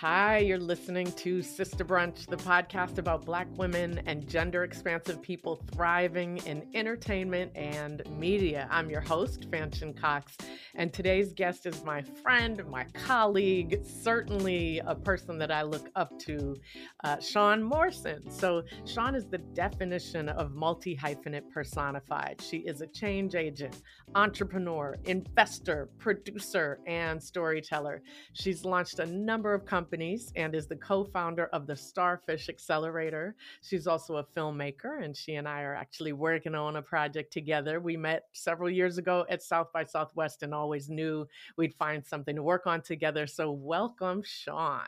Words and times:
Hi, 0.00 0.38
you're 0.38 0.60
listening 0.60 1.10
to 1.10 1.42
Sister 1.42 1.84
Brunch, 1.84 2.24
the 2.26 2.36
podcast 2.36 2.98
about 2.98 3.24
Black 3.24 3.48
women 3.56 4.00
and 4.06 4.28
gender 4.28 4.62
expansive 4.62 5.20
people 5.20 5.56
thriving 5.72 6.36
in 6.46 6.68
entertainment 6.72 7.50
and 7.56 8.04
media. 8.16 8.68
I'm 8.70 8.90
your 8.90 9.00
host, 9.00 9.50
Fanchon 9.50 10.00
Cox, 10.00 10.36
and 10.76 10.92
today's 10.92 11.32
guest 11.32 11.66
is 11.66 11.82
my 11.82 12.02
friend, 12.02 12.64
my 12.70 12.84
colleague, 12.94 13.84
certainly 13.84 14.80
a 14.86 14.94
person 14.94 15.36
that 15.38 15.50
I 15.50 15.62
look 15.62 15.90
up 15.96 16.16
to, 16.20 16.54
uh, 17.02 17.18
Sean 17.18 17.60
Morrison. 17.60 18.30
So, 18.30 18.62
Sean 18.84 19.16
is 19.16 19.26
the 19.26 19.38
definition 19.38 20.28
of 20.28 20.54
multi 20.54 20.96
hyphenate 20.96 21.50
personified. 21.50 22.40
She 22.40 22.58
is 22.58 22.82
a 22.82 22.86
change 22.86 23.34
agent, 23.34 23.82
entrepreneur, 24.14 24.94
investor, 25.06 25.88
producer, 25.98 26.78
and 26.86 27.20
storyteller. 27.20 28.00
She's 28.32 28.64
launched 28.64 29.00
a 29.00 29.06
number 29.06 29.52
of 29.52 29.66
companies 29.66 29.87
companies 29.88 30.32
and 30.36 30.54
is 30.54 30.66
the 30.66 30.76
co 30.76 31.04
founder 31.04 31.46
of 31.46 31.66
the 31.66 31.74
Starfish 31.74 32.48
Accelerator. 32.50 33.34
She's 33.62 33.86
also 33.86 34.16
a 34.16 34.24
filmmaker, 34.24 35.02
and 35.02 35.16
she 35.16 35.36
and 35.36 35.48
I 35.48 35.62
are 35.62 35.74
actually 35.74 36.12
working 36.12 36.54
on 36.54 36.76
a 36.76 36.82
project 36.82 37.32
together. 37.32 37.80
We 37.80 37.96
met 37.96 38.24
several 38.32 38.68
years 38.68 38.98
ago 38.98 39.24
at 39.30 39.42
South 39.42 39.72
by 39.72 39.84
Southwest 39.84 40.42
and 40.42 40.52
always 40.52 40.90
knew 40.90 41.26
we'd 41.56 41.74
find 41.74 42.04
something 42.04 42.36
to 42.36 42.42
work 42.42 42.66
on 42.66 42.82
together. 42.82 43.26
So, 43.26 43.50
welcome, 43.50 44.22
Sean. 44.24 44.82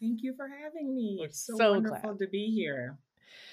Thank 0.00 0.22
you 0.22 0.34
for 0.36 0.48
having 0.48 0.94
me. 0.94 1.20
It's 1.22 1.46
so, 1.46 1.56
so 1.56 1.70
wonderful 1.72 2.14
glad. 2.14 2.18
to 2.18 2.28
be 2.28 2.52
here. 2.52 2.98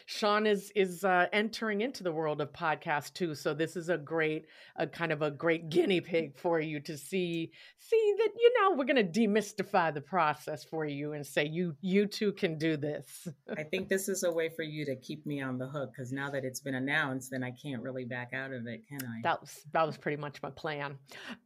Sean 0.05 0.45
is 0.45 0.71
is 0.75 1.03
uh, 1.03 1.27
entering 1.31 1.81
into 1.81 2.03
the 2.03 2.11
world 2.11 2.41
of 2.41 2.51
podcast 2.51 3.13
too, 3.13 3.35
so 3.35 3.53
this 3.53 3.75
is 3.75 3.89
a 3.89 3.97
great, 3.97 4.45
a 4.75 4.87
kind 4.87 5.11
of 5.11 5.21
a 5.21 5.31
great 5.31 5.69
guinea 5.69 6.01
pig 6.01 6.37
for 6.37 6.59
you 6.59 6.79
to 6.81 6.97
see 6.97 7.51
see 7.79 8.13
that 8.17 8.29
you 8.37 8.53
know 8.59 8.75
we're 8.75 8.85
going 8.85 8.95
to 8.95 9.19
demystify 9.19 9.93
the 9.93 10.01
process 10.01 10.63
for 10.63 10.85
you 10.85 11.13
and 11.13 11.25
say 11.25 11.45
you 11.45 11.75
you 11.81 12.05
too 12.05 12.31
can 12.33 12.57
do 12.57 12.77
this. 12.77 13.27
I 13.57 13.63
think 13.63 13.89
this 13.89 14.09
is 14.09 14.23
a 14.23 14.31
way 14.31 14.49
for 14.49 14.63
you 14.63 14.85
to 14.85 14.95
keep 14.95 15.25
me 15.25 15.41
on 15.41 15.57
the 15.57 15.67
hook 15.67 15.91
because 15.91 16.11
now 16.11 16.29
that 16.31 16.45
it's 16.45 16.59
been 16.59 16.75
announced, 16.75 17.31
then 17.31 17.43
I 17.43 17.51
can't 17.51 17.81
really 17.81 18.05
back 18.05 18.31
out 18.33 18.51
of 18.53 18.67
it, 18.67 18.87
can 18.87 18.99
I? 19.07 19.21
That 19.23 19.41
was 19.41 19.61
that 19.71 19.85
was 19.85 19.97
pretty 19.97 20.17
much 20.17 20.41
my 20.41 20.49
plan. 20.49 20.97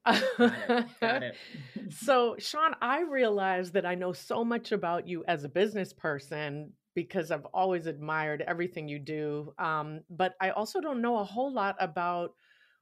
Got 0.06 0.24
it. 0.38 0.86
Got 1.02 1.24
it. 1.24 1.36
so, 1.90 2.36
Sean, 2.40 2.76
I 2.82 3.02
realized 3.02 3.74
that 3.74 3.86
I 3.86 3.96
know 3.96 4.14
so 4.14 4.44
much 4.44 4.72
about 4.72 5.08
you 5.08 5.24
as 5.28 5.44
a 5.44 5.50
business 5.50 5.94
person 5.94 6.74
because 6.98 7.30
I've 7.30 7.46
always 7.54 7.86
admired 7.86 8.44
everything 8.48 8.88
you 8.88 8.98
do. 8.98 9.54
Um, 9.60 10.00
but 10.10 10.34
I 10.42 10.50
also 10.50 10.82
don't 10.82 11.00
know 11.00 11.20
a 11.20 11.24
whole 11.24 11.54
lot 11.54 11.76
about 11.80 12.32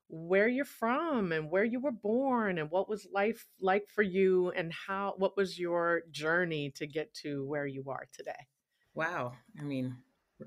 where 0.08 0.48
you're 0.48 0.64
from 0.64 1.34
and 1.34 1.52
where 1.52 1.66
you 1.66 1.82
were 1.82 1.92
born 1.92 2.58
and 2.58 2.72
what 2.72 2.88
was 2.88 3.06
life 3.14 3.46
like 3.60 3.90
for 3.90 4.04
you 4.04 4.52
and 4.52 4.72
how 4.72 5.16
what 5.18 5.36
was 5.36 5.60
your 5.60 6.04
journey 6.12 6.72
to 6.78 6.88
get 6.88 7.14
to 7.16 7.46
where 7.46 7.68
you 7.68 7.84
are 7.90 8.08
today. 8.14 8.48
Wow, 8.94 9.34
I 9.60 9.64
mean, 9.64 9.98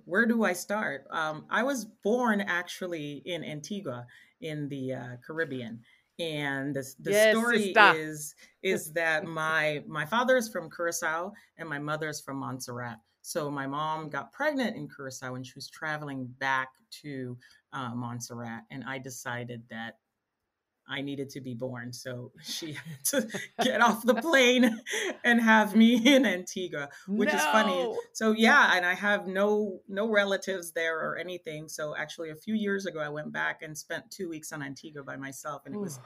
where 0.06 0.24
do 0.24 0.44
I 0.44 0.54
start? 0.54 1.04
Um, 1.10 1.44
I 1.50 1.62
was 1.62 1.84
born 2.02 2.40
actually 2.40 3.20
in 3.26 3.44
Antigua 3.44 4.06
in 4.40 4.70
the 4.70 4.94
uh, 4.94 5.16
Caribbean 5.26 5.82
and 6.18 6.74
the, 6.74 6.90
the 7.00 7.10
yes, 7.10 7.36
story 7.36 7.64
sister. 7.64 7.92
is 7.96 8.34
is 8.62 8.92
that 8.94 9.26
my 9.26 9.82
my 9.86 10.06
father 10.06 10.38
is 10.38 10.48
from 10.48 10.70
Curacao 10.70 11.34
and 11.58 11.68
my 11.68 11.78
mother 11.78 12.08
is 12.08 12.22
from 12.22 12.38
Montserrat. 12.38 12.96
So 13.28 13.50
my 13.50 13.66
mom 13.66 14.08
got 14.08 14.32
pregnant 14.32 14.74
in 14.74 14.88
Curacao 14.88 15.34
and 15.34 15.46
she 15.46 15.52
was 15.54 15.68
traveling 15.68 16.24
back 16.38 16.70
to 17.02 17.36
uh, 17.74 17.94
Montserrat, 17.94 18.62
and 18.70 18.82
I 18.84 18.96
decided 18.96 19.64
that 19.68 19.98
I 20.88 21.02
needed 21.02 21.28
to 21.30 21.42
be 21.42 21.52
born. 21.52 21.92
So 21.92 22.32
she 22.42 22.72
had 22.72 23.04
to 23.10 23.28
get 23.62 23.82
off 23.82 24.02
the 24.02 24.14
plane 24.14 24.80
and 25.24 25.42
have 25.42 25.76
me 25.76 25.96
in 26.14 26.24
Antigua, 26.24 26.88
which 27.06 27.28
no. 27.28 27.36
is 27.36 27.42
funny. 27.42 27.94
So 28.14 28.32
yeah, 28.32 28.72
and 28.74 28.86
I 28.86 28.94
have 28.94 29.26
no 29.26 29.80
no 29.88 30.08
relatives 30.08 30.72
there 30.72 30.98
or 30.98 31.18
anything. 31.18 31.68
So 31.68 31.94
actually 31.94 32.30
a 32.30 32.34
few 32.34 32.54
years 32.54 32.86
ago 32.86 33.00
I 33.00 33.10
went 33.10 33.30
back 33.30 33.60
and 33.60 33.76
spent 33.76 34.10
2 34.10 34.30
weeks 34.30 34.52
on 34.52 34.62
Antigua 34.62 35.02
by 35.02 35.16
myself 35.16 35.66
and 35.66 35.74
it 35.74 35.78
was 35.78 36.00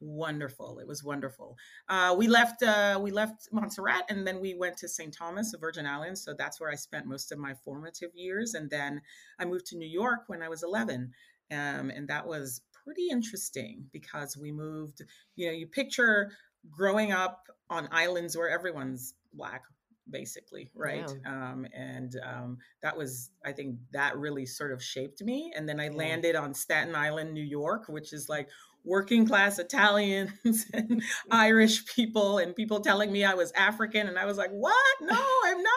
wonderful. 0.00 0.78
It 0.78 0.86
was 0.86 1.02
wonderful. 1.02 1.56
Uh, 1.88 2.14
we 2.16 2.28
left 2.28 2.62
uh, 2.62 2.98
we 3.02 3.10
left 3.10 3.48
Montserrat 3.52 4.04
and 4.08 4.26
then 4.26 4.40
we 4.40 4.54
went 4.54 4.76
to 4.78 4.88
St. 4.88 5.12
Thomas, 5.12 5.52
the 5.52 5.58
Virgin 5.58 5.86
Islands. 5.86 6.22
So 6.22 6.34
that's 6.36 6.60
where 6.60 6.70
I 6.70 6.74
spent 6.74 7.06
most 7.06 7.32
of 7.32 7.38
my 7.38 7.54
formative 7.64 8.10
years. 8.14 8.54
And 8.54 8.70
then 8.70 9.00
I 9.38 9.44
moved 9.44 9.66
to 9.66 9.76
New 9.76 9.88
York 9.88 10.24
when 10.26 10.42
I 10.42 10.48
was 10.48 10.62
11, 10.62 11.12
um, 11.50 11.90
and 11.90 12.08
that 12.08 12.26
was 12.26 12.60
pretty 12.84 13.08
interesting 13.10 13.86
because 13.92 14.36
we 14.36 14.52
moved. 14.52 15.02
You 15.34 15.46
know, 15.46 15.52
you 15.52 15.66
picture 15.66 16.30
growing 16.70 17.12
up 17.12 17.46
on 17.70 17.88
islands 17.92 18.36
where 18.36 18.48
everyone's 18.48 19.14
black 19.32 19.62
basically 20.10 20.70
right 20.74 21.12
yeah. 21.24 21.50
um, 21.52 21.66
and 21.74 22.16
um, 22.24 22.58
that 22.82 22.96
was 22.96 23.30
i 23.44 23.52
think 23.52 23.76
that 23.92 24.16
really 24.16 24.46
sort 24.46 24.72
of 24.72 24.82
shaped 24.82 25.22
me 25.22 25.52
and 25.56 25.68
then 25.68 25.80
i 25.80 25.88
landed 25.88 26.36
on 26.36 26.54
staten 26.54 26.94
island 26.94 27.32
new 27.32 27.42
york 27.42 27.88
which 27.88 28.12
is 28.12 28.28
like 28.28 28.48
working 28.86 29.26
class 29.26 29.58
Italians 29.58 30.32
and 30.72 31.02
Irish 31.30 31.84
people 31.86 32.38
and 32.38 32.54
people 32.54 32.80
telling 32.80 33.12
me 33.12 33.24
I 33.24 33.34
was 33.34 33.52
African. 33.52 34.08
And 34.08 34.18
I 34.18 34.24
was 34.24 34.38
like, 34.38 34.50
what? 34.50 34.96
No, 35.02 35.26
I'm 35.44 35.62
not 35.62 35.72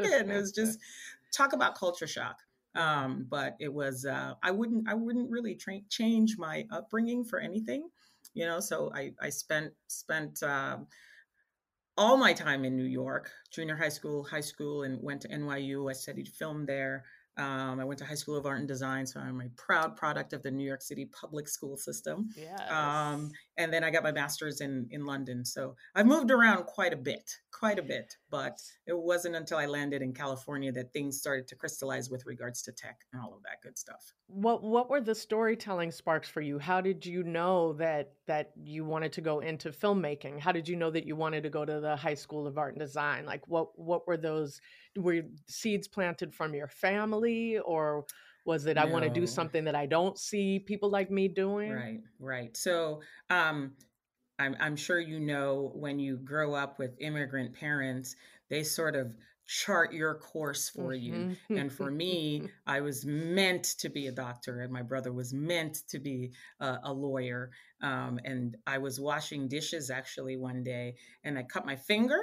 African. 0.00 0.30
It 0.30 0.36
was 0.36 0.52
just 0.56 0.78
talk 1.32 1.52
about 1.52 1.76
culture 1.76 2.06
shock. 2.06 2.38
Um, 2.74 3.26
but 3.28 3.56
it 3.60 3.72
was, 3.72 4.06
uh, 4.06 4.34
I 4.42 4.50
wouldn't, 4.50 4.88
I 4.88 4.94
wouldn't 4.94 5.30
really 5.30 5.56
tra- 5.56 5.82
change 5.90 6.38
my 6.38 6.66
upbringing 6.70 7.22
for 7.22 7.38
anything, 7.38 7.90
you 8.32 8.46
know? 8.46 8.60
So 8.60 8.90
I, 8.94 9.12
I 9.20 9.28
spent, 9.28 9.72
spent, 9.88 10.42
um, 10.42 10.86
all 11.98 12.16
my 12.16 12.32
time 12.32 12.64
in 12.64 12.74
New 12.74 12.86
York, 12.86 13.30
junior 13.50 13.76
high 13.76 13.90
school, 13.90 14.24
high 14.24 14.40
school, 14.40 14.84
and 14.84 15.02
went 15.02 15.20
to 15.22 15.28
NYU. 15.28 15.90
I 15.90 15.92
studied 15.92 16.28
film 16.28 16.64
there. 16.64 17.04
Um, 17.38 17.80
I 17.80 17.84
went 17.84 17.98
to 18.00 18.04
High 18.04 18.14
School 18.14 18.36
of 18.36 18.44
Art 18.44 18.58
and 18.58 18.68
Design, 18.68 19.06
so 19.06 19.18
I'm 19.18 19.40
a 19.40 19.48
proud 19.56 19.96
product 19.96 20.32
of 20.32 20.42
the 20.42 20.50
New 20.50 20.66
York 20.66 20.82
City 20.82 21.06
public 21.06 21.48
school 21.48 21.76
system. 21.76 22.28
Yeah. 22.36 23.10
Um, 23.10 23.30
and 23.56 23.72
then 23.72 23.84
I 23.84 23.90
got 23.90 24.02
my 24.02 24.12
master's 24.12 24.60
in 24.60 24.88
in 24.90 25.04
London. 25.04 25.44
So 25.44 25.76
I've 25.94 26.06
moved 26.06 26.30
around 26.30 26.64
quite 26.64 26.92
a 26.92 26.96
bit, 26.96 27.30
quite 27.50 27.78
a 27.78 27.82
bit. 27.82 28.16
But 28.30 28.58
it 28.86 28.96
wasn't 28.96 29.36
until 29.36 29.58
I 29.58 29.66
landed 29.66 30.02
in 30.02 30.14
California 30.14 30.72
that 30.72 30.92
things 30.92 31.18
started 31.18 31.46
to 31.48 31.56
crystallize 31.56 32.10
with 32.10 32.24
regards 32.26 32.62
to 32.62 32.72
tech 32.72 33.00
and 33.12 33.20
all 33.20 33.34
of 33.34 33.42
that 33.42 33.60
good 33.62 33.76
stuff. 33.76 34.14
What 34.26 34.62
What 34.62 34.88
were 34.88 35.00
the 35.00 35.14
storytelling 35.14 35.90
sparks 35.90 36.28
for 36.28 36.40
you? 36.40 36.58
How 36.58 36.80
did 36.80 37.04
you 37.04 37.22
know 37.22 37.74
that 37.74 38.12
that 38.26 38.52
you 38.62 38.84
wanted 38.84 39.12
to 39.14 39.20
go 39.20 39.40
into 39.40 39.70
filmmaking? 39.70 40.40
How 40.40 40.52
did 40.52 40.68
you 40.68 40.76
know 40.76 40.90
that 40.90 41.06
you 41.06 41.16
wanted 41.16 41.42
to 41.42 41.50
go 41.50 41.64
to 41.64 41.80
the 41.80 41.96
High 41.96 42.14
School 42.14 42.46
of 42.46 42.58
Art 42.58 42.74
and 42.74 42.80
Design? 42.80 43.26
Like 43.26 43.46
what 43.48 43.78
What 43.78 44.06
were 44.06 44.16
those? 44.16 44.60
Were 44.96 45.22
seeds 45.46 45.88
planted 45.88 46.34
from 46.34 46.54
your 46.54 46.68
family 46.68 47.58
or? 47.58 48.04
Was 48.44 48.66
it 48.66 48.76
i 48.76 48.84
want 48.84 49.04
to 49.04 49.10
do 49.10 49.26
something 49.26 49.64
that 49.64 49.74
i 49.74 49.86
don't 49.86 50.18
see 50.18 50.58
people 50.58 50.90
like 50.90 51.10
me 51.10 51.28
doing? 51.28 51.72
Right 51.72 52.00
right. 52.18 52.56
So 52.56 53.00
um 53.30 53.72
I'm, 54.38 54.56
I'm 54.58 54.76
sure 54.76 54.98
you 54.98 55.20
know 55.20 55.70
when 55.74 55.98
you 55.98 56.16
grow 56.16 56.54
up 56.54 56.78
with 56.78 56.96
immigrant 57.00 57.54
parents 57.54 58.16
they 58.50 58.62
sort 58.62 58.96
of 58.96 59.14
chart 59.46 59.92
your 59.92 60.14
course 60.14 60.68
for 60.68 60.94
you. 60.94 61.12
Mm-hmm. 61.12 61.56
and 61.58 61.72
for 61.72 61.90
me 61.90 62.48
i 62.66 62.80
was 62.80 63.04
meant 63.04 63.64
to 63.78 63.88
be 63.88 64.06
a 64.06 64.12
doctor 64.12 64.60
and 64.60 64.72
my 64.72 64.82
brother 64.82 65.12
was 65.12 65.34
meant 65.34 65.78
to 65.88 65.98
be 65.98 66.32
a, 66.60 66.78
a 66.84 66.92
lawyer. 66.92 67.50
Um, 67.82 68.18
and 68.24 68.56
i 68.66 68.78
was 68.78 68.98
washing 68.98 69.48
dishes 69.48 69.90
actually 69.90 70.36
one 70.36 70.62
day 70.62 70.94
and 71.24 71.38
i 71.38 71.42
cut 71.42 71.66
my 71.66 71.76
finger 71.76 72.20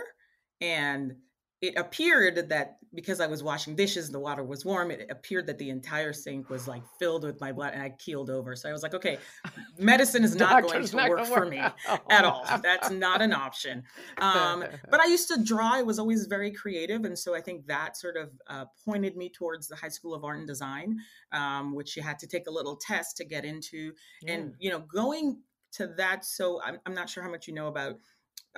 and 0.62 1.14
it 1.62 1.78
appeared 1.78 2.50
that 2.50 2.78
because 2.94 3.20
I 3.20 3.28
was 3.28 3.44
washing 3.44 3.76
dishes 3.76 4.06
and 4.06 4.16
the 4.16 4.20
water 4.20 4.44
was 4.44 4.64
warm, 4.64 4.92
it 4.92 5.08
appeared 5.10 5.46
that 5.48 5.58
the 5.58 5.70
entire 5.70 6.14
sink 6.14 6.50
was 6.50 6.68
like 6.68 6.82
filled 6.98 7.24
with 7.24 7.40
my 7.42 7.52
blood 7.52 7.74
and 7.74 7.84
I 7.84 7.90
keeled 7.90 8.30
over. 8.30 8.56
So 8.56 8.70
I 8.70 8.72
was 8.72 8.82
like, 8.82 8.94
okay, 8.94 9.18
medicine 9.78 10.24
is 10.24 10.36
not 10.36 10.64
going 10.64 10.86
to 10.86 10.96
work, 10.96 11.10
work 11.10 11.26
for 11.26 11.46
me 11.46 11.60
at 11.60 12.26
all. 12.26 12.46
That's 12.64 12.90
not 12.90 13.22
an 13.22 13.34
option. 13.34 13.84
Um, 14.20 14.64
but 14.90 15.02
I 15.02 15.06
used 15.06 15.28
to 15.30 15.44
draw. 15.44 15.74
I 15.74 15.82
was 15.82 16.00
always 16.00 16.28
very 16.28 16.52
creative. 16.52 17.04
And 17.04 17.18
so 17.20 17.36
I 17.36 17.42
think 17.42 17.68
that 17.68 17.98
sort 17.98 18.16
of 18.16 18.32
uh, 18.48 18.66
pointed 18.86 19.18
me 19.18 19.30
towards 19.30 19.68
the 19.68 19.76
High 19.76 19.90
School 19.90 20.14
of 20.14 20.24
Art 20.24 20.38
and 20.38 20.48
Design, 20.48 20.98
um, 21.34 21.76
which 21.76 21.98
you 21.98 22.04
had 22.04 22.18
to 22.20 22.28
take 22.28 22.48
a 22.48 22.52
little 22.52 22.78
test 22.78 23.18
to 23.18 23.26
get 23.26 23.44
into. 23.44 23.92
Yeah. 24.22 24.34
And, 24.34 24.54
you 24.60 24.70
know, 24.72 24.80
going 24.80 25.42
to 25.74 25.88
that, 25.98 26.24
so 26.24 26.62
I'm, 26.64 26.80
I'm 26.86 26.96
not 26.96 27.10
sure 27.10 27.22
how 27.22 27.30
much 27.30 27.48
you 27.48 27.54
know 27.54 27.68
about 27.68 27.98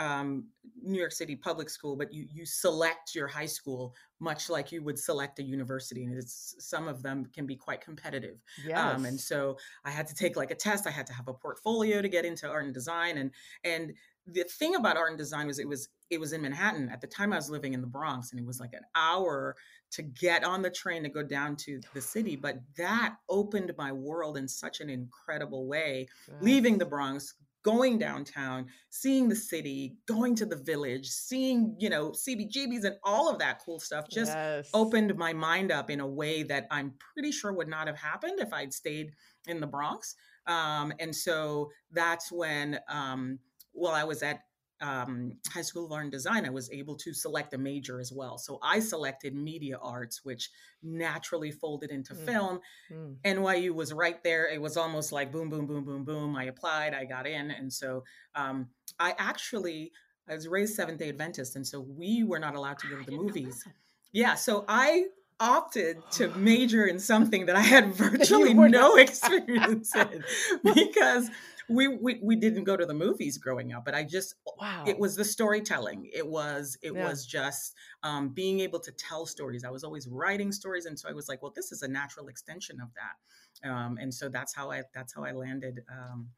um, 0.02 0.46
New 0.82 0.98
York 0.98 1.12
City 1.12 1.36
public 1.36 1.70
school, 1.70 1.96
but 1.96 2.12
you 2.12 2.26
you 2.34 2.46
select 2.46 3.14
your 3.14 3.28
high 3.28 3.46
school 3.46 3.94
much 4.20 4.50
like 4.50 4.72
you 4.72 4.84
would 4.84 4.98
select 4.98 5.40
a 5.40 5.44
university, 5.44 6.06
and 6.06 6.18
it's 6.18 6.56
some 6.60 6.88
of 6.88 7.04
them 7.04 7.26
can 7.34 7.46
be 7.46 7.56
quite 7.56 7.82
competitive. 7.82 8.42
Yes. 8.66 8.80
Um, 8.80 9.06
and 9.06 9.20
so 9.20 9.58
I 9.86 9.92
had 9.92 10.08
to 10.08 10.16
take 10.16 10.36
like 10.36 10.50
a 10.50 10.56
test. 10.56 10.88
I 10.88 10.92
had 10.92 11.06
to 11.08 11.14
have 11.14 11.28
a 11.28 11.34
portfolio 11.34 12.02
to 12.02 12.10
get 12.10 12.26
into 12.26 12.50
art 12.50 12.66
and 12.66 12.74
design, 12.74 13.18
and 13.18 13.32
and 13.64 13.94
the 14.26 14.44
thing 14.44 14.76
about 14.76 14.98
art 14.98 15.10
and 15.10 15.18
design 15.18 15.48
was 15.48 15.60
it 15.60 15.68
was 15.68 15.90
it 16.10 16.20
was 16.20 16.34
in 16.34 16.42
Manhattan 16.42 16.90
at 16.90 17.00
the 17.00 17.08
time. 17.08 17.32
I 17.32 17.36
was 17.36 17.52
living 17.52 17.74
in 17.74 17.82
the 17.82 17.88
Bronx, 17.88 18.32
and 18.32 18.40
it 18.40 18.46
was 18.46 18.60
like 18.60 18.74
an 18.74 18.84
hour 18.96 19.56
to 19.92 20.02
get 20.02 20.44
on 20.44 20.64
the 20.64 20.70
train 20.72 21.04
to 21.04 21.10
go 21.10 21.22
down 21.22 21.56
to 21.58 21.80
the 21.94 22.02
city. 22.02 22.36
But 22.36 22.58
that 22.78 23.18
opened 23.30 23.72
my 23.78 23.92
world 23.92 24.38
in 24.38 24.48
such 24.48 24.82
an 24.82 24.90
incredible 24.90 25.68
way. 25.68 26.08
Yes. 26.28 26.38
Leaving 26.42 26.80
the 26.80 26.86
Bronx, 26.86 27.36
going 27.64 27.98
downtown, 27.98 28.66
seeing 28.90 29.30
the 29.30 29.36
city, 29.36 29.96
going 30.08 30.36
to 30.36 30.46
the 30.46 30.56
village, 30.56 31.08
seeing, 31.08 31.76
you 31.80 31.90
know, 31.90 32.12
CBGBs 32.12 32.84
and 32.84 32.96
all 33.04 33.30
of 33.30 33.40
that 33.40 33.60
cool 33.64 33.80
stuff 33.80 34.06
just 34.10 34.34
yes. 34.34 34.70
opened 34.74 35.16
my 35.16 35.34
mind 35.34 35.72
up 35.72 35.90
in 35.90 36.00
a 36.00 36.08
way 36.08 36.44
that 36.44 36.68
I'm 36.72 36.94
pretty 37.14 37.32
sure 37.32 37.54
would 37.54 37.68
not 37.68 37.88
have 37.88 37.98
happened 37.98 38.40
if 38.40 38.54
I'd 38.54 38.74
stayed 38.74 39.12
in 39.48 39.60
the 39.60 39.68
Bronx. 39.68 40.16
Um, 40.48 40.92
and 41.00 41.16
so 41.16 41.70
that's 41.92 42.32
when, 42.32 42.80
um, 42.88 43.40
well, 43.74 43.94
I 43.94 44.04
was 44.04 44.24
at 44.24 44.42
um, 44.82 45.34
High 45.50 45.62
School 45.62 45.86
of 45.86 45.92
Art 45.92 46.04
and 46.04 46.12
Design, 46.12 46.46
I 46.46 46.50
was 46.50 46.72
able 46.72 46.96
to 46.98 47.14
select 47.14 47.54
a 47.54 47.58
major 47.58 48.00
as 48.00 48.12
well. 48.12 48.38
So 48.38 48.60
I 48.64 48.80
selected 48.80 49.36
media 49.36 49.78
arts, 49.82 50.26
which 50.26 50.50
naturally 50.82 51.52
folded 51.52 51.92
into 51.92 52.14
mm. 52.14 52.26
film. 52.26 52.60
Mm. 52.92 53.16
NYU 53.24 53.72
was 53.72 53.94
right 53.94 54.22
there. 54.24 54.50
It 54.52 54.62
was 54.62 54.78
almost 54.78 55.12
like 55.12 55.32
boom, 55.32 55.50
boom, 55.50 55.68
boom, 55.68 55.86
boom, 55.86 56.04
boom. 56.04 56.36
I 56.36 56.46
applied, 56.46 56.94
I 56.94 57.06
got 57.06 57.28
in. 57.28 57.52
And 57.52 57.72
so 57.72 58.04
um, 58.36 58.68
I 59.00 59.14
actually, 59.18 59.92
I 60.28 60.34
was 60.34 60.48
raised 60.48 60.76
Seventh 60.76 61.00
day 61.00 61.10
Adventist. 61.10 61.56
And 61.56 61.66
so 61.66 61.80
we 61.80 62.24
were 62.24 62.40
not 62.40 62.56
allowed 62.56 62.80
to 62.80 62.88
go 62.88 62.98
to 62.98 63.06
the 63.06 63.16
movies. 63.16 63.64
Yeah. 64.12 64.36
So 64.36 64.66
I 64.68 65.06
opted 65.40 65.98
to 66.12 66.30
major 66.36 66.86
in 66.86 67.00
something 67.00 67.46
that 67.48 67.56
I 67.56 67.62
had 67.62 67.94
virtually 67.94 68.54
no 68.54 68.96
experience 68.98 69.96
in 69.96 70.24
because 70.74 71.30
we, 71.72 71.88
we 71.88 72.20
we 72.22 72.36
didn't 72.36 72.64
go 72.64 72.78
to 72.78 72.86
the 72.86 72.94
movies 72.94 73.38
growing 73.38 73.74
up, 73.74 73.86
but 73.86 73.96
I 73.96 74.04
just 74.04 74.36
wow. 74.60 74.84
It 74.86 75.00
was 75.00 75.16
the 75.16 75.26
storytelling. 75.26 76.10
It 76.14 76.28
was 76.28 76.78
it 76.82 76.94
yeah. 76.94 77.08
was 77.08 77.26
just 77.26 77.74
um, 78.04 78.30
being 78.30 78.60
able 78.60 78.80
to 78.80 78.92
tell 78.92 79.26
stories. 79.26 79.64
I 79.64 79.70
was 79.70 79.84
always 79.84 80.08
writing 80.08 80.52
stories, 80.52 80.86
and 80.86 81.00
so 81.00 81.10
I 81.10 81.14
was 81.14 81.28
like, 81.28 81.42
well, 81.42 81.54
this 81.56 81.72
is 81.72 81.82
a 81.82 81.88
natural 81.88 82.28
extension 82.28 82.80
of 82.82 82.90
that. 82.94 83.70
Um, 83.70 83.98
and 84.00 84.14
so 84.14 84.30
that's 84.30 84.56
how 84.56 84.72
I 84.72 84.84
that's 84.94 85.14
how 85.14 85.24
I 85.24 85.32
landed. 85.32 85.82
Um, 85.92 86.30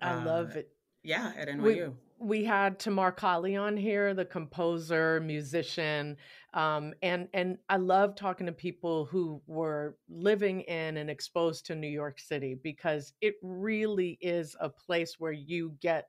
I 0.00 0.12
uh, 0.12 0.24
love 0.24 0.56
it. 0.56 0.70
Yeah, 1.02 1.32
at 1.36 1.48
NYU. 1.48 1.62
We, 1.62 1.92
we 2.20 2.44
had 2.44 2.78
Tamar 2.78 3.12
Kali 3.12 3.56
on 3.56 3.76
here, 3.76 4.14
the 4.14 4.24
composer, 4.24 5.20
musician, 5.20 6.16
um, 6.54 6.94
and 7.02 7.28
and 7.32 7.58
I 7.68 7.76
love 7.76 8.14
talking 8.14 8.46
to 8.46 8.52
people 8.52 9.04
who 9.04 9.40
were 9.46 9.96
living 10.08 10.62
in 10.62 10.96
and 10.96 11.10
exposed 11.10 11.66
to 11.66 11.74
New 11.74 11.88
York 11.88 12.18
City 12.18 12.54
because 12.62 13.12
it 13.20 13.34
really 13.42 14.18
is 14.20 14.56
a 14.60 14.68
place 14.68 15.16
where 15.18 15.32
you 15.32 15.76
get 15.80 16.08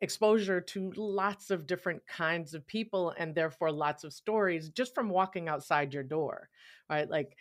exposure 0.00 0.60
to 0.60 0.92
lots 0.96 1.50
of 1.50 1.66
different 1.66 2.06
kinds 2.06 2.54
of 2.54 2.66
people 2.66 3.12
and 3.18 3.34
therefore 3.34 3.70
lots 3.70 4.02
of 4.04 4.12
stories 4.12 4.70
just 4.70 4.94
from 4.94 5.10
walking 5.10 5.48
outside 5.48 5.92
your 5.92 6.02
door, 6.02 6.48
right? 6.88 7.10
Like 7.10 7.36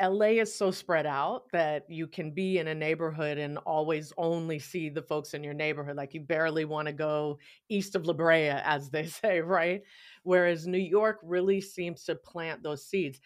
LA 0.00 0.40
is 0.40 0.54
so 0.54 0.70
spread 0.70 1.06
out 1.06 1.44
that 1.52 1.88
you 1.88 2.06
can 2.08 2.32
be 2.32 2.58
in 2.58 2.66
a 2.66 2.74
neighborhood 2.74 3.38
and 3.38 3.58
always 3.58 4.12
only 4.16 4.58
see 4.58 4.88
the 4.88 5.02
folks 5.02 5.34
in 5.34 5.44
your 5.44 5.54
neighborhood. 5.54 5.96
Like 5.96 6.14
you 6.14 6.20
barely 6.20 6.64
want 6.64 6.86
to 6.88 6.92
go 6.92 7.38
east 7.68 7.94
of 7.94 8.04
La 8.06 8.12
Brea, 8.12 8.48
as 8.48 8.90
they 8.90 9.06
say, 9.06 9.40
right? 9.40 9.82
Whereas 10.24 10.66
New 10.66 10.78
York 10.78 11.20
really 11.22 11.60
seems 11.60 12.04
to 12.04 12.16
plant 12.16 12.62
those 12.62 12.86
seeds. 12.86 13.20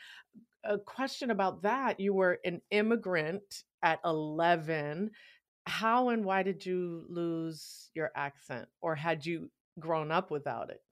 A 0.65 0.79
question 0.79 1.31
about 1.31 1.62
that 1.62 2.00
you 2.00 2.12
were 2.12 2.38
an 2.44 2.61
immigrant 2.70 3.65
at 3.82 4.00
11. 4.05 5.11
How 5.67 6.11
and 6.11 6.25
why 6.25 6.43
did 6.43 6.67
you 6.67 7.06
lose 7.09 7.91
your 7.94 8.11
accent? 8.15 8.69
Or 8.82 8.94
had 8.94 9.25
you 9.25 9.50
grown 9.79 10.11
up 10.11 10.31
without 10.31 10.70
it? 10.70 10.82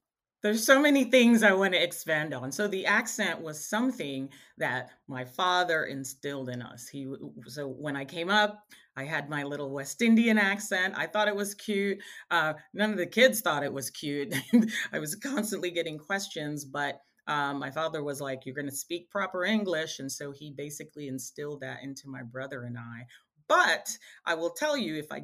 There's 0.47 0.65
so 0.65 0.79
many 0.79 1.03
things 1.03 1.43
I 1.43 1.51
want 1.51 1.73
to 1.73 1.83
expand 1.83 2.33
on. 2.33 2.53
So 2.53 2.69
the 2.69 2.85
accent 2.85 3.41
was 3.41 3.61
something 3.61 4.29
that 4.57 4.91
my 5.09 5.25
father 5.25 5.83
instilled 5.83 6.47
in 6.47 6.61
us. 6.61 6.87
He 6.87 7.05
so 7.47 7.67
when 7.67 7.97
I 7.97 8.05
came 8.05 8.29
up, 8.29 8.63
I 8.95 9.03
had 9.03 9.29
my 9.29 9.43
little 9.43 9.71
West 9.71 10.01
Indian 10.01 10.37
accent. 10.37 10.93
I 10.95 11.05
thought 11.05 11.27
it 11.27 11.35
was 11.35 11.53
cute. 11.53 11.97
Uh, 12.31 12.53
none 12.73 12.91
of 12.91 12.97
the 12.97 13.05
kids 13.05 13.41
thought 13.41 13.61
it 13.61 13.73
was 13.73 13.89
cute. 13.89 14.33
I 14.93 14.99
was 14.99 15.15
constantly 15.15 15.69
getting 15.69 15.97
questions, 15.97 16.63
but 16.63 17.01
um, 17.27 17.59
my 17.59 17.69
father 17.69 18.01
was 18.01 18.21
like, 18.21 18.45
"You're 18.45 18.55
going 18.55 18.69
to 18.69 18.75
speak 18.75 19.09
proper 19.09 19.43
English," 19.43 19.99
and 19.99 20.09
so 20.09 20.31
he 20.31 20.51
basically 20.51 21.09
instilled 21.09 21.59
that 21.59 21.83
into 21.83 22.07
my 22.07 22.23
brother 22.23 22.63
and 22.63 22.77
I. 22.77 23.05
But 23.49 23.89
I 24.25 24.35
will 24.35 24.51
tell 24.51 24.77
you, 24.77 24.95
if 24.95 25.11
I 25.11 25.23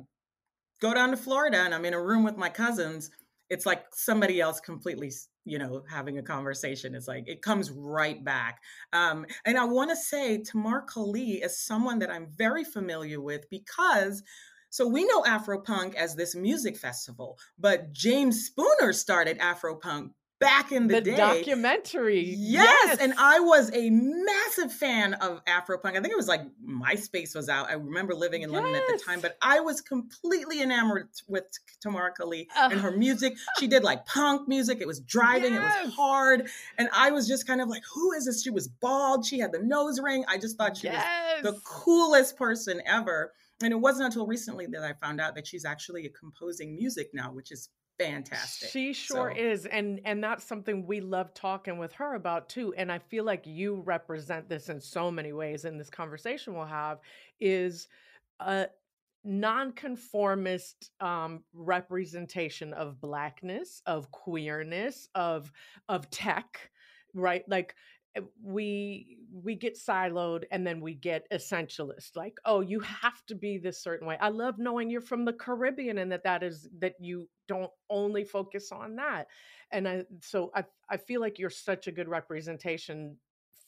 go 0.82 0.94
down 0.94 1.12
to 1.12 1.18
Florida 1.18 1.60
and 1.60 1.74
I'm 1.74 1.86
in 1.86 1.94
a 1.94 2.04
room 2.04 2.26
with 2.26 2.36
my 2.36 2.50
cousins 2.50 3.10
it's 3.50 3.66
like 3.66 3.84
somebody 3.94 4.42
else 4.42 4.60
completely 4.60 5.12
you 5.46 5.58
know 5.58 5.84
having 5.90 6.18
a 6.18 6.24
conversation 6.24 6.96
it's 6.96 7.08
like 7.08 7.28
it 7.28 7.42
comes 7.42 7.72
right 7.72 8.24
back 8.24 8.62
um, 8.94 9.26
and 9.46 9.58
i 9.58 9.66
want 9.66 9.90
to 9.90 9.96
say 9.96 10.42
tamar 10.42 10.82
kali 10.82 11.34
is 11.42 11.60
someone 11.60 12.00
that 12.00 12.12
i'm 12.12 12.28
very 12.38 12.64
familiar 12.64 13.22
with 13.22 13.50
because 13.50 14.24
so 14.70 14.88
we 14.88 15.06
know 15.06 15.22
afropunk 15.22 15.96
as 15.96 16.16
this 16.16 16.36
music 16.36 16.78
festival 16.78 17.38
but 17.60 17.92
james 17.92 18.46
spooner 18.46 18.94
started 18.94 19.38
afropunk 19.40 20.12
back 20.44 20.72
in 20.72 20.88
the, 20.88 20.96
the 20.96 21.02
day. 21.02 21.16
documentary. 21.16 22.24
Yes. 22.38 22.68
yes. 22.86 22.98
And 23.00 23.14
I 23.18 23.40
was 23.40 23.72
a 23.74 23.90
massive 23.90 24.72
fan 24.72 25.16
of 25.16 25.44
Afropunk. 25.46 25.92
I 25.92 26.02
think 26.02 26.12
it 26.12 26.18
was 26.18 26.28
like 26.28 26.42
MySpace 26.66 27.36
was 27.36 27.50
out. 27.50 27.70
I 27.70 27.74
remember 27.74 28.14
living 28.14 28.42
in 28.42 28.52
yes. 28.52 28.62
London 28.62 28.76
at 28.76 28.88
the 28.88 29.04
time, 29.04 29.22
but 29.22 29.38
I 29.42 29.60
was 29.60 29.82
completely 29.82 30.62
enamored 30.62 31.10
with 31.28 31.46
Tamar 31.82 32.12
Kali 32.12 32.48
uh, 32.56 32.70
and 32.72 32.80
her 32.80 32.92
music. 32.92 33.36
She 33.60 33.68
did 33.68 33.84
like 33.84 34.06
punk 34.06 34.48
music. 34.48 34.80
It 34.82 34.88
was 34.88 35.00
driving, 35.00 35.54
yes. 35.54 35.76
it 35.80 35.86
was 35.86 35.96
hard. 35.96 36.50
And 36.78 36.90
I 36.94 37.12
was 37.12 37.28
just 37.28 37.48
kind 37.48 37.62
of 37.62 37.70
like, 37.70 37.84
who 37.94 38.12
is 38.14 38.26
this? 38.26 38.44
She 38.44 38.50
was 38.50 38.68
bald. 38.68 39.26
She 39.26 39.40
had 39.40 39.52
the 39.52 39.60
nose 39.60 40.00
ring. 40.00 40.26
I 40.28 40.38
just 40.38 40.58
thought 40.58 40.78
she 40.78 40.90
was 40.90 41.04
the 41.42 41.60
coolest 41.64 42.38
person 42.38 42.82
ever. 42.86 43.34
And 43.64 43.72
it 43.72 43.78
wasn't 43.78 44.08
until 44.08 44.28
recently 44.28 44.66
that 44.68 44.84
I 44.84 44.94
found 44.94 45.22
out 45.22 45.36
that 45.36 45.48
she's 45.48 45.64
actually 45.64 46.10
composing 46.20 46.76
music 46.76 47.12
now, 47.14 47.32
which 47.32 47.52
is 47.52 47.70
fantastic. 48.06 48.70
She 48.70 48.94
sure 48.94 49.34
so. 49.36 49.42
is. 49.42 49.66
And 49.66 50.00
and 50.06 50.24
that's 50.24 50.44
something 50.44 50.86
we 50.86 51.02
love 51.02 51.34
talking 51.34 51.78
with 51.78 51.94
her 51.94 52.16
about 52.16 52.50
too. 52.50 52.74
And 52.78 52.92
I 52.92 53.00
feel 53.00 53.24
like 53.24 53.46
you 53.46 53.82
represent 53.86 54.50
this 54.50 54.70
in 54.70 54.80
so 54.80 55.12
many 55.12 55.34
ways 55.34 55.66
in 55.66 55.78
this 55.78 55.90
conversation 55.90 56.54
we'll 56.54 56.66
have 56.66 57.00
is 57.40 57.88
a 58.40 58.68
nonconformist 59.24 60.92
um, 61.00 61.44
representation 61.54 62.74
of 62.74 63.00
blackness, 63.00 63.82
of 63.86 64.12
queerness, 64.12 65.08
of 65.16 65.52
of 65.90 66.10
tech, 66.10 66.70
right? 67.14 67.48
Like 67.48 67.76
we 68.42 69.18
we 69.32 69.56
get 69.56 69.76
siloed 69.76 70.44
and 70.52 70.66
then 70.66 70.80
we 70.80 70.94
get 70.94 71.26
essentialist 71.32 72.16
like 72.16 72.38
oh 72.46 72.62
you 72.62 72.80
have 72.80 73.26
to 73.26 73.36
be 73.36 73.58
this 73.58 73.82
certain 73.82 74.08
way. 74.08 74.18
I 74.22 74.30
love 74.30 74.60
knowing 74.60 74.90
you're 74.90 75.02
from 75.02 75.26
the 75.26 75.34
caribbean 75.34 75.98
and 75.98 76.12
that 76.12 76.24
that 76.24 76.44
is 76.44 76.70
that 76.80 76.94
you 77.00 77.28
don't 77.48 77.72
only 77.90 78.24
focus 78.24 78.72
on 78.72 78.96
that 78.98 79.28
and 79.74 79.88
i 79.88 80.04
so 80.22 80.52
i 80.56 80.64
i 80.90 80.96
feel 80.96 81.20
like 81.20 81.38
you're 81.38 81.50
such 81.50 81.88
a 81.88 81.92
good 81.92 82.08
representation 82.08 83.18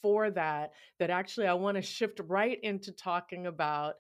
for 0.01 0.29
that 0.29 0.71
that 0.99 1.09
actually 1.09 1.47
i 1.47 1.53
want 1.53 1.75
to 1.75 1.81
shift 1.81 2.21
right 2.27 2.59
into 2.63 2.91
talking 2.91 3.47
about 3.47 3.95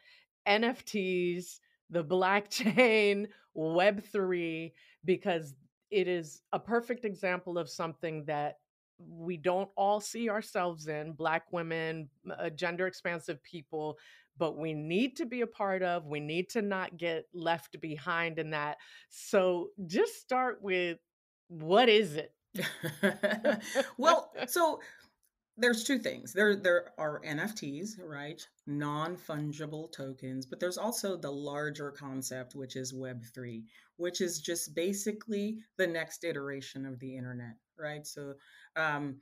nfts 0.47 1.59
the 1.89 2.03
blockchain 2.03 3.27
web3 3.57 4.71
because 5.03 5.55
it 5.91 6.07
is 6.07 6.41
a 6.53 6.59
perfect 6.59 7.05
example 7.05 7.57
of 7.57 7.69
something 7.69 8.23
that 8.25 8.59
we 8.97 9.37
don't 9.37 9.69
all 9.75 9.99
see 9.99 10.29
ourselves 10.29 10.87
in 10.87 11.11
black 11.11 11.43
women 11.51 12.09
uh, 12.39 12.49
gender 12.49 12.87
expansive 12.87 13.43
people 13.43 13.97
but 14.37 14.57
we 14.57 14.73
need 14.73 15.15
to 15.17 15.25
be 15.25 15.41
a 15.41 15.47
part 15.47 15.81
of 15.81 16.05
we 16.05 16.19
need 16.19 16.49
to 16.49 16.61
not 16.61 16.97
get 16.97 17.25
left 17.33 17.79
behind 17.81 18.39
in 18.39 18.51
that. 18.51 18.77
So 19.09 19.69
just 19.87 20.19
start 20.19 20.61
with 20.61 20.97
what 21.47 21.89
is 21.89 22.15
it? 22.15 22.33
Well 23.97 24.31
so 24.47 24.79
there's 25.57 25.85
two 25.85 25.99
things. 25.99 26.33
There 26.33 26.55
there 26.55 26.91
are 26.97 27.21
nfts 27.21 27.91
right? 28.03 28.45
Non-fungible 28.67 29.91
tokens 29.91 30.45
but 30.45 30.59
there's 30.59 30.77
also 30.77 31.15
the 31.15 31.31
larger 31.31 31.91
concept 31.91 32.55
which 32.55 32.75
is 32.75 32.93
web3 32.93 33.63
which 33.97 34.19
is 34.19 34.41
just 34.41 34.75
basically 34.75 35.59
the 35.77 35.87
next 35.87 36.23
iteration 36.25 36.85
of 36.85 36.99
the 36.99 37.15
internet 37.15 37.55
right 37.77 38.05
so 38.05 38.33
um, 38.75 39.17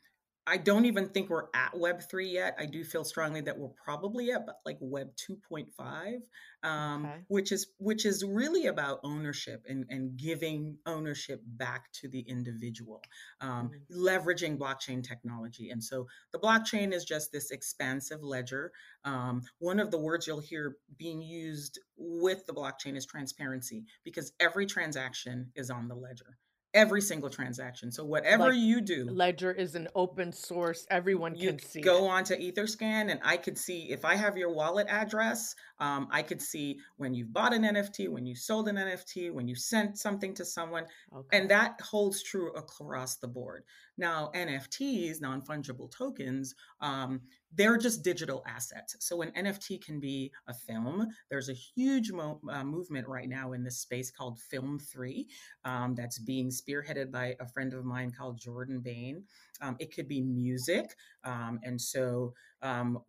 I 0.45 0.57
don't 0.57 0.83
even 0.83 1.07
think 1.07 1.29
we're 1.29 1.45
at 1.53 1.77
Web 1.77 2.01
three 2.01 2.27
yet. 2.27 2.57
I 2.59 2.65
do 2.65 2.83
feel 2.83 3.05
strongly 3.05 3.39
that 3.41 3.57
we're 3.57 3.69
probably 3.69 4.31
at 4.31 4.45
like 4.65 4.77
Web 4.81 5.15
two 5.15 5.37
point 5.37 5.71
five, 5.71 6.19
um, 6.63 7.05
okay. 7.05 7.15
which 7.29 7.53
is 7.53 7.67
which 7.77 8.05
is 8.05 8.25
really 8.25 8.65
about 8.67 8.99
ownership 9.05 9.63
and 9.69 9.85
and 9.89 10.17
giving 10.17 10.77
ownership 10.85 11.41
back 11.45 11.89
to 11.93 12.09
the 12.09 12.19
individual, 12.19 13.01
um, 13.39 13.71
mm-hmm. 13.71 14.05
leveraging 14.05 14.57
blockchain 14.57 15.01
technology. 15.01 15.69
And 15.69 15.81
so 15.81 16.07
the 16.33 16.39
blockchain 16.39 16.91
is 16.91 17.05
just 17.05 17.31
this 17.31 17.51
expansive 17.51 18.21
ledger. 18.21 18.73
Um, 19.05 19.43
one 19.59 19.79
of 19.79 19.91
the 19.91 19.97
words 19.97 20.27
you'll 20.27 20.41
hear 20.41 20.75
being 20.97 21.21
used 21.21 21.79
with 21.95 22.45
the 22.47 22.53
blockchain 22.53 22.97
is 22.97 23.05
transparency, 23.05 23.85
because 24.03 24.33
every 24.41 24.65
transaction 24.65 25.53
is 25.55 25.69
on 25.69 25.87
the 25.87 25.95
ledger 25.95 26.37
every 26.73 27.01
single 27.01 27.29
transaction. 27.29 27.91
So 27.91 28.03
whatever 28.03 28.45
like, 28.45 28.55
you 28.55 28.81
do, 28.81 29.05
Ledger 29.09 29.51
is 29.51 29.75
an 29.75 29.87
open 29.95 30.33
source. 30.33 30.85
Everyone 30.89 31.35
can 31.35 31.59
see. 31.59 31.81
Go 31.81 32.05
it. 32.05 32.09
on 32.09 32.23
to 32.25 32.37
EtherScan, 32.37 33.11
and 33.11 33.19
I 33.23 33.37
could 33.37 33.57
see 33.57 33.91
if 33.91 34.05
I 34.05 34.15
have 34.15 34.37
your 34.37 34.51
wallet 34.51 34.87
address. 34.89 35.55
Um, 35.79 36.07
I 36.11 36.21
could 36.23 36.41
see 36.41 36.79
when 36.97 37.13
you've 37.13 37.33
bought 37.33 37.53
an 37.53 37.63
NFT, 37.63 38.09
when 38.09 38.25
you 38.25 38.35
sold 38.35 38.67
an 38.67 38.75
NFT, 38.77 39.31
when 39.31 39.47
you 39.47 39.55
sent 39.55 39.97
something 39.97 40.33
to 40.35 40.45
someone, 40.45 40.85
okay. 41.15 41.37
and 41.37 41.49
that 41.49 41.79
holds 41.81 42.23
true 42.23 42.51
across 42.53 43.17
the 43.17 43.27
board. 43.27 43.63
Now, 43.97 44.31
NFTs, 44.35 45.21
non 45.21 45.41
fungible 45.41 45.91
tokens, 45.91 46.55
um, 46.81 47.21
they're 47.55 47.77
just 47.77 48.03
digital 48.03 48.43
assets. 48.47 48.95
So 48.99 49.21
an 49.21 49.31
NFT 49.37 49.83
can 49.83 49.99
be 49.99 50.31
a 50.47 50.53
film. 50.53 51.07
There's 51.29 51.49
a 51.49 51.53
huge 51.53 52.11
mo- 52.11 52.41
uh, 52.49 52.63
movement 52.63 53.07
right 53.07 53.29
now 53.29 53.53
in 53.53 53.63
this 53.63 53.79
space 53.79 54.09
called 54.09 54.39
Film 54.39 54.79
3 54.79 55.27
um, 55.65 55.93
that's 55.95 56.17
being 56.17 56.49
spearheaded 56.49 57.11
by 57.11 57.35
a 57.39 57.47
friend 57.47 57.73
of 57.73 57.85
mine 57.85 58.11
called 58.11 58.39
Jordan 58.39 58.79
Bayne. 58.79 59.23
Um, 59.61 59.75
it 59.79 59.93
could 59.93 60.07
be 60.07 60.21
music. 60.21 60.95
Um, 61.23 61.59
and 61.63 61.79
so 61.79 62.33
um, 62.63 62.99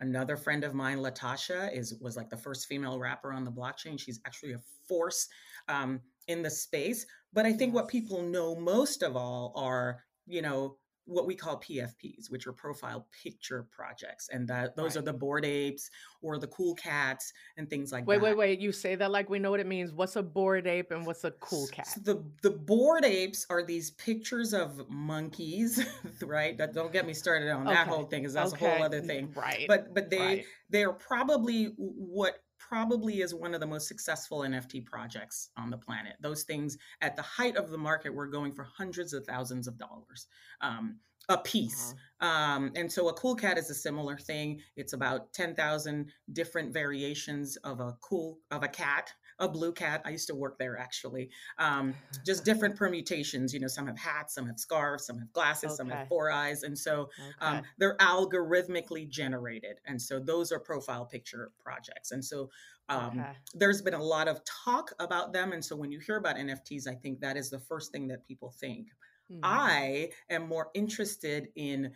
another 0.00 0.36
friend 0.36 0.64
of 0.64 0.74
mine, 0.74 0.98
Latasha, 0.98 1.72
is 1.76 1.94
was 2.00 2.16
like 2.16 2.30
the 2.30 2.36
first 2.36 2.66
female 2.66 2.98
rapper 2.98 3.32
on 3.32 3.44
the 3.44 3.52
blockchain. 3.52 3.98
She's 3.98 4.20
actually 4.26 4.52
a 4.52 4.60
force 4.88 5.28
um, 5.68 6.00
in 6.28 6.42
the 6.42 6.50
space. 6.50 7.06
But 7.32 7.46
I 7.46 7.52
think 7.52 7.74
what 7.74 7.88
people 7.88 8.22
know 8.22 8.54
most 8.54 9.02
of 9.02 9.16
all 9.16 9.52
are, 9.56 10.02
you 10.26 10.42
know, 10.42 10.76
what 11.06 11.26
we 11.26 11.34
call 11.34 11.60
PFPs, 11.60 12.30
which 12.30 12.46
are 12.46 12.52
profile 12.52 13.06
picture 13.22 13.66
projects. 13.70 14.28
And 14.32 14.46
that 14.48 14.76
those 14.76 14.96
right. 14.96 15.02
are 15.02 15.04
the 15.04 15.12
bored 15.12 15.44
apes 15.44 15.88
or 16.20 16.36
the 16.38 16.48
cool 16.48 16.74
cats 16.74 17.32
and 17.56 17.70
things 17.70 17.92
like 17.92 18.06
wait, 18.06 18.16
that. 18.16 18.24
Wait, 18.24 18.30
wait, 18.30 18.38
wait. 18.38 18.60
You 18.60 18.72
say 18.72 18.96
that 18.96 19.10
like 19.10 19.30
we 19.30 19.38
know 19.38 19.50
what 19.50 19.60
it 19.60 19.66
means. 19.66 19.92
What's 19.92 20.16
a 20.16 20.22
bored 20.22 20.66
ape 20.66 20.90
and 20.90 21.06
what's 21.06 21.24
a 21.24 21.30
cool 21.32 21.68
cat? 21.68 21.86
So 21.86 22.00
the 22.00 22.24
the 22.42 22.50
bored 22.50 23.04
apes 23.04 23.46
are 23.48 23.62
these 23.62 23.92
pictures 23.92 24.52
of 24.52 24.88
monkeys, 24.90 25.86
right? 26.22 26.58
That 26.58 26.74
don't 26.74 26.92
get 26.92 27.06
me 27.06 27.14
started 27.14 27.50
on 27.50 27.64
that 27.66 27.86
whole 27.86 28.04
thing, 28.04 28.22
because 28.22 28.34
that's 28.34 28.52
okay. 28.54 28.66
a 28.66 28.70
whole 28.70 28.82
other 28.82 29.00
thing. 29.00 29.32
Right. 29.34 29.66
But 29.68 29.94
but 29.94 30.10
they 30.10 30.18
right. 30.18 30.44
they're 30.70 30.92
probably 30.92 31.72
what 31.76 32.42
probably 32.58 33.20
is 33.20 33.34
one 33.34 33.54
of 33.54 33.60
the 33.60 33.66
most 33.66 33.88
successful 33.88 34.40
NFT 34.40 34.84
projects 34.84 35.50
on 35.56 35.70
the 35.70 35.78
planet. 35.78 36.14
Those 36.20 36.42
things 36.42 36.78
at 37.00 37.16
the 37.16 37.22
height 37.22 37.56
of 37.56 37.70
the 37.70 37.78
market 37.78 38.14
were 38.14 38.26
going 38.26 38.52
for 38.52 38.64
hundreds 38.64 39.12
of 39.12 39.24
thousands 39.24 39.66
of 39.66 39.78
dollars 39.78 40.26
um, 40.60 40.98
a 41.28 41.38
piece. 41.38 41.94
Uh-huh. 42.20 42.28
Um, 42.28 42.72
and 42.76 42.90
so 42.90 43.08
a 43.08 43.12
cool 43.14 43.34
cat 43.34 43.58
is 43.58 43.70
a 43.70 43.74
similar 43.74 44.16
thing. 44.16 44.60
It's 44.76 44.92
about 44.92 45.32
10,000 45.32 46.10
different 46.32 46.72
variations 46.72 47.56
of 47.58 47.80
a 47.80 47.96
cool, 48.00 48.38
of 48.50 48.62
a 48.62 48.68
cat 48.68 49.12
a 49.38 49.48
blue 49.48 49.72
cat. 49.72 50.02
I 50.04 50.10
used 50.10 50.28
to 50.28 50.34
work 50.34 50.58
there 50.58 50.78
actually. 50.78 51.30
Um, 51.58 51.94
just 52.24 52.44
different 52.50 52.76
permutations. 52.76 53.52
You 53.52 53.60
know, 53.60 53.68
some 53.68 53.86
have 53.86 53.98
hats, 53.98 54.34
some 54.34 54.46
have 54.46 54.58
scarves, 54.58 55.06
some 55.06 55.18
have 55.18 55.32
glasses, 55.32 55.70
okay. 55.70 55.76
some 55.76 55.88
have 55.90 56.08
four 56.08 56.30
eyes, 56.30 56.62
and 56.62 56.78
so 56.78 57.10
um, 57.40 57.62
they're 57.78 57.96
algorithmically 57.98 59.08
generated. 59.08 59.76
And 59.86 60.00
so 60.00 60.18
those 60.18 60.52
are 60.52 60.58
profile 60.58 61.04
picture 61.04 61.52
projects. 61.62 62.12
And 62.12 62.24
so 62.24 62.50
um, 62.88 63.18
okay. 63.18 63.32
there's 63.54 63.82
been 63.82 63.94
a 63.94 64.02
lot 64.02 64.28
of 64.28 64.40
talk 64.44 64.92
about 64.98 65.32
them. 65.32 65.52
And 65.52 65.64
so 65.64 65.74
when 65.76 65.90
you 65.90 65.98
hear 65.98 66.16
about 66.16 66.36
NFTs, 66.36 66.86
I 66.86 66.94
think 66.94 67.20
that 67.20 67.36
is 67.36 67.50
the 67.50 67.58
first 67.58 67.92
thing 67.92 68.08
that 68.08 68.26
people 68.26 68.50
think. 68.50 68.88
Mm-hmm. 69.30 69.40
I 69.42 70.10
am 70.30 70.46
more 70.46 70.70
interested 70.74 71.48
in 71.56 71.92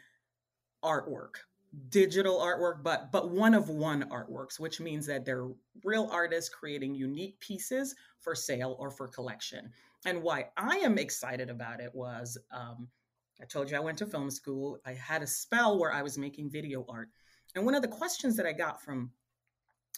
artwork 0.84 1.34
digital 1.88 2.38
artwork 2.38 2.82
but 2.82 3.12
but 3.12 3.30
one 3.30 3.54
of 3.54 3.68
one 3.68 4.02
artworks 4.10 4.58
which 4.58 4.80
means 4.80 5.06
that 5.06 5.24
they're 5.24 5.48
real 5.84 6.08
artists 6.10 6.50
creating 6.50 6.94
unique 6.94 7.38
pieces 7.38 7.94
for 8.18 8.34
sale 8.34 8.76
or 8.78 8.90
for 8.90 9.06
collection. 9.06 9.70
And 10.04 10.22
why 10.22 10.46
i 10.56 10.76
am 10.78 10.98
excited 10.98 11.48
about 11.48 11.80
it 11.80 11.94
was 11.94 12.36
um, 12.50 12.88
i 13.40 13.44
told 13.44 13.70
you 13.70 13.76
i 13.76 13.80
went 13.80 13.98
to 13.98 14.06
film 14.06 14.30
school. 14.30 14.78
I 14.84 14.94
had 14.94 15.22
a 15.22 15.26
spell 15.26 15.78
where 15.78 15.92
i 15.92 16.02
was 16.02 16.18
making 16.18 16.50
video 16.50 16.84
art. 16.88 17.08
And 17.54 17.64
one 17.64 17.76
of 17.76 17.82
the 17.82 17.88
questions 17.88 18.36
that 18.36 18.46
i 18.46 18.52
got 18.52 18.82
from 18.82 19.12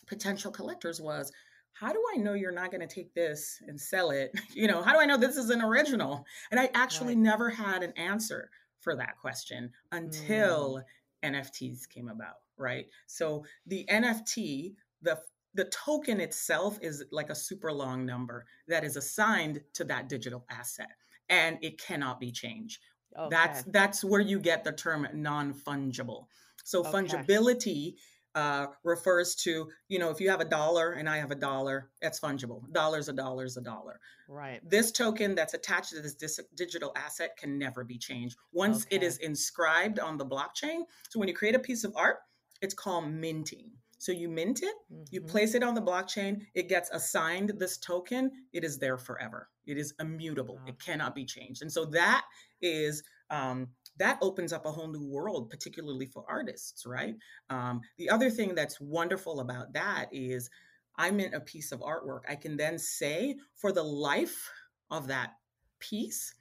potential 0.07 0.53
collectors 0.53 1.01
was 1.01 1.33
how 1.73 1.91
do 1.91 2.03
i 2.15 2.19
know 2.19 2.35
you're 2.35 2.53
not 2.53 2.71
going 2.71 2.87
to 2.87 2.95
take 2.95 3.15
this 3.15 3.63
and 3.67 3.81
sell 3.81 4.11
it? 4.11 4.33
You 4.55 4.69
know 4.69 4.83
how 4.83 4.93
do 4.93 5.01
i 5.01 5.07
know 5.07 5.17
this 5.17 5.39
is 5.39 5.49
an 5.49 5.63
original? 5.63 6.27
And 6.51 6.61
i 6.61 6.69
actually 6.75 7.15
right. 7.15 7.23
never 7.23 7.49
had 7.49 7.83
an 7.83 7.93
answer 7.93 8.51
for 8.81 8.95
that 8.97 9.17
question 9.17 9.71
until 9.91 10.77
mm 10.77 10.83
NFTs 11.25 11.89
came 11.89 12.09
about, 12.09 12.37
right? 12.57 12.87
So 13.07 13.45
the 13.67 13.87
NFT, 13.91 14.75
the 15.03 15.19
the 15.55 15.65
token 15.67 16.21
itself 16.21 16.79
is 16.81 17.05
like 17.13 17.29
a 17.29 17.35
super 17.35 17.71
long 17.73 18.07
number 18.07 18.47
that 18.69 18.85
is 18.85 18.97
assigned 18.97 19.61
to 19.75 19.85
that 19.85 20.09
digital 20.09 20.47
asset 20.51 20.89
and 21.29 21.59
it 21.61 21.79
cannot 21.79 22.19
be 22.21 22.33
changed. 22.33 22.81
Okay. 23.19 23.29
That's 23.31 23.63
that's 23.65 24.05
where 24.05 24.21
you 24.21 24.41
get 24.41 24.65
the 24.65 24.73
term 24.73 25.07
non-fungible. 25.13 26.27
So 26.65 26.81
okay. 26.81 26.91
fungibility 26.91 27.95
uh, 28.35 28.67
refers 28.85 29.35
to 29.35 29.69
you 29.89 29.99
know 29.99 30.11
if 30.11 30.21
you 30.21 30.31
have 30.31 30.41
a 30.41 30.45
dollar 30.45 30.93
and 30.93 31.09
I 31.09 31.19
have 31.19 31.31
a 31.31 31.37
dollar, 31.37 31.91
that's 32.01 32.21
fungible. 32.21 32.71
Dollars 32.73 33.09
a 33.09 33.13
dollar 33.13 33.45
is 33.45 33.57
a 33.57 33.61
dollar. 33.61 34.01
Right. 34.29 34.61
This 34.69 34.93
token 34.93 35.35
that's 35.35 35.55
attached 35.55 35.91
to 35.91 36.01
this 36.01 36.15
dis- 36.15 36.41
digital 36.55 36.93
asset 36.97 37.37
can 37.37 37.59
never 37.59 37.85
be 37.85 37.99
changed 37.99 38.37
once 38.53 38.87
okay. 38.87 38.97
it 38.97 39.03
is 39.03 39.19
inscribed 39.19 39.99
on 39.99 40.17
the 40.17 40.27
blockchain. 40.27 40.83
So 41.11 41.19
when 41.19 41.29
you 41.29 41.35
create 41.35 41.55
a 41.55 41.59
piece 41.59 41.85
of 41.85 41.93
art, 41.97 42.19
it's 42.63 42.75
called 42.75 43.11
minting. 43.11 43.71
So 43.99 44.11
you 44.11 44.29
mint 44.29 44.63
it, 44.63 44.75
mm-hmm. 44.93 45.05
you 45.11 45.21
place 45.21 45.55
it 45.55 45.63
on 45.63 45.75
the 45.75 45.81
blockchain, 45.81 46.41
it 46.55 46.69
gets 46.69 46.91
assigned 46.91 47.53
this 47.57 47.79
token, 47.79 48.33
it 48.53 48.65
is 48.65 48.77
there 48.79 48.99
forever. 48.99 49.49
It 49.65 49.79
is 49.79 49.95
immutable. 50.01 50.57
Wow. 50.57 50.63
It 50.67 50.81
cannot 50.81 51.15
be 51.15 51.25
changed. 51.25 51.63
And 51.63 51.71
so 51.71 51.85
that 51.85 52.25
is 52.61 53.05
um, 53.31 53.69
that 53.99 54.19
opens 54.23 54.53
up 54.53 54.67
a 54.67 54.73
whole 54.73 54.89
new 54.89 55.07
world, 55.07 55.51
particularly 55.51 56.07
for 56.07 56.25
artists, 56.29 56.87
right? 56.87 57.15
Um, 57.51 57.81
the 57.99 58.11
other 58.11 58.31
thing 58.31 58.55
that's 58.55 58.81
wonderful 58.81 59.41
about 59.41 59.73
that 59.75 60.09
is 60.13 60.51
I 60.97 61.11
mint 61.11 61.35
a 61.35 61.41
piece 61.41 61.73
of 61.73 61.81
artwork. 61.81 62.21
I 62.29 62.37
can 62.37 62.57
then 62.57 62.79
say 62.79 63.37
for 63.55 63.73
the 63.73 63.83
life 63.83 64.51
of 64.91 65.09
that 65.09 65.35
piece, 65.79 66.35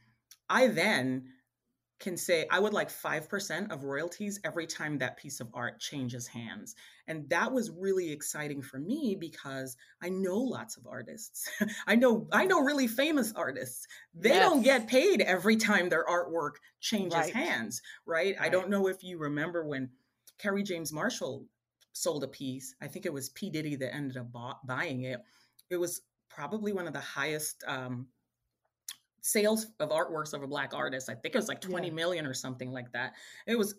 I 0.49 0.67
then 0.67 1.25
can 2.01 2.17
say 2.17 2.45
I 2.49 2.59
would 2.59 2.73
like 2.73 2.89
5% 2.89 3.71
of 3.71 3.83
royalties 3.83 4.39
every 4.43 4.67
time 4.67 4.97
that 4.97 5.17
piece 5.17 5.39
of 5.39 5.47
art 5.53 5.79
changes 5.79 6.27
hands. 6.27 6.75
And 7.07 7.29
that 7.29 7.53
was 7.53 7.69
really 7.69 8.11
exciting 8.11 8.61
for 8.61 8.79
me 8.79 9.15
because 9.17 9.77
I 10.01 10.09
know 10.09 10.37
lots 10.37 10.75
of 10.75 10.87
artists. 10.87 11.47
I 11.87 11.95
know 11.95 12.27
I 12.31 12.45
know 12.45 12.61
really 12.61 12.87
famous 12.87 13.31
artists. 13.35 13.87
They 14.13 14.29
yes. 14.29 14.41
don't 14.41 14.63
get 14.63 14.87
paid 14.87 15.21
every 15.21 15.55
time 15.55 15.87
their 15.87 16.05
artwork 16.05 16.55
changes 16.79 17.19
right. 17.19 17.33
hands, 17.33 17.81
right? 18.05 18.35
right? 18.37 18.45
I 18.45 18.49
don't 18.49 18.69
know 18.69 18.87
if 18.87 19.03
you 19.03 19.19
remember 19.19 19.63
when 19.65 19.89
Kerry 20.39 20.63
James 20.63 20.91
Marshall 20.91 21.45
sold 21.93 22.23
a 22.23 22.27
piece. 22.27 22.75
I 22.81 22.87
think 22.87 23.05
it 23.05 23.13
was 23.13 23.29
P 23.29 23.49
Diddy 23.49 23.75
that 23.75 23.93
ended 23.93 24.17
up 24.17 24.31
bought, 24.31 24.65
buying 24.65 25.03
it. 25.03 25.21
It 25.69 25.77
was 25.77 26.01
probably 26.29 26.73
one 26.73 26.87
of 26.87 26.93
the 26.93 26.99
highest 26.99 27.63
um, 27.67 28.07
sales 29.21 29.67
of 29.79 29.89
artworks 29.89 30.33
of 30.33 30.43
a 30.43 30.47
black 30.47 30.73
artist. 30.73 31.09
I 31.09 31.15
think 31.15 31.35
it 31.35 31.37
was 31.37 31.47
like 31.47 31.61
twenty 31.61 31.87
yeah. 31.87 31.93
million 31.93 32.25
or 32.25 32.33
something 32.33 32.71
like 32.71 32.91
that. 32.93 33.13
It 33.47 33.57
was 33.57 33.75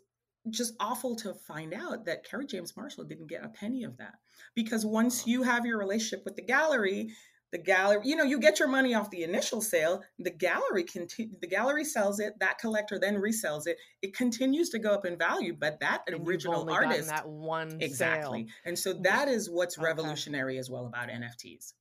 just 0.50 0.74
awful 0.80 1.14
to 1.16 1.34
find 1.34 1.72
out 1.72 2.04
that 2.06 2.24
Kerry 2.24 2.46
James 2.46 2.76
Marshall 2.76 3.04
didn't 3.04 3.28
get 3.28 3.44
a 3.44 3.48
penny 3.48 3.84
of 3.84 3.96
that. 3.98 4.14
Because 4.54 4.84
once 4.84 5.26
you 5.26 5.42
have 5.42 5.64
your 5.66 5.78
relationship 5.78 6.24
with 6.24 6.36
the 6.36 6.42
gallery, 6.42 7.10
the 7.52 7.58
gallery, 7.58 8.00
you 8.04 8.16
know, 8.16 8.24
you 8.24 8.40
get 8.40 8.58
your 8.58 8.68
money 8.68 8.94
off 8.94 9.10
the 9.10 9.22
initial 9.22 9.60
sale, 9.60 10.02
the 10.18 10.30
gallery 10.30 10.84
continue 10.84 11.36
the 11.40 11.46
gallery 11.46 11.84
sells 11.84 12.18
it, 12.18 12.38
that 12.40 12.58
collector 12.58 12.98
then 12.98 13.16
resells 13.16 13.66
it. 13.66 13.76
It 14.00 14.16
continues 14.16 14.70
to 14.70 14.78
go 14.78 14.92
up 14.92 15.04
in 15.04 15.16
value, 15.16 15.54
but 15.58 15.78
that 15.80 16.02
and 16.06 16.26
original 16.26 16.68
artist 16.70 17.08
that 17.08 17.28
one 17.28 17.78
exactly. 17.80 18.44
Sale. 18.44 18.54
And 18.64 18.78
so 18.78 18.94
that 19.04 19.28
is 19.28 19.50
what's 19.50 19.78
okay. 19.78 19.84
revolutionary 19.84 20.58
as 20.58 20.70
well 20.70 20.86
about 20.86 21.08
NFTs 21.08 21.74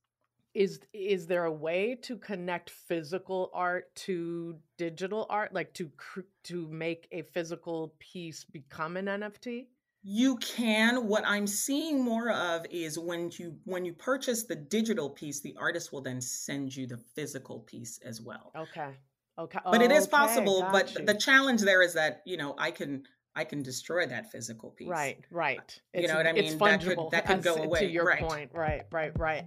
is 0.54 0.80
is 0.92 1.26
there 1.26 1.44
a 1.44 1.52
way 1.52 1.96
to 2.02 2.16
connect 2.16 2.70
physical 2.70 3.50
art 3.54 3.94
to 3.94 4.56
digital 4.76 5.26
art 5.30 5.52
like 5.54 5.72
to 5.72 5.90
to 6.44 6.68
make 6.68 7.08
a 7.12 7.22
physical 7.22 7.94
piece 7.98 8.44
become 8.44 8.96
an 8.96 9.06
nft 9.06 9.66
you 10.02 10.36
can 10.36 11.06
what 11.06 11.24
i'm 11.26 11.46
seeing 11.46 12.02
more 12.02 12.30
of 12.30 12.66
is 12.70 12.98
when 12.98 13.30
you 13.38 13.54
when 13.64 13.84
you 13.84 13.92
purchase 13.92 14.44
the 14.44 14.56
digital 14.56 15.08
piece 15.08 15.40
the 15.40 15.56
artist 15.58 15.92
will 15.92 16.02
then 16.02 16.20
send 16.20 16.74
you 16.74 16.86
the 16.86 16.98
physical 17.14 17.60
piece 17.60 17.98
as 18.04 18.20
well 18.20 18.52
okay 18.56 18.90
okay 19.38 19.58
but 19.64 19.80
it 19.80 19.90
is 19.90 20.06
possible 20.06 20.66
but 20.70 20.94
you. 20.98 21.06
the 21.06 21.14
challenge 21.14 21.62
there 21.62 21.82
is 21.82 21.94
that 21.94 22.22
you 22.26 22.36
know 22.36 22.54
i 22.58 22.70
can 22.70 23.02
I 23.34 23.44
can 23.44 23.62
destroy 23.62 24.06
that 24.08 24.30
physical 24.30 24.72
piece. 24.72 24.88
Right, 24.88 25.24
right. 25.30 25.80
You 25.94 26.02
it's, 26.02 26.12
know 26.12 26.18
what 26.18 26.26
I 26.26 26.32
mean? 26.32 26.44
It's 26.44 26.54
fungible. 26.54 27.10
That 27.12 27.26
could, 27.26 27.36
that 27.42 27.42
could 27.42 27.42
go 27.42 27.54
away. 27.62 27.80
To 27.80 27.86
your 27.86 28.04
right. 28.04 28.20
point, 28.20 28.50
right, 28.52 28.82
right, 28.92 29.18
right. 29.18 29.46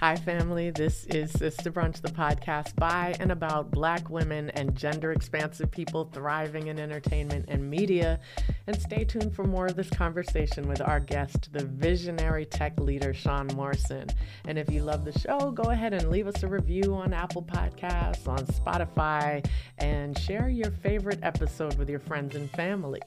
Hi, 0.00 0.16
family. 0.16 0.70
This 0.70 1.04
is 1.10 1.30
Sister 1.30 1.70
Brunch, 1.70 2.00
the 2.00 2.08
podcast 2.08 2.74
by 2.76 3.14
and 3.20 3.30
about 3.30 3.70
Black 3.70 4.08
women 4.08 4.48
and 4.54 4.74
gender 4.74 5.12
expansive 5.12 5.70
people 5.70 6.06
thriving 6.06 6.68
in 6.68 6.78
entertainment 6.78 7.44
and 7.48 7.68
media. 7.68 8.18
And 8.66 8.80
stay 8.80 9.04
tuned 9.04 9.34
for 9.36 9.44
more 9.44 9.66
of 9.66 9.76
this 9.76 9.90
conversation 9.90 10.66
with 10.66 10.80
our 10.80 11.00
guest, 11.00 11.52
the 11.52 11.66
visionary 11.66 12.46
tech 12.46 12.80
leader, 12.80 13.12
Sean 13.12 13.48
Morrison. 13.48 14.08
And 14.46 14.58
if 14.58 14.70
you 14.70 14.84
love 14.84 15.04
the 15.04 15.18
show, 15.18 15.50
go 15.50 15.64
ahead 15.64 15.92
and 15.92 16.08
leave 16.08 16.26
us 16.26 16.42
a 16.42 16.48
review 16.48 16.94
on 16.94 17.12
Apple 17.12 17.42
Podcasts, 17.42 18.26
on 18.26 18.46
Spotify, 18.46 19.44
and 19.76 20.18
share 20.18 20.48
your 20.48 20.70
favorite 20.70 21.20
episode 21.22 21.76
with 21.76 21.90
your 21.90 22.00
friends 22.00 22.36
and 22.36 22.50
family. 22.52 23.02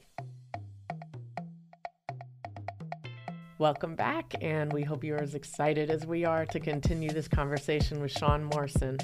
Welcome 3.63 3.95
back, 3.95 4.35
and 4.41 4.73
we 4.73 4.83
hope 4.83 5.05
you're 5.05 5.21
as 5.21 5.35
excited 5.35 5.89
as 5.89 6.05
we 6.05 6.25
are 6.25 6.45
to 6.47 6.59
continue 6.59 7.09
this 7.09 7.29
conversation 7.29 8.01
with 8.01 8.11
Sean 8.11 8.43
Morrison. 8.43 8.97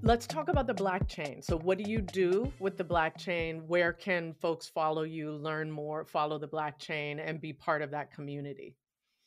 Let's 0.00 0.26
talk 0.26 0.48
about 0.48 0.66
the 0.66 0.72
Blackchain. 0.72 1.44
So, 1.44 1.58
what 1.58 1.76
do 1.76 1.84
you 1.84 2.00
do 2.00 2.50
with 2.60 2.78
the 2.78 2.84
Blackchain? 2.84 3.66
Where 3.66 3.92
can 3.92 4.32
folks 4.40 4.70
follow 4.70 5.02
you, 5.02 5.32
learn 5.32 5.70
more, 5.70 6.06
follow 6.06 6.38
the 6.38 6.48
Blackchain, 6.48 7.20
and 7.22 7.42
be 7.42 7.52
part 7.52 7.82
of 7.82 7.90
that 7.90 8.10
community? 8.10 8.74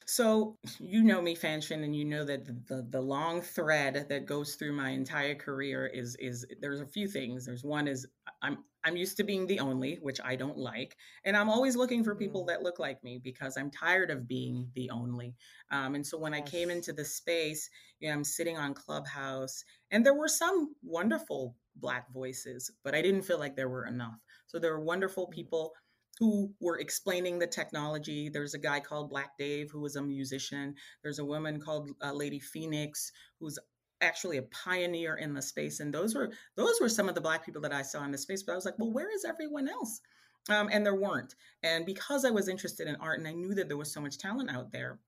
So 0.05 0.57
you 0.79 1.03
know 1.03 1.21
me, 1.21 1.35
Fanchon, 1.35 1.83
and 1.83 1.95
you 1.95 2.05
know 2.05 2.25
that 2.25 2.45
the, 2.45 2.53
the, 2.67 2.87
the 2.89 3.01
long 3.01 3.41
thread 3.41 4.05
that 4.09 4.25
goes 4.25 4.55
through 4.55 4.73
my 4.73 4.89
entire 4.89 5.35
career 5.35 5.87
is 5.87 6.15
is 6.19 6.45
there's 6.61 6.81
a 6.81 6.85
few 6.85 7.07
things. 7.07 7.45
There's 7.45 7.63
one 7.63 7.87
is 7.87 8.05
I'm 8.41 8.57
I'm 8.83 8.97
used 8.97 9.15
to 9.17 9.23
being 9.23 9.47
the 9.47 9.59
only, 9.59 9.97
which 10.01 10.19
I 10.23 10.35
don't 10.35 10.57
like, 10.57 10.97
and 11.23 11.37
I'm 11.37 11.49
always 11.49 11.75
looking 11.75 12.03
for 12.03 12.15
people 12.15 12.43
mm. 12.43 12.47
that 12.47 12.63
look 12.63 12.79
like 12.79 13.03
me 13.03 13.19
because 13.23 13.55
I'm 13.57 13.71
tired 13.71 14.11
of 14.11 14.27
being 14.27 14.69
the 14.75 14.89
only. 14.89 15.35
Um, 15.71 15.95
and 15.95 16.05
so 16.05 16.17
when 16.17 16.33
yes. 16.33 16.43
I 16.45 16.49
came 16.49 16.69
into 16.69 16.91
the 16.91 17.05
space, 17.05 17.69
you 17.99 18.09
know, 18.09 18.15
I'm 18.15 18.23
sitting 18.23 18.57
on 18.57 18.73
Clubhouse, 18.73 19.63
and 19.91 20.05
there 20.05 20.15
were 20.15 20.27
some 20.27 20.75
wonderful 20.83 21.55
Black 21.77 22.11
voices, 22.13 22.69
but 22.83 22.93
I 22.93 23.01
didn't 23.01 23.23
feel 23.23 23.39
like 23.39 23.55
there 23.55 23.69
were 23.69 23.87
enough. 23.87 24.19
So 24.47 24.59
there 24.59 24.73
were 24.73 24.83
wonderful 24.83 25.27
mm. 25.27 25.31
people 25.31 25.73
who 26.19 26.53
were 26.59 26.79
explaining 26.79 27.39
the 27.39 27.47
technology. 27.47 28.29
There's 28.29 28.53
a 28.53 28.59
guy 28.59 28.79
called 28.79 29.09
Black 29.09 29.37
Dave 29.37 29.71
who 29.71 29.81
was 29.81 29.95
a 29.95 30.01
musician. 30.01 30.75
There's 31.01 31.19
a 31.19 31.25
woman 31.25 31.59
called 31.59 31.89
uh, 32.01 32.13
Lady 32.13 32.39
PheOnix 32.39 33.11
who's 33.39 33.57
actually 34.01 34.37
a 34.37 34.43
pioneer 34.43 35.15
in 35.15 35.33
the 35.33 35.41
space. 35.41 35.79
And 35.79 35.93
those 35.93 36.13
were 36.13 36.31
those 36.55 36.79
were 36.79 36.89
some 36.89 37.09
of 37.09 37.15
the 37.15 37.21
black 37.21 37.45
people 37.45 37.61
that 37.61 37.73
I 37.73 37.81
saw 37.81 38.03
in 38.03 38.11
the 38.11 38.17
space. 38.17 38.43
But 38.43 38.53
I 38.53 38.55
was 38.55 38.65
like, 38.65 38.77
well, 38.77 38.91
where 38.91 39.11
is 39.13 39.25
everyone 39.25 39.67
else? 39.67 40.01
Um, 40.49 40.69
and 40.71 40.85
there 40.85 40.95
weren't. 40.95 41.35
And 41.63 41.85
because 41.85 42.25
I 42.25 42.31
was 42.31 42.49
interested 42.49 42.87
in 42.87 42.97
art 42.97 43.19
and 43.19 43.27
I 43.27 43.33
knew 43.33 43.55
that 43.55 43.69
there 43.69 43.77
was 43.77 43.93
so 43.93 44.01
much 44.01 44.17
talent 44.17 44.51
out 44.51 44.71
there, 44.71 44.99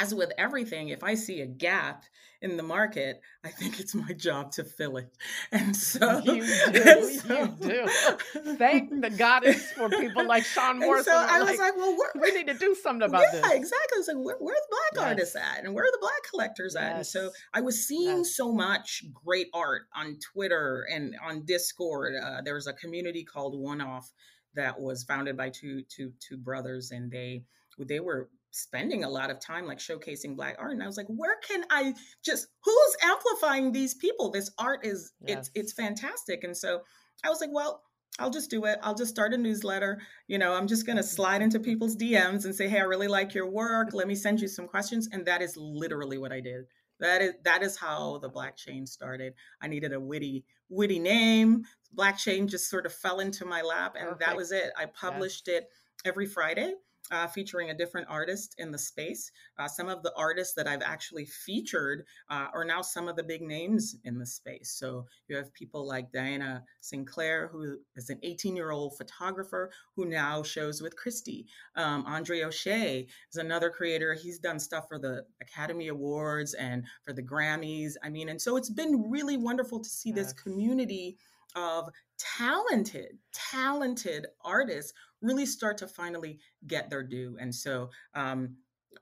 as 0.00 0.14
with 0.14 0.32
everything, 0.38 0.88
if 0.88 1.02
I 1.02 1.14
see 1.14 1.40
a 1.40 1.46
gap 1.46 2.04
in 2.40 2.56
the 2.56 2.62
market, 2.62 3.20
I 3.44 3.48
think 3.48 3.78
it's 3.78 3.94
my 3.94 4.12
job 4.12 4.52
to 4.52 4.64
fill 4.64 4.96
it. 4.96 5.12
And 5.52 5.76
so 5.76 6.18
you 6.24 6.40
do, 6.40 7.20
so, 7.20 7.42
you 7.42 7.48
do. 7.60 7.86
Thank 8.56 9.00
the 9.00 9.10
goddess 9.10 9.70
for 9.72 9.88
people 9.88 10.26
like 10.26 10.44
Sean 10.44 10.80
Morrison. 10.80 11.12
So 11.12 11.26
I 11.28 11.42
was 11.42 11.58
like, 11.58 11.76
well, 11.76 11.96
we 12.20 12.32
need 12.32 12.46
to 12.48 12.54
do 12.54 12.74
something 12.74 13.08
about 13.08 13.22
yeah, 13.22 13.40
this. 13.40 13.50
Yeah, 13.50 13.56
exactly. 13.56 13.98
It's 13.98 14.08
like, 14.08 14.16
where, 14.16 14.36
where 14.38 14.54
the 14.54 14.66
black 14.70 14.92
yes. 14.94 15.04
artists 15.04 15.36
at, 15.36 15.64
and 15.64 15.74
where 15.74 15.84
are 15.84 15.92
the 15.92 15.98
black 16.00 16.22
collectors 16.30 16.74
at? 16.74 16.96
Yes. 16.96 16.96
And 16.96 17.06
so 17.06 17.30
I 17.54 17.60
was 17.60 17.86
seeing 17.86 18.18
yes. 18.18 18.34
so 18.34 18.52
much 18.52 19.04
great 19.12 19.48
art 19.54 19.82
on 19.94 20.18
Twitter 20.32 20.86
and 20.92 21.14
on 21.22 21.44
Discord. 21.44 22.14
Uh, 22.20 22.40
there 22.42 22.54
was 22.54 22.66
a 22.66 22.72
community 22.72 23.24
called 23.24 23.58
One 23.58 23.80
Off 23.80 24.10
that 24.54 24.80
was 24.80 25.04
founded 25.04 25.36
by 25.36 25.50
two 25.50 25.82
two 25.88 26.12
two 26.20 26.36
brothers, 26.36 26.90
and 26.90 27.10
they 27.10 27.44
they 27.78 28.00
were 28.00 28.28
spending 28.52 29.02
a 29.02 29.08
lot 29.08 29.30
of 29.30 29.40
time 29.40 29.66
like 29.66 29.78
showcasing 29.78 30.36
black 30.36 30.56
art 30.58 30.72
and 30.72 30.82
i 30.82 30.86
was 30.86 30.98
like 30.98 31.06
where 31.08 31.36
can 31.46 31.64
i 31.70 31.92
just 32.22 32.48
who's 32.62 32.96
amplifying 33.02 33.72
these 33.72 33.94
people 33.94 34.30
this 34.30 34.50
art 34.58 34.84
is 34.84 35.12
yes. 35.26 35.38
it's 35.38 35.50
it's 35.54 35.72
fantastic 35.72 36.44
and 36.44 36.56
so 36.56 36.80
i 37.24 37.28
was 37.28 37.40
like 37.40 37.50
well 37.52 37.82
I'll 38.18 38.30
just 38.30 38.50
do 38.50 38.66
it. 38.66 38.78
I'll 38.82 38.94
just 38.94 39.10
start 39.10 39.32
a 39.32 39.38
newsletter. 39.38 39.98
You 40.26 40.36
know, 40.36 40.52
I'm 40.52 40.66
just 40.66 40.84
going 40.84 40.98
to 40.98 41.02
slide 41.02 41.40
into 41.40 41.58
people's 41.58 41.96
DMs 41.96 42.44
and 42.44 42.54
say, 42.54 42.68
"Hey, 42.68 42.78
I 42.78 42.82
really 42.82 43.08
like 43.08 43.32
your 43.32 43.48
work. 43.48 43.94
Let 43.94 44.06
me 44.06 44.14
send 44.14 44.38
you 44.38 44.48
some 44.48 44.68
questions." 44.68 45.08
And 45.10 45.24
that 45.24 45.40
is 45.40 45.56
literally 45.56 46.18
what 46.18 46.30
I 46.30 46.40
did. 46.40 46.66
That 47.00 47.22
is 47.22 47.32
that 47.44 47.62
is 47.62 47.78
how 47.78 48.18
the 48.18 48.28
Blackchain 48.28 48.86
started. 48.86 49.32
I 49.62 49.68
needed 49.68 49.94
a 49.94 50.00
witty 50.00 50.44
witty 50.68 50.98
name. 50.98 51.64
Blackchain 51.96 52.48
just 52.48 52.68
sort 52.68 52.84
of 52.84 52.92
fell 52.92 53.20
into 53.20 53.46
my 53.46 53.62
lap 53.62 53.94
and 53.96 54.10
Perfect. 54.10 54.26
that 54.26 54.36
was 54.36 54.52
it. 54.52 54.72
I 54.76 54.86
published 54.86 55.48
yes. 55.48 55.62
it 55.62 55.68
every 56.04 56.26
Friday 56.26 56.74
uh, 57.10 57.26
featuring 57.26 57.70
a 57.70 57.74
different 57.74 58.06
artist 58.08 58.54
in 58.58 58.70
the 58.70 58.78
space. 58.78 59.30
Uh, 59.58 59.68
some 59.68 59.88
of 59.88 60.02
the 60.02 60.12
artists 60.16 60.54
that 60.54 60.66
I've 60.66 60.82
actually 60.82 61.26
featured 61.26 62.04
uh, 62.30 62.46
are 62.54 62.64
now 62.64 62.82
some 62.82 63.08
of 63.08 63.16
the 63.16 63.22
big 63.22 63.42
names 63.42 63.96
in 64.04 64.18
the 64.18 64.26
space. 64.26 64.70
So 64.78 65.06
you 65.28 65.36
have 65.36 65.52
people 65.52 65.86
like 65.86 66.12
Diana 66.12 66.64
Sinclair, 66.80 67.48
who 67.48 67.78
is 67.96 68.10
an 68.10 68.18
18 68.22 68.56
year 68.56 68.70
old 68.70 68.96
photographer 68.96 69.70
who 69.96 70.06
now 70.06 70.42
shows 70.42 70.80
with 70.80 70.96
Christie. 70.96 71.46
Um, 71.76 72.04
Andre 72.06 72.42
O'Shea 72.42 73.06
is 73.30 73.36
another 73.36 73.70
creator. 73.70 74.14
He's 74.14 74.38
done 74.38 74.58
stuff 74.58 74.88
for 74.88 74.98
the 74.98 75.24
Academy 75.40 75.88
Awards 75.88 76.54
and 76.54 76.84
for 77.02 77.12
the 77.12 77.22
Grammys. 77.22 77.94
I 78.02 78.08
mean, 78.08 78.28
and 78.28 78.40
so 78.40 78.56
it's 78.56 78.70
been 78.70 79.10
really 79.10 79.36
wonderful 79.36 79.80
to 79.80 79.88
see 79.88 80.12
this 80.12 80.32
community 80.32 81.16
of 81.54 81.90
talented, 82.38 83.18
talented 83.32 84.26
artists 84.44 84.92
really 85.20 85.46
start 85.46 85.78
to 85.78 85.86
finally 85.86 86.38
get 86.66 86.90
their 86.90 87.02
due. 87.02 87.36
And 87.40 87.54
so, 87.54 87.90
um, 88.14 88.56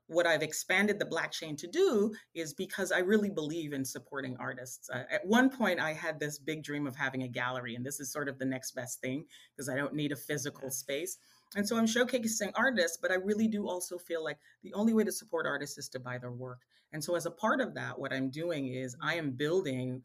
what 0.06 0.26
I've 0.26 0.42
expanded 0.42 0.98
the 0.98 1.04
Blackchain 1.04 1.56
to 1.59 1.66
do 1.66 2.12
is 2.35 2.54
because 2.54 2.92
I 2.92 2.98
really 2.98 3.30
believe 3.30 3.72
in 3.72 3.85
supporting 3.85 4.37
artists. 4.38 4.88
Uh, 4.88 5.02
at 5.11 5.26
one 5.26 5.50
point, 5.50 5.80
I 5.80 5.92
had 5.92 6.18
this 6.18 6.38
big 6.38 6.62
dream 6.62 6.87
of 6.87 6.96
having 6.96 7.22
a 7.22 7.28
gallery, 7.28 7.74
and 7.74 7.85
this 7.85 8.00
is 8.00 8.12
sort 8.12 8.28
of 8.28 8.38
the 8.38 8.44
next 8.44 8.72
best 8.72 9.00
thing 9.00 9.24
because 9.56 9.68
I 9.68 9.76
don't 9.76 9.94
need 9.94 10.12
a 10.12 10.16
physical 10.16 10.70
space. 10.70 11.18
And 11.56 11.66
so 11.66 11.76
I'm 11.76 11.87
showcasing 11.87 12.52
artists, 12.54 12.98
but 13.00 13.11
I 13.11 13.16
really 13.16 13.48
do 13.48 13.68
also 13.68 13.98
feel 13.98 14.22
like 14.22 14.38
the 14.62 14.74
only 14.74 14.94
way 14.94 15.04
to 15.04 15.12
support 15.12 15.46
artists 15.46 15.78
is 15.78 15.88
to 15.90 16.00
buy 16.00 16.18
their 16.18 16.33
work. 16.33 16.61
And 16.92 17.02
so, 17.02 17.14
as 17.14 17.26
a 17.26 17.30
part 17.30 17.61
of 17.61 17.74
that, 17.74 17.98
what 17.98 18.12
I'm 18.12 18.30
doing 18.30 18.68
is 18.68 18.96
I 19.02 19.14
am 19.14 19.30
building 19.30 20.02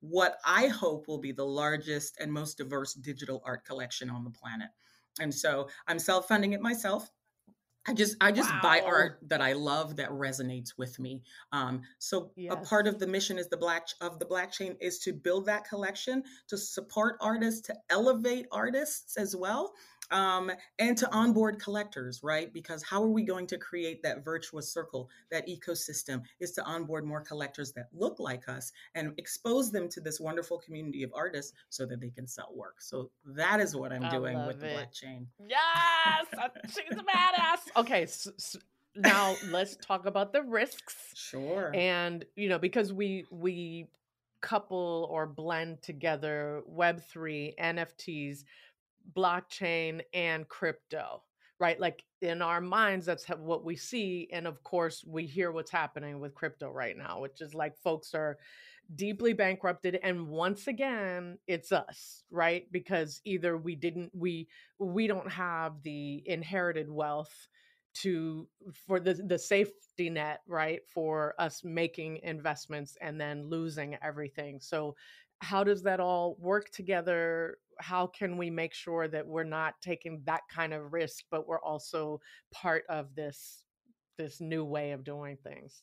what 0.00 0.36
I 0.44 0.68
hope 0.68 1.08
will 1.08 1.18
be 1.18 1.32
the 1.32 1.44
largest 1.44 2.16
and 2.20 2.32
most 2.32 2.58
diverse 2.58 2.94
digital 2.94 3.42
art 3.44 3.64
collection 3.64 4.10
on 4.10 4.24
the 4.24 4.30
planet. 4.30 4.68
And 5.20 5.34
so 5.34 5.68
I'm 5.86 5.98
self-funding 5.98 6.52
it 6.52 6.60
myself. 6.60 7.10
I 7.86 7.94
just 7.94 8.16
I 8.20 8.32
just 8.32 8.50
wow. 8.50 8.60
buy 8.62 8.80
art 8.80 9.18
that 9.28 9.40
I 9.40 9.54
love 9.54 9.96
that 9.96 10.10
resonates 10.10 10.72
with 10.76 10.98
me. 10.98 11.22
Um, 11.52 11.80
so 11.98 12.32
yes. 12.36 12.52
a 12.52 12.56
part 12.56 12.86
of 12.86 12.98
the 12.98 13.06
mission 13.06 13.38
is 13.38 13.48
the 13.48 13.56
black 13.56 13.88
of 14.02 14.18
the 14.18 14.26
Blackchain 14.26 14.76
is 14.80 14.98
to 15.00 15.14
build 15.14 15.46
that 15.46 15.66
collection, 15.66 16.22
to 16.48 16.58
support 16.58 17.16
artists, 17.22 17.62
to 17.62 17.74
elevate 17.88 18.46
artists 18.52 19.16
as 19.16 19.34
well, 19.34 19.72
um, 20.10 20.50
and 20.78 20.96
to 20.98 21.10
onboard 21.12 21.60
collectors, 21.60 22.22
right? 22.22 22.52
Because 22.52 22.82
how 22.82 23.02
are 23.02 23.08
we 23.08 23.22
going 23.22 23.46
to 23.48 23.58
create 23.58 24.02
that 24.02 24.24
virtuous 24.24 24.72
circle, 24.72 25.08
that 25.30 25.46
ecosystem, 25.48 26.22
is 26.40 26.52
to 26.52 26.64
onboard 26.64 27.04
more 27.04 27.20
collectors 27.20 27.72
that 27.72 27.88
look 27.92 28.18
like 28.18 28.48
us 28.48 28.72
and 28.94 29.12
expose 29.18 29.70
them 29.70 29.88
to 29.90 30.00
this 30.00 30.20
wonderful 30.20 30.58
community 30.58 31.02
of 31.02 31.10
artists 31.14 31.52
so 31.68 31.86
that 31.86 32.00
they 32.00 32.10
can 32.10 32.26
sell 32.26 32.52
work. 32.54 32.80
So 32.80 33.10
that 33.26 33.60
is 33.60 33.74
what 33.76 33.92
I'm 33.92 34.04
I 34.04 34.10
doing 34.10 34.46
with 34.46 34.56
it. 34.56 34.60
the 34.60 34.66
Blackchain. 34.66 35.26
Yes, 35.46 36.26
she's 36.68 36.98
a 36.98 37.02
badass. 37.02 37.80
Okay, 37.80 38.06
so, 38.06 38.30
so 38.36 38.58
now 38.94 39.36
let's 39.50 39.76
talk 39.76 40.06
about 40.06 40.32
the 40.32 40.42
risks. 40.42 40.94
Sure. 41.14 41.70
And 41.74 42.24
you 42.36 42.48
know, 42.48 42.58
because 42.58 42.92
we 42.92 43.24
we 43.30 43.88
couple 44.40 45.08
or 45.10 45.26
blend 45.26 45.82
together 45.82 46.62
Web3, 46.70 47.54
NFTs 47.58 48.44
blockchain 49.14 50.00
and 50.12 50.48
crypto 50.48 51.22
right? 51.60 51.80
Like 51.80 52.04
in 52.22 52.42
our 52.42 52.60
minds 52.60 53.06
that's 53.06 53.24
what 53.26 53.64
we 53.64 53.76
see 53.76 54.28
and 54.32 54.46
of 54.46 54.62
course 54.62 55.04
we 55.06 55.26
hear 55.26 55.50
what's 55.50 55.70
happening 55.70 56.20
with 56.20 56.34
crypto 56.34 56.70
right 56.70 56.96
now 56.96 57.20
which 57.20 57.40
is 57.40 57.54
like 57.54 57.76
folks 57.78 58.14
are 58.14 58.38
deeply 58.94 59.32
bankrupted 59.34 59.98
and 60.02 60.28
once 60.28 60.66
again 60.66 61.38
it's 61.46 61.72
us 61.72 62.22
right? 62.30 62.70
Because 62.72 63.20
either 63.24 63.56
we 63.56 63.74
didn't 63.74 64.10
we 64.14 64.48
we 64.78 65.06
don't 65.06 65.30
have 65.30 65.82
the 65.82 66.22
inherited 66.26 66.90
wealth 66.90 67.48
to 68.02 68.48
for 68.86 69.00
the 69.00 69.14
the 69.14 69.38
safety 69.38 70.10
net 70.10 70.40
right 70.46 70.80
for 70.86 71.34
us 71.38 71.62
making 71.64 72.18
investments 72.22 72.96
and 73.00 73.20
then 73.20 73.48
losing 73.48 73.96
everything. 74.02 74.60
So 74.60 74.94
how 75.40 75.64
does 75.64 75.82
that 75.82 76.00
all 76.00 76.36
work 76.38 76.70
together? 76.70 77.58
How 77.80 78.06
can 78.06 78.36
we 78.36 78.50
make 78.50 78.74
sure 78.74 79.08
that 79.08 79.26
we're 79.26 79.44
not 79.44 79.74
taking 79.80 80.22
that 80.24 80.42
kind 80.50 80.74
of 80.74 80.92
risk 80.92 81.24
but 81.30 81.46
we're 81.46 81.60
also 81.60 82.20
part 82.52 82.84
of 82.88 83.14
this 83.14 83.64
this 84.16 84.40
new 84.40 84.64
way 84.64 84.92
of 84.92 85.04
doing 85.04 85.36
things? 85.42 85.82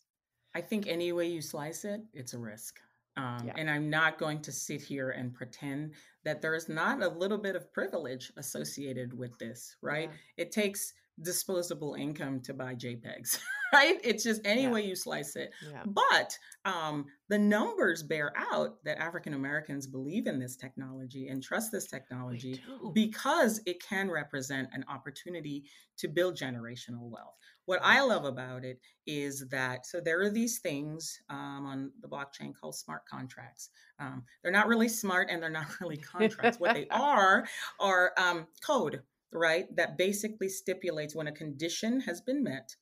I 0.54 0.62
think 0.62 0.88
any 0.88 1.12
way 1.12 1.28
you 1.28 1.42
slice 1.42 1.86
it 1.86 2.02
it's 2.14 2.34
a 2.34 2.40
risk. 2.40 2.80
Um, 3.18 3.44
yeah. 3.46 3.54
and 3.56 3.70
i'm 3.70 3.90
not 3.90 4.18
going 4.18 4.42
to 4.42 4.52
sit 4.52 4.82
here 4.82 5.12
and 5.12 5.34
pretend 5.34 5.94
that 6.26 6.42
there 6.42 6.54
is 6.54 6.68
not 6.68 7.02
a 7.02 7.08
little 7.08 7.38
bit 7.38 7.56
of 7.56 7.72
privilege 7.72 8.34
associated 8.36 9.18
with 9.18 9.32
this 9.40 9.78
right? 9.82 10.10
Yeah. 10.12 10.44
it 10.44 10.52
takes 10.52 10.92
disposable 11.22 11.96
income 11.96 12.42
to 12.42 12.54
buy 12.54 12.76
JPEGs, 12.76 13.40
right? 13.74 14.00
It's 14.04 14.24
just 14.24 14.42
any 14.46 14.64
yeah. 14.64 14.72
way 14.72 14.86
you 14.86 14.96
slice 14.96 15.36
it. 15.36 15.52
Yeah. 15.70 15.84
But 15.86 16.38
um, 16.66 17.06
the 17.30 17.38
numbers 17.38 18.04
bear 18.04 18.34
out 18.36 18.84
that 18.84 19.00
African 19.00 19.34
Americans 19.34 19.88
believe 19.88 20.28
in 20.28 20.40
this 20.40 20.56
technology 20.56 21.28
and 21.28 21.42
trust 21.42 21.72
this 21.72 21.88
technology 21.88 22.62
because 22.94 23.62
it 23.66 23.82
can 23.82 24.10
represent 24.10 24.70
an 24.74 24.84
opportunity 24.90 25.64
to 25.98 26.08
build 26.08 26.36
generational 26.36 27.10
wealth. 27.10 27.36
What 27.66 27.80
I 27.82 28.02
love 28.02 28.26
about 28.26 28.64
it 28.64 28.80
is 29.08 29.48
that 29.50 29.86
so 29.86 30.00
there 30.00 30.22
are 30.22 30.30
these 30.30 30.60
things 30.60 31.20
um, 31.30 31.66
on 31.66 31.92
the 32.02 32.08
blockchain 32.08 32.54
called 32.54 32.76
smart 32.76 33.02
contracts. 33.10 33.70
Um, 34.00 34.24
they're 34.44 34.52
not 34.52 34.68
really 34.68 34.90
smart 34.90 35.30
and 35.32 35.42
they're 35.42 35.50
not 35.50 35.68
really 35.82 35.98
contracts. 35.98 36.60
what 36.60 36.76
they 36.76 36.88
are 36.92 37.48
are 37.80 38.12
um, 38.18 38.46
code 38.64 39.02
right? 39.32 39.66
That 39.76 39.98
basically 39.98 40.50
stipulates 40.50 41.16
when 41.16 41.28
a 41.28 41.32
condition 41.32 42.02
has 42.02 42.22
been 42.22 42.44
met, 42.44 42.76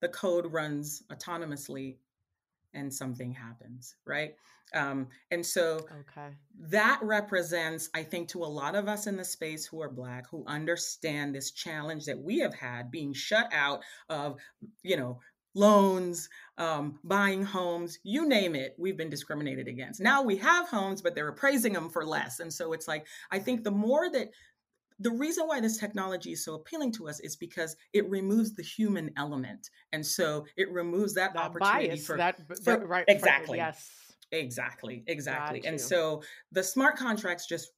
the 0.00 0.08
code 0.08 0.52
runs 0.52 1.02
autonomously 1.12 1.96
and 2.74 2.92
something 2.92 3.32
happens, 3.32 3.96
right? 4.06 4.34
Um, 4.74 5.08
and 5.30 5.44
so 5.44 5.86
okay. 6.00 6.34
that 6.68 6.98
represents, 7.02 7.88
I 7.94 8.02
think, 8.02 8.28
to 8.30 8.44
a 8.44 8.46
lot 8.46 8.74
of 8.74 8.88
us 8.88 9.06
in 9.06 9.16
the 9.16 9.24
space 9.24 9.64
who 9.64 9.80
are 9.80 9.88
Black, 9.88 10.28
who 10.28 10.44
understand 10.46 11.34
this 11.34 11.52
challenge 11.52 12.04
that 12.06 12.18
we 12.18 12.40
have 12.40 12.54
had 12.54 12.90
being 12.90 13.12
shut 13.12 13.48
out 13.52 13.82
of, 14.08 14.36
you 14.82 14.96
know, 14.96 15.20
loans, 15.54 16.28
um, 16.58 16.98
buying 17.02 17.42
homes, 17.42 17.98
you 18.02 18.28
name 18.28 18.54
it, 18.54 18.74
we've 18.78 18.98
been 18.98 19.08
discriminated 19.08 19.68
against. 19.68 20.00
Now 20.00 20.22
we 20.22 20.36
have 20.36 20.68
homes, 20.68 21.00
but 21.00 21.14
they're 21.14 21.28
appraising 21.28 21.72
them 21.72 21.88
for 21.88 22.04
less. 22.04 22.40
And 22.40 22.52
so 22.52 22.74
it's 22.74 22.86
like, 22.86 23.06
I 23.30 23.38
think 23.38 23.64
the 23.64 23.70
more 23.70 24.10
that 24.12 24.28
the 24.98 25.10
reason 25.10 25.46
why 25.46 25.60
this 25.60 25.76
technology 25.76 26.32
is 26.32 26.44
so 26.44 26.54
appealing 26.54 26.92
to 26.92 27.08
us 27.08 27.20
is 27.20 27.36
because 27.36 27.76
it 27.92 28.08
removes 28.08 28.54
the 28.54 28.62
human 28.62 29.10
element 29.16 29.70
and 29.92 30.04
so 30.04 30.46
it 30.56 30.70
removes 30.70 31.14
that, 31.14 31.34
that 31.34 31.44
opportunity 31.44 31.88
bias, 31.88 32.06
for 32.06 32.16
that 32.16 32.40
for, 32.64 32.86
right 32.86 33.04
exactly. 33.08 33.58
yes. 33.58 33.90
Exactly 34.32 35.04
exactly 35.06 35.64
and 35.64 35.80
so 35.80 36.20
the 36.50 36.62
smart 36.62 36.96
contracts 36.96 37.46
just 37.46 37.70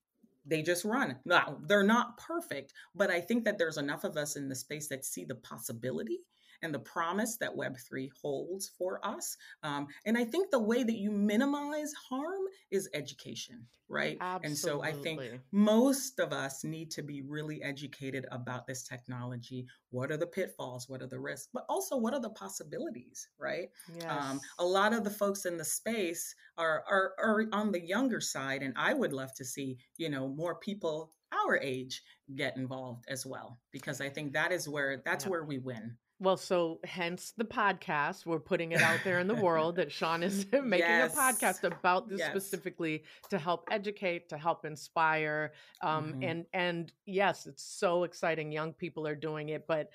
they 0.46 0.62
just 0.62 0.83
run. 0.87 1.14
Now 1.26 1.59
they're 1.66 1.83
not 1.83 2.16
perfect 2.16 2.72
but 2.94 3.11
i 3.11 3.20
think 3.20 3.44
that 3.44 3.59
there's 3.59 3.76
enough 3.76 4.04
of 4.04 4.16
us 4.16 4.37
in 4.37 4.48
the 4.48 4.54
space 4.54 4.88
that 4.88 5.04
see 5.04 5.24
the 5.24 5.35
possibility 5.35 6.20
and 6.62 6.74
the 6.74 6.78
promise 6.78 7.36
that 7.38 7.54
Web3 7.54 8.08
holds 8.20 8.70
for 8.78 9.04
us. 9.04 9.36
Um, 9.62 9.86
and 10.04 10.16
I 10.16 10.24
think 10.24 10.50
the 10.50 10.58
way 10.58 10.82
that 10.82 10.96
you 10.96 11.10
minimize 11.10 11.92
harm 12.08 12.42
is 12.70 12.88
education, 12.94 13.66
right? 13.88 14.16
Absolutely. 14.20 14.48
And 14.48 14.58
so 14.58 14.82
I 14.82 14.92
think 14.92 15.40
most 15.52 16.18
of 16.18 16.32
us 16.32 16.64
need 16.64 16.90
to 16.92 17.02
be 17.02 17.22
really 17.22 17.62
educated 17.62 18.26
about 18.32 18.66
this 18.66 18.82
technology. 18.82 19.66
What 19.90 20.10
are 20.10 20.16
the 20.16 20.26
pitfalls? 20.26 20.88
What 20.88 21.02
are 21.02 21.06
the 21.06 21.20
risks? 21.20 21.48
But 21.52 21.64
also, 21.68 21.96
what 21.96 22.14
are 22.14 22.20
the 22.20 22.30
possibilities, 22.30 23.28
right? 23.38 23.68
Um, 23.88 23.96
yes. 24.00 24.10
Um, 24.10 24.40
a 24.58 24.64
lot 24.64 24.92
of 24.92 25.04
the 25.04 25.10
folks 25.10 25.46
in 25.46 25.56
the 25.56 25.64
space 25.64 26.34
are, 26.56 26.84
are, 26.88 27.12
are 27.18 27.44
on 27.52 27.72
the 27.72 27.84
younger 27.84 28.20
side, 28.20 28.62
and 28.62 28.74
I 28.76 28.94
would 28.94 29.12
love 29.12 29.34
to 29.34 29.44
see, 29.44 29.78
you 29.96 30.10
know, 30.10 30.28
more 30.28 30.56
people 30.56 31.12
our 31.46 31.58
age 31.58 32.02
get 32.36 32.56
involved 32.56 33.04
as 33.08 33.26
well 33.26 33.58
because 33.70 34.00
i 34.00 34.08
think 34.08 34.32
that 34.32 34.50
is 34.50 34.66
where 34.66 35.02
that's 35.04 35.24
yep. 35.24 35.30
where 35.30 35.44
we 35.44 35.58
win 35.58 35.94
well, 36.20 36.37
so 36.37 36.81
hence 36.85 37.33
the 37.37 37.44
podcast. 37.44 38.26
We're 38.26 38.40
putting 38.40 38.72
it 38.72 38.83
out 38.83 39.00
there 39.04 39.20
in 39.20 39.28
the 39.28 39.37
world 39.37 39.76
that 39.76 39.92
Sean 39.92 40.22
is 40.22 40.46
making 40.52 40.88
yes. 40.88 41.14
a 41.14 41.16
podcast 41.16 41.62
about 41.64 42.09
this 42.09 42.18
yes. 42.18 42.31
specifically 42.31 43.04
to 43.31 43.38
help 43.38 43.68
educate, 43.70 44.28
to 44.31 44.38
help 44.38 44.64
inspire. 44.64 45.52
Um, 45.81 46.12
mm-hmm. 46.12 46.22
and 46.24 46.46
and 46.52 46.92
yes, 47.07 47.46
it's 47.46 47.62
so 47.62 48.02
exciting. 48.02 48.50
Young 48.50 48.72
people 48.72 49.07
are 49.07 49.14
doing 49.14 49.50
it, 49.50 49.66
but 49.68 49.90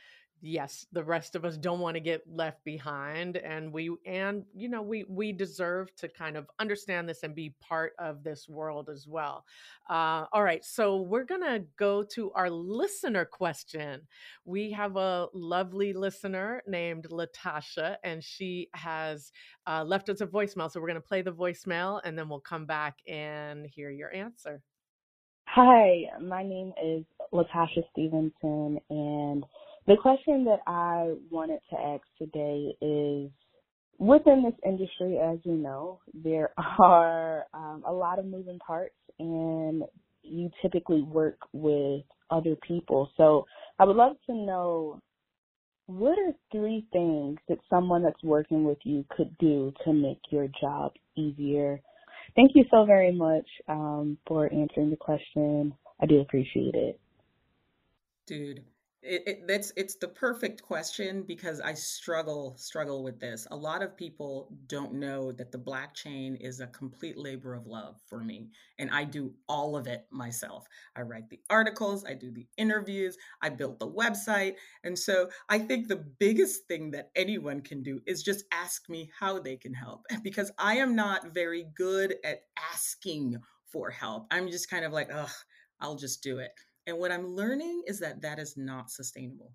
yes 0.46 0.86
the 0.92 1.04
rest 1.04 1.36
of 1.36 1.46
us 1.46 1.56
don't 1.56 1.80
want 1.80 1.96
to 1.96 2.02
get 2.02 2.22
left 2.30 2.62
behind 2.66 3.38
and 3.38 3.72
we 3.72 3.90
and 4.06 4.44
you 4.54 4.68
know 4.68 4.82
we 4.82 5.06
we 5.08 5.32
deserve 5.32 5.96
to 5.96 6.10
kind 6.10 6.36
of 6.36 6.50
understand 6.60 7.08
this 7.08 7.24
and 7.24 7.34
be 7.34 7.56
part 7.62 7.94
of 7.98 8.24
this 8.26 8.50
world 8.50 8.90
as 8.90 9.08
well. 9.08 9.46
Uh, 9.90 10.26
all 10.34 10.44
right 10.44 10.66
so 10.66 11.02
we're 11.02 11.24
gonna 11.24 11.62
go 11.78 12.04
to 12.04 12.30
our 12.34 12.50
listener 12.50 13.24
question. 13.24 14.02
We 14.44 14.70
have 14.72 14.98
a 14.98 15.28
lovely 15.34 15.94
listener 15.94 16.62
named 16.68 17.08
latasha 17.10 17.96
and 18.04 18.22
she 18.22 18.68
has 18.74 19.32
uh, 19.66 19.86
left 19.86 20.10
us 20.10 20.20
a 20.20 20.28
voicemail 20.28 20.70
so 20.70 20.82
we're 20.82 20.88
gonna 20.88 21.00
play 21.00 21.22
the 21.22 21.32
voicemail 21.32 22.02
and 22.04 22.20
then 22.20 22.28
we'll 22.28 22.42
come 22.42 22.66
back 22.66 22.98
and 23.08 23.66
hear 23.66 23.90
your 23.90 24.14
answer. 24.14 24.62
Hi 25.46 26.04
my 26.22 26.44
name 26.44 26.74
is 26.84 27.06
latasha 27.32 27.84
stevenson 27.94 28.78
and 28.90 29.46
the 29.88 29.98
question 30.02 30.46
that 30.46 30.60
I 30.68 31.14
wanted 31.30 31.60
to 31.70 31.80
ask 31.80 32.04
today 32.18 32.76
is 32.82 33.32
within 33.98 34.44
this 34.44 34.60
industry, 34.66 35.18
as 35.18 35.40
you 35.44 35.54
know, 35.54 36.00
there 36.14 36.52
are 36.80 37.46
um, 37.54 37.84
a 37.86 37.92
lot 37.92 38.20
of 38.20 38.26
moving 38.26 38.60
parts, 38.60 38.96
and 39.20 39.84
you 40.24 40.50
typically 40.62 41.02
work 41.02 41.38
with 41.52 42.04
other 42.30 42.56
people. 42.68 43.10
So 43.18 43.46
I 43.80 43.86
would 43.86 43.96
love 43.96 44.16
to 44.28 44.34
know 44.34 45.02
what 45.86 46.18
are 46.18 46.32
three 46.52 46.88
things 46.94 47.38
that 47.50 47.58
someone 47.70 48.04
that's 48.04 48.24
working 48.24 48.64
with 48.64 48.78
you 48.84 49.06
could 49.16 49.38
do 49.38 49.74
to 49.84 49.94
make 49.94 50.20
your 50.30 50.48
job 50.62 50.94
easier? 51.16 51.82
Thank 52.36 52.52
you 52.56 52.64
so 52.72 52.86
very 52.86 53.12
much 53.12 53.46
um, 53.68 54.18
for 54.26 54.52
answering 54.52 54.90
the 54.90 54.96
question. 54.96 55.74
I 56.02 56.06
do 56.06 56.22
appreciate 56.22 56.74
it. 56.74 57.00
Dude, 58.26 58.64
it, 59.04 59.44
it, 59.50 59.72
it's 59.76 59.96
the 59.96 60.08
perfect 60.08 60.62
question 60.62 61.24
because 61.24 61.60
I 61.60 61.74
struggle 61.74 62.56
struggle 62.58 63.04
with 63.04 63.20
this. 63.20 63.46
A 63.52 63.56
lot 63.56 63.82
of 63.82 63.98
people 63.98 64.50
don't 64.68 64.94
know 64.94 65.32
that 65.34 65.52
the 65.52 65.58
Blackchain 65.58 66.38
is 66.40 66.60
a 66.60 66.68
complete 66.68 67.18
labor 67.18 67.54
of 67.54 67.68
love 67.68 68.00
for 68.08 68.24
me, 68.24 68.50
and 68.80 68.90
I 68.92 69.04
do 69.04 69.34
all 69.50 69.76
of 69.76 69.88
it 69.88 70.06
myself. 70.12 70.66
I 70.96 71.02
write 71.02 71.30
the 71.30 71.42
articles, 71.50 72.06
I 72.06 72.14
do 72.14 72.32
the 72.32 72.48
interviews, 72.58 73.18
I 73.42 73.50
built 73.50 73.80
the 73.80 73.92
website, 73.92 74.56
and 74.84 74.98
so 74.98 75.30
I 75.50 75.60
think 75.60 75.88
the 75.88 76.06
biggest 76.20 76.68
thing 76.68 76.92
that 76.92 77.12
anyone 77.16 77.62
can 77.62 77.84
do 77.84 78.00
is 78.08 78.24
just 78.24 78.46
ask 78.52 78.90
me 78.90 79.12
how 79.20 79.40
they 79.40 79.58
can 79.58 79.74
help 79.74 80.06
because 80.24 80.52
I 80.58 80.78
am 80.78 80.96
not 80.96 81.34
very 81.34 81.68
good 81.76 82.16
at 82.24 82.44
asking 82.72 83.38
for 83.66 83.90
help. 83.90 84.28
I'm 84.32 84.50
just 84.50 84.70
kind 84.70 84.86
of 84.86 84.94
like, 84.94 85.10
ugh, 85.14 85.30
I'll 85.82 85.96
just 85.96 86.24
do 86.24 86.38
it. 86.38 86.52
And 86.88 86.98
what 86.98 87.12
I'm 87.12 87.36
learning 87.36 87.84
is 87.88 88.00
that 88.00 88.22
that 88.22 88.40
is 88.40 88.58
not 88.58 88.92
sustainable 88.92 89.54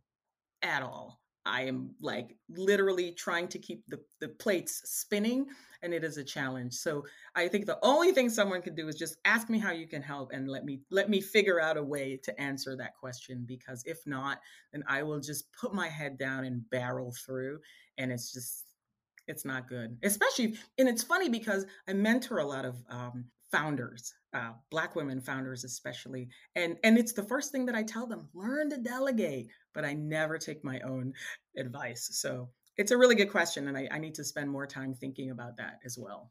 at 0.62 0.82
all. 0.82 1.20
I 1.48 1.62
am 1.62 1.94
like 2.00 2.36
literally 2.50 3.12
trying 3.12 3.48
to 3.48 3.58
keep 3.58 3.82
the, 3.88 4.00
the 4.20 4.28
plates 4.28 4.82
spinning, 4.84 5.46
and 5.82 5.94
it 5.94 6.04
is 6.04 6.18
a 6.18 6.24
challenge. 6.24 6.74
So 6.74 7.04
I 7.34 7.48
think 7.48 7.64
the 7.64 7.78
only 7.82 8.12
thing 8.12 8.28
someone 8.28 8.60
can 8.60 8.74
do 8.74 8.86
is 8.88 8.96
just 8.96 9.16
ask 9.24 9.48
me 9.48 9.58
how 9.58 9.72
you 9.72 9.86
can 9.86 10.02
help 10.02 10.32
and 10.32 10.48
let 10.48 10.64
me 10.64 10.80
let 10.90 11.08
me 11.08 11.20
figure 11.20 11.60
out 11.60 11.78
a 11.78 11.82
way 11.82 12.18
to 12.24 12.38
answer 12.40 12.76
that 12.76 12.96
question. 12.96 13.44
Because 13.46 13.82
if 13.86 13.98
not, 14.06 14.40
then 14.72 14.84
I 14.86 15.02
will 15.02 15.20
just 15.20 15.50
put 15.58 15.72
my 15.72 15.88
head 15.88 16.18
down 16.18 16.44
and 16.44 16.68
barrel 16.70 17.14
through, 17.24 17.60
and 17.96 18.12
it's 18.12 18.32
just 18.32 18.64
it's 19.26 19.44
not 19.44 19.68
good. 19.68 19.96
Especially, 20.02 20.58
and 20.78 20.88
it's 20.88 21.02
funny 21.02 21.28
because 21.28 21.64
I 21.86 21.94
mentor 21.94 22.38
a 22.38 22.46
lot 22.46 22.64
of 22.66 22.76
um, 22.90 23.26
founders 23.50 24.12
uh, 24.34 24.50
black 24.70 24.94
women 24.94 25.20
founders 25.20 25.64
especially 25.64 26.28
and 26.54 26.76
and 26.84 26.98
it's 26.98 27.12
the 27.12 27.22
first 27.22 27.50
thing 27.50 27.64
that 27.64 27.74
i 27.74 27.82
tell 27.82 28.06
them 28.06 28.28
learn 28.34 28.68
to 28.68 28.76
delegate 28.76 29.48
but 29.74 29.84
i 29.84 29.94
never 29.94 30.38
take 30.38 30.64
my 30.64 30.80
own 30.80 31.12
advice. 31.58 32.08
So 32.12 32.48
it's 32.76 32.92
a 32.92 32.96
really 32.96 33.14
good 33.14 33.30
question 33.30 33.68
and 33.68 33.76
I, 33.76 33.88
I 33.90 33.98
need 33.98 34.14
to 34.14 34.24
spend 34.24 34.50
more 34.50 34.66
time 34.66 34.94
thinking 34.94 35.30
about 35.30 35.56
that 35.56 35.80
as 35.84 35.98
well 35.98 36.30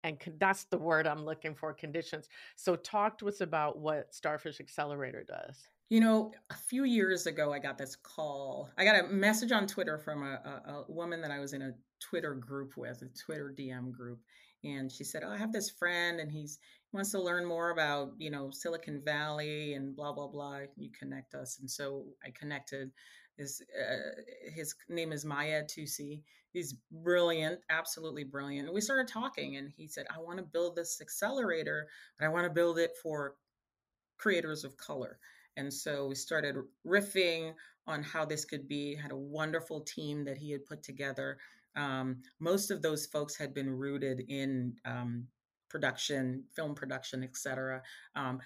and 0.04 0.20
con- 0.20 0.36
that's 0.40 0.66
the 0.66 0.78
word 0.78 1.08
i'm 1.08 1.26
looking 1.26 1.56
for 1.56 1.74
conditions. 1.74 2.30
So 2.56 2.76
talk 2.76 3.18
to 3.20 3.28
us 3.28 3.42
about 3.42 3.80
what 3.80 4.14
starfish 4.14 4.60
accelerator 4.60 5.24
does 5.24 5.68
You 5.90 6.00
know, 6.00 6.32
a 6.50 6.56
few 6.56 6.84
years 6.84 7.28
ago, 7.28 7.54
I 7.54 7.60
got 7.60 7.78
this 7.78 7.96
call. 7.96 8.70
I 8.78 8.84
got 8.84 9.00
a 9.00 9.08
message 9.08 9.52
on 9.52 9.68
Twitter 9.68 10.00
from 10.00 10.24
a, 10.24 10.40
a, 10.44 10.72
a 10.72 10.86
woman 10.88 11.22
that 11.22 11.30
I 11.30 11.40
was 11.40 11.54
in 11.54 11.62
a 11.62 11.74
Twitter 12.00 12.34
group 12.34 12.76
with, 12.76 13.04
a 13.04 13.24
Twitter 13.24 13.54
DM 13.56 13.92
group. 13.92 14.20
And 14.64 14.92
she 14.92 15.04
said, 15.04 15.24
Oh, 15.24 15.32
I 15.32 15.38
have 15.38 15.54
this 15.54 15.70
friend 15.70 16.20
and 16.20 16.32
he's 16.32 16.58
he 16.92 16.98
wants 16.98 17.12
to 17.12 17.22
learn 17.22 17.46
more 17.46 17.70
about, 17.70 18.14
you 18.18 18.32
know, 18.32 18.50
Silicon 18.50 19.02
Valley 19.04 19.74
and 19.74 19.96
blah, 19.96 20.14
blah, 20.14 20.28
blah. 20.28 20.62
You 20.76 20.90
connect 20.98 21.36
us. 21.36 21.60
And 21.60 21.70
so 21.70 22.06
I 22.26 22.32
connected. 22.32 22.92
His, 23.38 23.62
uh, 23.78 24.22
his 24.56 24.74
name 24.88 25.12
is 25.12 25.26
Maya 25.26 25.64
Tusi. 25.64 26.22
He's 26.54 26.76
brilliant, 27.04 27.60
absolutely 27.70 28.24
brilliant. 28.24 28.68
And 28.68 28.74
we 28.74 28.80
started 28.80 29.10
talking, 29.10 29.58
and 29.58 29.74
he 29.76 29.90
said, 29.90 30.06
I 30.10 30.22
want 30.22 30.38
to 30.38 30.44
build 30.44 30.78
this 30.78 31.02
accelerator, 31.02 31.88
but 32.18 32.26
I 32.26 32.30
want 32.30 32.46
to 32.46 32.50
build 32.50 32.80
it 32.80 32.92
for 33.04 33.36
creators 34.18 34.64
of 34.64 34.78
color. 34.78 35.20
And 35.58 35.74
so 35.74 36.08
we 36.08 36.16
started 36.16 36.56
riffing 36.86 37.54
on 37.88 38.04
how 38.04 38.26
this 38.26 38.46
could 38.46 38.68
be, 38.68 38.96
had 38.96 39.12
a 39.12 39.18
wonderful 39.18 39.82
team 39.82 40.26
that 40.26 40.38
he 40.38 40.52
had 40.52 40.66
put 40.66 40.84
together. 40.84 41.38
Um, 41.76 42.22
most 42.40 42.72
of 42.72 42.82
those 42.82 43.06
folks 43.06 43.38
had 43.38 43.54
been 43.54 43.70
rooted 43.70 44.22
in 44.28 44.76
um, 44.86 45.28
production, 45.70 46.44
film 46.56 46.74
production, 46.74 47.24
et 47.24 47.36
cetera. 47.36 47.82
Um, 48.16 48.40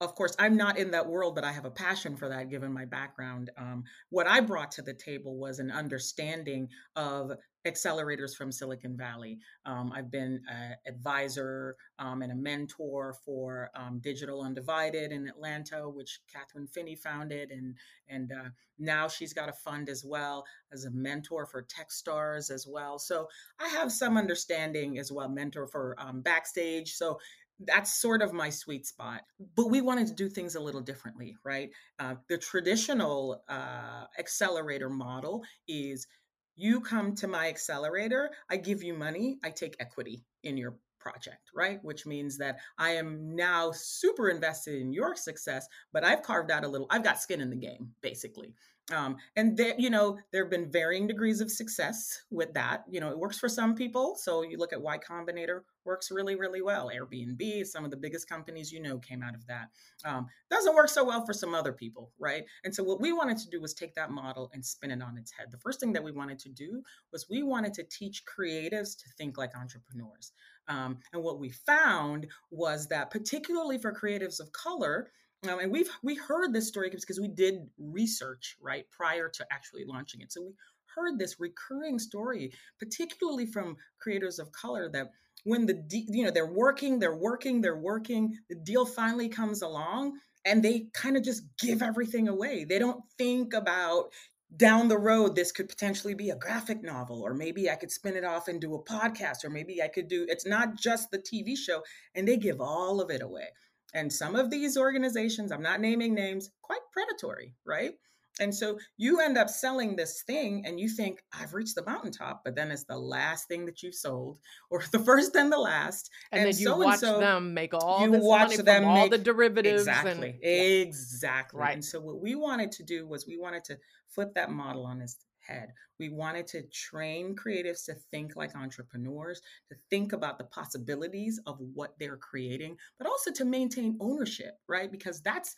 of 0.00 0.14
course, 0.14 0.36
I'm 0.38 0.56
not 0.56 0.78
in 0.78 0.90
that 0.90 1.06
world, 1.06 1.34
but 1.34 1.44
I 1.44 1.52
have 1.52 1.64
a 1.64 1.70
passion 1.70 2.16
for 2.16 2.28
that 2.28 2.50
given 2.50 2.72
my 2.72 2.84
background. 2.84 3.50
Um, 3.56 3.84
what 4.10 4.26
I 4.26 4.40
brought 4.40 4.70
to 4.72 4.82
the 4.82 4.92
table 4.92 5.38
was 5.38 5.58
an 5.58 5.70
understanding 5.70 6.68
of 6.96 7.32
accelerators 7.66 8.36
from 8.36 8.52
Silicon 8.52 8.96
Valley. 8.96 9.38
Um, 9.64 9.92
I've 9.94 10.10
been 10.10 10.42
an 10.48 10.76
advisor 10.86 11.76
um, 11.98 12.22
and 12.22 12.30
a 12.30 12.34
mentor 12.34 13.14
for 13.24 13.70
um, 13.74 13.98
Digital 14.02 14.42
Undivided 14.42 15.12
in 15.12 15.26
Atlanta, 15.28 15.88
which 15.88 16.20
Kathryn 16.32 16.68
Finney 16.68 16.94
founded, 16.94 17.50
and 17.50 17.74
and 18.08 18.32
uh, 18.32 18.50
now 18.78 19.08
she's 19.08 19.32
got 19.32 19.48
a 19.48 19.52
fund 19.52 19.88
as 19.88 20.04
well 20.04 20.44
as 20.72 20.84
a 20.84 20.90
mentor 20.90 21.46
for 21.46 21.64
TechStars 21.64 22.50
as 22.50 22.66
well. 22.68 22.98
So 22.98 23.28
I 23.58 23.68
have 23.68 23.90
some 23.90 24.16
understanding 24.16 24.98
as 24.98 25.10
well, 25.10 25.28
mentor 25.28 25.66
for 25.66 25.96
um, 25.98 26.20
Backstage. 26.20 26.92
So 26.92 27.18
that's 27.60 28.00
sort 28.00 28.22
of 28.22 28.32
my 28.32 28.50
sweet 28.50 28.86
spot. 28.86 29.22
But 29.56 29.70
we 29.70 29.80
wanted 29.80 30.08
to 30.08 30.14
do 30.14 30.28
things 30.28 30.54
a 30.54 30.60
little 30.60 30.80
differently, 30.80 31.36
right? 31.44 31.70
Uh, 31.98 32.16
the 32.28 32.38
traditional 32.38 33.42
uh, 33.48 34.04
accelerator 34.18 34.90
model 34.90 35.42
is 35.66 36.06
you 36.54 36.80
come 36.80 37.14
to 37.16 37.28
my 37.28 37.48
accelerator, 37.48 38.30
I 38.50 38.56
give 38.56 38.82
you 38.82 38.94
money, 38.94 39.38
I 39.44 39.50
take 39.50 39.76
equity 39.78 40.24
in 40.42 40.56
your 40.56 40.76
project, 40.98 41.50
right? 41.54 41.78
Which 41.82 42.06
means 42.06 42.38
that 42.38 42.58
I 42.78 42.92
am 42.92 43.36
now 43.36 43.70
super 43.72 44.28
invested 44.28 44.80
in 44.80 44.92
your 44.92 45.14
success, 45.14 45.68
but 45.92 46.04
I've 46.04 46.22
carved 46.22 46.50
out 46.50 46.64
a 46.64 46.68
little, 46.68 46.86
I've 46.90 47.04
got 47.04 47.20
skin 47.20 47.40
in 47.40 47.50
the 47.50 47.56
game, 47.56 47.92
basically. 48.00 48.54
Um, 48.92 49.16
and 49.34 49.56
that, 49.56 49.80
you 49.80 49.90
know, 49.90 50.18
there 50.30 50.44
have 50.44 50.50
been 50.50 50.70
varying 50.70 51.08
degrees 51.08 51.40
of 51.40 51.50
success 51.50 52.22
with 52.30 52.54
that. 52.54 52.84
You 52.88 53.00
know, 53.00 53.10
it 53.10 53.18
works 53.18 53.38
for 53.38 53.48
some 53.48 53.74
people. 53.74 54.14
So 54.16 54.42
you 54.42 54.58
look 54.58 54.72
at 54.72 54.80
Y 54.80 54.98
Combinator, 54.98 55.62
works 55.84 56.10
really, 56.10 56.36
really 56.36 56.62
well. 56.62 56.90
Airbnb, 56.94 57.66
some 57.66 57.84
of 57.84 57.90
the 57.90 57.96
biggest 57.96 58.28
companies 58.28 58.70
you 58.70 58.80
know 58.80 58.98
came 58.98 59.22
out 59.22 59.34
of 59.34 59.46
that. 59.46 59.70
Um, 60.04 60.26
doesn't 60.50 60.74
work 60.74 60.88
so 60.88 61.04
well 61.04 61.24
for 61.24 61.32
some 61.32 61.54
other 61.54 61.72
people, 61.72 62.12
right? 62.18 62.44
And 62.64 62.74
so 62.74 62.84
what 62.84 63.00
we 63.00 63.12
wanted 63.12 63.38
to 63.38 63.48
do 63.48 63.60
was 63.60 63.74
take 63.74 63.94
that 63.96 64.10
model 64.10 64.50
and 64.52 64.64
spin 64.64 64.92
it 64.92 65.02
on 65.02 65.18
its 65.18 65.32
head. 65.32 65.48
The 65.50 65.58
first 65.58 65.80
thing 65.80 65.92
that 65.92 66.04
we 66.04 66.12
wanted 66.12 66.38
to 66.40 66.48
do 66.48 66.82
was 67.12 67.28
we 67.28 67.42
wanted 67.42 67.74
to 67.74 67.84
teach 67.84 68.22
creatives 68.24 68.96
to 68.98 69.08
think 69.16 69.36
like 69.36 69.56
entrepreneurs. 69.56 70.32
Um, 70.68 70.98
and 71.12 71.22
what 71.22 71.38
we 71.38 71.50
found 71.50 72.26
was 72.50 72.88
that, 72.88 73.10
particularly 73.10 73.78
for 73.78 73.92
creatives 73.92 74.40
of 74.40 74.52
color, 74.52 75.10
um, 75.48 75.58
and 75.60 75.72
we've 75.72 75.90
we 76.02 76.14
heard 76.14 76.52
this 76.52 76.68
story 76.68 76.90
because 76.90 77.20
we 77.20 77.28
did 77.28 77.68
research 77.78 78.56
right 78.60 78.84
prior 78.90 79.28
to 79.28 79.46
actually 79.50 79.84
launching 79.86 80.20
it. 80.20 80.32
So 80.32 80.42
we 80.42 80.52
heard 80.94 81.18
this 81.18 81.38
recurring 81.38 81.98
story, 81.98 82.52
particularly 82.78 83.46
from 83.46 83.76
creators 83.98 84.38
of 84.38 84.52
color, 84.52 84.88
that 84.92 85.10
when 85.44 85.66
the 85.66 85.74
de- 85.74 86.06
you 86.08 86.24
know 86.24 86.30
they're 86.30 86.52
working, 86.52 86.98
they're 86.98 87.16
working, 87.16 87.60
they're 87.60 87.78
working, 87.78 88.36
the 88.48 88.56
deal 88.56 88.86
finally 88.86 89.28
comes 89.28 89.62
along, 89.62 90.18
and 90.44 90.62
they 90.62 90.86
kind 90.92 91.16
of 91.16 91.22
just 91.22 91.42
give 91.58 91.82
everything 91.82 92.28
away. 92.28 92.64
They 92.64 92.78
don't 92.78 93.02
think 93.18 93.54
about 93.54 94.12
down 94.54 94.88
the 94.88 94.98
road 94.98 95.34
this 95.34 95.50
could 95.50 95.68
potentially 95.68 96.14
be 96.14 96.30
a 96.30 96.36
graphic 96.36 96.82
novel 96.82 97.20
or 97.20 97.34
maybe 97.34 97.68
i 97.68 97.74
could 97.74 97.90
spin 97.90 98.14
it 98.14 98.24
off 98.24 98.46
and 98.46 98.60
do 98.60 98.74
a 98.74 98.84
podcast 98.84 99.44
or 99.44 99.50
maybe 99.50 99.82
i 99.82 99.88
could 99.88 100.06
do 100.06 100.24
it's 100.28 100.46
not 100.46 100.76
just 100.76 101.10
the 101.10 101.18
tv 101.18 101.56
show 101.56 101.82
and 102.14 102.28
they 102.28 102.36
give 102.36 102.60
all 102.60 103.00
of 103.00 103.10
it 103.10 103.22
away 103.22 103.48
and 103.94 104.12
some 104.12 104.36
of 104.36 104.50
these 104.50 104.76
organizations, 104.76 105.52
I'm 105.52 105.62
not 105.62 105.80
naming 105.80 106.14
names, 106.14 106.50
quite 106.62 106.80
predatory, 106.92 107.54
right? 107.64 107.94
And 108.38 108.54
so 108.54 108.78
you 108.98 109.20
end 109.20 109.38
up 109.38 109.48
selling 109.48 109.96
this 109.96 110.22
thing 110.26 110.64
and 110.66 110.78
you 110.78 110.88
think, 110.90 111.22
I've 111.32 111.54
reached 111.54 111.74
the 111.74 111.84
mountaintop, 111.84 112.42
but 112.44 112.54
then 112.54 112.70
it's 112.70 112.84
the 112.84 112.98
last 112.98 113.48
thing 113.48 113.64
that 113.66 113.82
you've 113.82 113.94
sold, 113.94 114.38
or 114.70 114.82
the 114.92 114.98
first 114.98 115.34
and 115.36 115.50
the 115.50 115.58
last. 115.58 116.10
And, 116.32 116.42
and 116.42 116.52
then 116.52 116.60
you 116.60 116.66
so 116.66 116.76
watch 116.76 116.98
so, 116.98 117.18
them 117.18 117.54
make 117.54 117.72
all 117.72 118.02
you 118.02 118.12
watch 118.20 118.56
them 118.56 118.84
all 118.84 119.02
make, 119.02 119.10
the 119.10 119.18
derivatives. 119.18 119.82
Exactly. 119.82 120.30
And, 120.30 120.38
yeah. 120.42 120.50
Exactly. 120.50 121.60
Right. 121.60 121.74
And 121.74 121.84
so 121.84 122.00
what 122.00 122.20
we 122.20 122.34
wanted 122.34 122.72
to 122.72 122.82
do 122.82 123.06
was 123.06 123.26
we 123.26 123.38
wanted 123.38 123.64
to 123.64 123.78
flip 124.08 124.34
that 124.34 124.50
model 124.50 124.84
on 124.84 125.00
its 125.00 125.16
head. 125.46 125.72
We 125.98 126.08
wanted 126.08 126.46
to 126.48 126.62
train 126.72 127.34
creatives 127.36 127.84
to 127.86 127.94
think 128.10 128.36
like 128.36 128.56
entrepreneurs, 128.56 129.40
to 129.70 129.76
think 129.90 130.12
about 130.12 130.38
the 130.38 130.44
possibilities 130.44 131.40
of 131.46 131.58
what 131.74 131.94
they're 131.98 132.16
creating, 132.16 132.76
but 132.98 133.06
also 133.08 133.30
to 133.32 133.44
maintain 133.44 133.96
ownership, 134.00 134.54
right? 134.68 134.90
Because 134.90 135.20
that's 135.20 135.54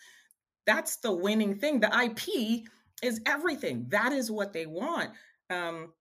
that's 0.66 0.96
the 0.96 1.12
winning 1.12 1.54
thing. 1.54 1.80
The 1.80 2.04
IP 2.04 2.64
is 3.02 3.20
everything. 3.26 3.86
That 3.88 4.12
is 4.12 4.30
what 4.30 4.52
they 4.52 4.66
want. 4.66 5.10
Um, 5.50 5.92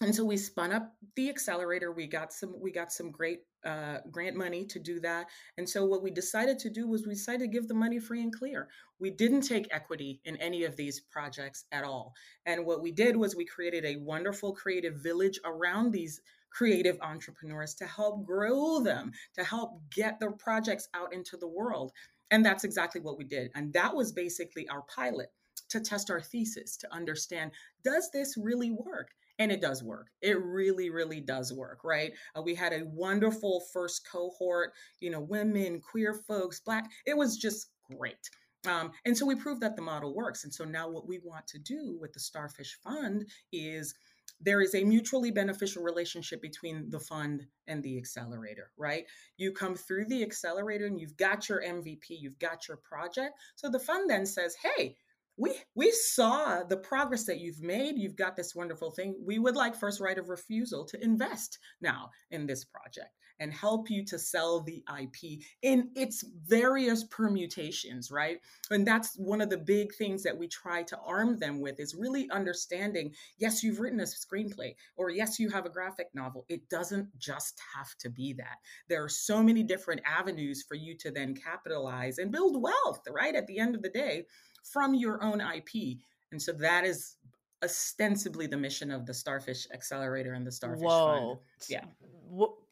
and 0.00 0.14
so 0.14 0.24
we 0.24 0.36
spun 0.36 0.72
up 0.72 0.94
the 1.16 1.28
accelerator 1.28 1.92
we 1.92 2.06
got 2.06 2.32
some 2.32 2.54
we 2.60 2.72
got 2.72 2.92
some 2.92 3.10
great 3.10 3.40
uh, 3.64 3.98
grant 4.10 4.36
money 4.36 4.64
to 4.64 4.78
do 4.78 4.98
that. 5.00 5.28
And 5.56 5.68
so 5.68 5.84
what 5.84 6.02
we 6.02 6.10
decided 6.10 6.58
to 6.60 6.70
do 6.70 6.88
was 6.88 7.06
we 7.06 7.14
decided 7.14 7.40
to 7.40 7.46
give 7.48 7.68
the 7.68 7.74
money 7.74 7.98
free 7.98 8.22
and 8.22 8.34
clear. 8.34 8.68
We 8.98 9.10
didn't 9.10 9.42
take 9.42 9.68
equity 9.70 10.20
in 10.24 10.36
any 10.38 10.64
of 10.64 10.76
these 10.76 11.00
projects 11.00 11.64
at 11.72 11.84
all. 11.84 12.12
And 12.46 12.66
what 12.66 12.82
we 12.82 12.92
did 12.92 13.16
was 13.16 13.36
we 13.36 13.44
created 13.44 13.84
a 13.84 14.00
wonderful 14.00 14.52
creative 14.52 14.96
village 14.96 15.38
around 15.44 15.92
these 15.92 16.20
creative 16.50 16.98
entrepreneurs 17.00 17.74
to 17.74 17.86
help 17.86 18.26
grow 18.26 18.80
them 18.80 19.12
to 19.34 19.44
help 19.44 19.80
get 19.94 20.20
their 20.20 20.32
projects 20.32 20.88
out 20.92 21.12
into 21.14 21.36
the 21.36 21.48
world. 21.48 21.92
And 22.30 22.44
that's 22.44 22.64
exactly 22.64 23.00
what 23.00 23.16
we 23.16 23.24
did. 23.24 23.50
And 23.54 23.72
that 23.72 23.94
was 23.94 24.12
basically 24.12 24.68
our 24.68 24.82
pilot 24.82 25.28
to 25.70 25.80
test 25.80 26.10
our 26.10 26.20
thesis 26.20 26.76
to 26.76 26.92
understand 26.92 27.52
does 27.84 28.10
this 28.12 28.36
really 28.36 28.70
work 28.70 29.08
and 29.42 29.52
it 29.52 29.60
does 29.60 29.82
work 29.82 30.08
it 30.20 30.40
really 30.42 30.90
really 30.90 31.20
does 31.20 31.52
work 31.52 31.80
right 31.84 32.12
uh, 32.36 32.42
we 32.42 32.54
had 32.54 32.72
a 32.72 32.84
wonderful 32.86 33.62
first 33.72 34.08
cohort 34.10 34.72
you 35.00 35.10
know 35.10 35.20
women 35.20 35.80
queer 35.80 36.14
folks 36.14 36.60
black 36.60 36.88
it 37.06 37.16
was 37.16 37.36
just 37.36 37.68
great 37.90 38.30
um, 38.64 38.92
and 39.04 39.18
so 39.18 39.26
we 39.26 39.34
proved 39.34 39.60
that 39.60 39.74
the 39.74 39.82
model 39.82 40.14
works 40.14 40.44
and 40.44 40.54
so 40.54 40.64
now 40.64 40.88
what 40.88 41.08
we 41.08 41.18
want 41.24 41.46
to 41.48 41.58
do 41.58 41.98
with 42.00 42.12
the 42.12 42.20
starfish 42.20 42.78
fund 42.84 43.24
is 43.52 43.94
there 44.42 44.60
is 44.60 44.74
a 44.74 44.84
mutually 44.84 45.30
beneficial 45.30 45.82
relationship 45.82 46.42
between 46.42 46.90
the 46.90 46.98
fund 46.98 47.46
and 47.68 47.82
the 47.82 47.96
accelerator, 47.96 48.70
right? 48.76 49.04
You 49.36 49.52
come 49.52 49.76
through 49.76 50.06
the 50.06 50.22
accelerator 50.22 50.86
and 50.86 50.98
you've 50.98 51.16
got 51.16 51.48
your 51.48 51.62
MVP, 51.62 52.06
you've 52.08 52.40
got 52.40 52.66
your 52.66 52.78
project. 52.78 53.34
So 53.54 53.70
the 53.70 53.78
fund 53.78 54.10
then 54.10 54.26
says, 54.26 54.56
hey, 54.60 54.96
we 55.36 55.54
we 55.74 55.90
saw 55.90 56.62
the 56.62 56.76
progress 56.76 57.24
that 57.24 57.40
you've 57.40 57.62
made. 57.62 57.96
You've 57.96 58.16
got 58.16 58.36
this 58.36 58.54
wonderful 58.54 58.90
thing. 58.90 59.16
We 59.24 59.38
would 59.38 59.56
like 59.56 59.74
first 59.74 60.00
right 60.00 60.18
of 60.18 60.28
refusal 60.28 60.84
to 60.86 61.02
invest 61.02 61.58
now 61.80 62.10
in 62.30 62.46
this 62.46 62.64
project 62.64 63.10
and 63.40 63.52
help 63.52 63.90
you 63.90 64.04
to 64.04 64.18
sell 64.18 64.60
the 64.60 64.84
ip 65.00 65.40
in 65.62 65.90
its 65.96 66.24
various 66.46 67.04
permutations 67.04 68.10
right? 68.10 68.38
And 68.70 68.86
that's 68.86 69.16
one 69.16 69.40
of 69.40 69.50
the 69.50 69.58
big 69.58 69.94
things 69.94 70.22
that 70.22 70.36
we 70.36 70.46
try 70.48 70.82
to 70.84 70.98
arm 71.04 71.38
them 71.38 71.60
with 71.60 71.80
is 71.80 71.94
really 71.94 72.28
understanding 72.30 73.12
yes 73.38 73.62
you've 73.62 73.80
written 73.80 74.00
a 74.00 74.04
screenplay 74.04 74.74
or 74.96 75.10
yes 75.10 75.38
you 75.38 75.48
have 75.50 75.66
a 75.66 75.70
graphic 75.70 76.08
novel. 76.14 76.44
It 76.48 76.68
doesn't 76.68 77.08
just 77.18 77.60
have 77.74 77.96
to 77.98 78.10
be 78.10 78.32
that. 78.34 78.58
There 78.88 79.02
are 79.02 79.08
so 79.08 79.42
many 79.42 79.62
different 79.62 80.02
avenues 80.06 80.62
for 80.62 80.74
you 80.74 80.96
to 80.98 81.10
then 81.10 81.34
capitalize 81.34 82.18
and 82.18 82.30
build 82.30 82.62
wealth 82.62 83.00
right 83.10 83.34
at 83.34 83.46
the 83.46 83.58
end 83.58 83.74
of 83.74 83.82
the 83.82 83.90
day 83.90 84.24
from 84.62 84.94
your 84.94 85.22
own 85.22 85.40
IP. 85.40 85.98
And 86.30 86.40
so 86.40 86.52
that 86.52 86.84
is 86.84 87.16
ostensibly 87.62 88.46
the 88.46 88.56
mission 88.56 88.90
of 88.90 89.06
the 89.06 89.14
Starfish 89.14 89.66
Accelerator 89.72 90.32
and 90.32 90.46
the 90.46 90.52
Starfish 90.52 90.82
Whoa. 90.82 91.16
Fund. 91.16 91.38
Yeah. 91.68 91.84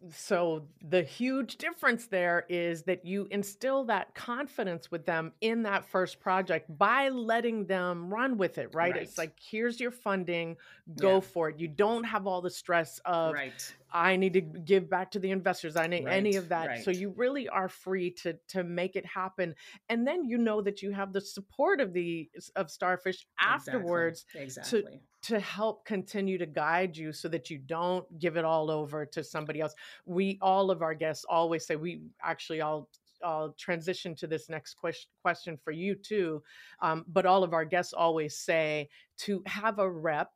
So 0.09 0.63
the 0.89 1.03
huge 1.03 1.57
difference 1.57 2.07
there 2.07 2.47
is 2.49 2.83
that 2.85 3.05
you 3.05 3.29
instill 3.31 3.85
that 3.85 4.15
confidence 4.15 4.91
with 4.91 5.05
them 5.05 5.33
in 5.43 5.63
that 5.63 5.85
first 5.85 6.21
project 6.21 6.67
by 6.79 7.11
letting 7.11 7.67
them 7.67 8.13
run 8.13 8.39
with 8.39 8.57
it 8.57 8.71
right, 8.75 8.93
right. 8.93 9.03
it's 9.03 9.19
like 9.19 9.35
here's 9.39 9.79
your 9.79 9.91
funding 9.91 10.57
go 10.99 11.15
yeah. 11.15 11.21
for 11.21 11.49
it 11.51 11.59
you 11.59 11.69
don't 11.69 12.05
have 12.05 12.27
all 12.27 12.41
the 12.41 12.51
stress 12.51 12.99
of 13.05 13.35
right. 13.35 13.75
i 13.93 14.17
need 14.17 14.33
to 14.33 14.41
give 14.41 14.89
back 14.89 15.11
to 15.11 15.19
the 15.19 15.31
investors 15.31 15.77
i 15.77 15.87
need 15.87 16.07
right. 16.07 16.15
any 16.15 16.37
of 16.37 16.49
that 16.49 16.83
so 16.83 16.91
you 16.91 17.13
really 17.17 17.47
are 17.49 17.69
free 17.69 18.11
to 18.11 18.35
to 18.49 18.65
make 18.65 18.97
it 18.97 19.05
happen 19.05 19.55
and 19.91 20.07
then 20.07 20.25
you 20.25 20.39
know 20.39 20.63
that 20.63 20.81
you 20.81 20.93
have 20.93 21.13
the 21.13 21.21
support 21.21 21.79
of 21.79 21.93
the 21.93 22.31
of 22.57 22.71
starfish 22.71 23.27
afterwards 23.39 24.25
exactly, 24.35 24.79
exactly. 24.79 24.93
to 24.93 25.10
to 25.23 25.39
help 25.39 25.85
continue 25.85 26.39
to 26.39 26.47
guide 26.47 26.97
you 26.97 27.13
so 27.13 27.29
that 27.29 27.51
you 27.51 27.59
don't 27.59 28.19
give 28.19 28.37
it 28.37 28.45
all 28.45 28.71
over 28.71 29.05
to 29.05 29.23
somebody 29.23 29.61
else 29.61 29.75
we 30.07 30.39
all 30.41 30.71
of 30.71 30.83
our 30.83 30.95
guests 30.95 31.25
always 31.29 31.67
say 31.67 31.77
we 31.77 32.01
actually 32.23 32.61
all 32.61 32.89
I'll 33.23 33.53
transition 33.59 34.15
to 34.17 34.27
this 34.27 34.49
next 34.49 34.75
question 34.75 35.11
question 35.23 35.59
for 35.63 35.73
you 35.73 35.95
too. 35.95 36.43
Um, 36.81 37.05
but 37.09 37.27
all 37.27 37.45
of 37.45 37.53
our 37.53 37.65
guests 37.65 37.93
always 37.93 38.37
say 38.37 38.89
to 39.19 39.43
have 39.47 39.79
a 39.79 39.91
rep, 39.91 40.31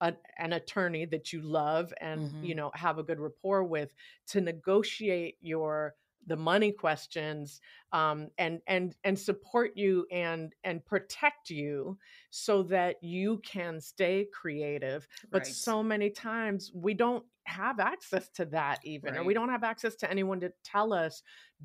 a, 0.00 0.14
an 0.38 0.54
attorney 0.54 1.04
that 1.06 1.32
you 1.32 1.42
love 1.42 1.92
and 2.00 2.30
mm-hmm. 2.30 2.44
you 2.44 2.54
know 2.54 2.70
have 2.74 2.98
a 2.98 3.02
good 3.02 3.20
rapport 3.20 3.64
with, 3.64 3.92
to 4.28 4.40
negotiate 4.40 5.36
your 5.40 5.94
the 6.26 6.36
money 6.36 6.72
questions 6.72 7.60
um, 7.92 8.28
and 8.38 8.60
and 8.66 8.94
and 9.04 9.18
support 9.18 9.72
you 9.76 10.06
and 10.12 10.52
and 10.64 10.84
protect 10.84 11.50
you 11.50 11.98
so 12.30 12.62
that 12.64 12.96
you 13.02 13.40
can 13.44 13.80
stay 13.80 14.26
creative 14.32 15.06
but 15.30 15.42
right. 15.42 15.46
so 15.46 15.82
many 15.82 16.10
times 16.10 16.70
we 16.74 16.94
don't 16.94 17.24
have 17.44 17.80
access 17.80 18.28
to 18.28 18.44
that 18.44 18.78
even 18.84 19.14
right. 19.14 19.20
or 19.20 19.24
we 19.24 19.34
don't 19.34 19.48
have 19.48 19.64
access 19.64 19.96
to 19.96 20.08
anyone 20.08 20.38
to 20.38 20.52
tell 20.62 20.92
us 20.92 21.22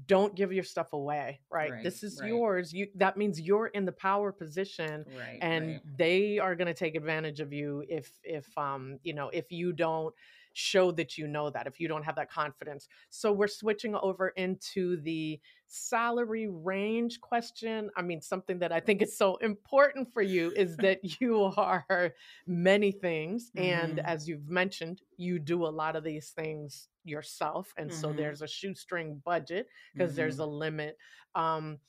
don't 0.07 0.35
give 0.35 0.51
your 0.51 0.63
stuff 0.63 0.93
away 0.93 1.39
right, 1.51 1.71
right. 1.71 1.83
this 1.83 2.01
is 2.01 2.19
yours 2.25 2.73
you 2.73 2.87
that 2.95 3.17
means 3.17 3.39
you're 3.39 3.67
in 3.67 3.85
the 3.85 3.91
power 3.91 4.31
position 4.31 5.05
and 5.41 5.79
they 5.97 6.39
are 6.39 6.55
going 6.55 6.67
to 6.67 6.73
take 6.73 6.95
advantage 6.95 7.39
of 7.39 7.53
you 7.53 7.83
if 7.87 8.11
if 8.23 8.45
um 8.57 8.97
you 9.03 9.13
know 9.13 9.29
if 9.29 9.51
you 9.51 9.71
don't 9.71 10.13
show 10.55 10.89
that 10.89 11.17
you 11.17 11.27
know 11.27 11.49
that 11.49 11.67
if 11.67 11.79
you 11.81 11.87
don't 11.87 12.03
have 12.03 12.15
that 12.15 12.31
confidence. 12.31 12.87
So 13.09 13.31
we're 13.31 13.47
switching 13.47 13.93
over 13.93 14.29
into 14.29 14.95
the 15.01 15.39
salary 15.67 16.47
range 16.47 17.19
question. 17.19 17.89
I 17.97 18.01
mean, 18.01 18.21
something 18.21 18.59
that 18.59 18.71
I 18.71 18.79
think 18.79 19.01
is 19.01 19.17
so 19.17 19.35
important 19.37 20.13
for 20.13 20.21
you 20.21 20.53
is 20.55 20.77
that 20.77 21.19
you 21.19 21.43
are 21.57 22.13
many 22.47 22.91
things. 22.93 23.51
Mm-hmm. 23.55 23.65
And 23.67 23.99
as 23.99 24.29
you've 24.29 24.47
mentioned, 24.47 25.01
you 25.17 25.39
do 25.39 25.65
a 25.65 25.67
lot 25.67 25.97
of 25.97 26.05
these 26.05 26.29
things 26.29 26.87
yourself. 27.03 27.73
And 27.77 27.89
mm-hmm. 27.89 27.99
so 27.99 28.13
there's 28.13 28.41
a 28.41 28.47
shoestring 28.47 29.21
budget 29.25 29.67
because 29.93 30.11
mm-hmm. 30.11 30.17
there's 30.17 30.39
a 30.39 30.45
limit. 30.45 30.97
Um, 31.35 31.79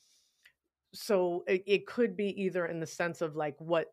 so 0.92 1.44
it, 1.46 1.62
it 1.66 1.86
could 1.86 2.16
be 2.16 2.42
either 2.42 2.66
in 2.66 2.80
the 2.80 2.86
sense 2.86 3.20
of 3.20 3.36
like 3.36 3.54
what 3.58 3.92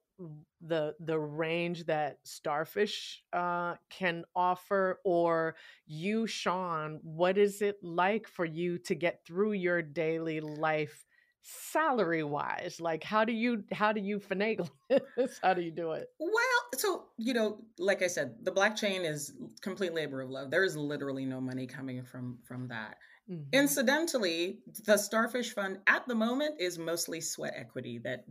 the 0.62 0.94
the 1.00 1.18
range 1.18 1.86
that 1.86 2.18
starfish 2.24 3.24
uh, 3.34 3.76
can 3.90 4.24
offer 4.36 5.00
or 5.04 5.56
you 5.86 6.28
sean 6.28 7.00
what 7.04 7.38
is 7.38 7.62
it 7.62 7.78
like 7.82 8.28
for 8.28 8.46
you 8.46 8.78
to 8.78 8.96
get 8.96 9.26
through 9.26 9.54
your 9.54 9.82
daily 9.82 10.40
life 10.40 11.06
salary 11.42 12.24
wise 12.24 12.78
like 12.80 13.04
how 13.04 13.26
do 13.26 13.34
you 13.34 13.64
how 13.74 13.92
do 13.92 14.00
you 14.00 14.20
finagle 14.20 14.70
this? 15.18 15.40
How 15.44 15.54
do 15.54 15.62
you 15.62 15.72
do 15.72 15.92
it? 15.92 16.08
Well 16.20 16.32
so 16.78 17.06
you 17.18 17.34
know 17.34 17.58
like 17.78 18.02
i 18.02 18.08
said 18.08 18.36
the 18.44 18.52
Blackchain 18.52 19.10
is 19.10 19.34
complete 19.62 19.94
labor 19.94 20.22
of 20.22 20.30
love. 20.30 20.52
There 20.52 20.64
is 20.64 20.78
literally 20.78 21.26
no 21.26 21.42
money 21.42 21.68
coming 21.68 22.04
from 22.04 22.38
from 22.44 22.68
that. 22.70 22.98
Mm-hmm. 23.32 23.58
incidentally 23.58 24.60
the 24.86 24.98
starfish 24.98 25.54
fund 25.54 25.78
at 25.88 26.06
the 26.10 26.14
moment 26.14 26.60
is 26.60 26.78
mostly 26.78 27.22
sweat 27.22 27.54
equity 27.56 27.98
that 28.00 28.26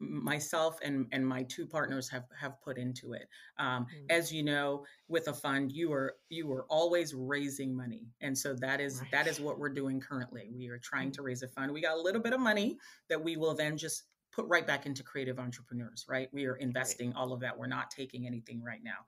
myself 0.00 0.78
and 0.82 1.06
and 1.12 1.26
my 1.26 1.42
two 1.44 1.66
partners 1.66 2.08
have 2.08 2.24
have 2.38 2.60
put 2.62 2.78
into 2.78 3.14
it 3.14 3.28
um, 3.58 3.84
mm-hmm. 3.84 4.06
as 4.10 4.32
you 4.32 4.42
know 4.42 4.84
with 5.08 5.26
a 5.28 5.32
fund 5.32 5.72
you 5.72 5.92
are 5.92 6.14
you 6.28 6.50
are 6.52 6.64
always 6.68 7.14
raising 7.14 7.76
money 7.76 8.06
and 8.20 8.36
so 8.36 8.54
that 8.54 8.80
is 8.80 9.00
right. 9.00 9.10
that 9.10 9.26
is 9.26 9.40
what 9.40 9.58
we're 9.58 9.68
doing 9.68 10.00
currently 10.00 10.50
we 10.56 10.68
are 10.68 10.78
trying 10.78 11.08
mm-hmm. 11.08 11.14
to 11.14 11.22
raise 11.22 11.42
a 11.42 11.48
fund 11.48 11.72
we 11.72 11.80
got 11.80 11.96
a 11.96 12.00
little 12.00 12.22
bit 12.22 12.32
of 12.32 12.40
money 12.40 12.78
that 13.08 13.22
we 13.22 13.36
will 13.36 13.54
then 13.54 13.76
just 13.76 14.04
put 14.30 14.46
right 14.46 14.66
back 14.66 14.86
into 14.86 15.02
creative 15.02 15.40
entrepreneurs 15.40 16.06
right 16.08 16.28
we 16.32 16.46
are 16.46 16.56
investing 16.56 17.08
right. 17.08 17.16
all 17.16 17.32
of 17.32 17.40
that 17.40 17.56
we're 17.56 17.66
not 17.66 17.90
taking 17.90 18.26
anything 18.26 18.62
right 18.62 18.84
now 18.84 18.98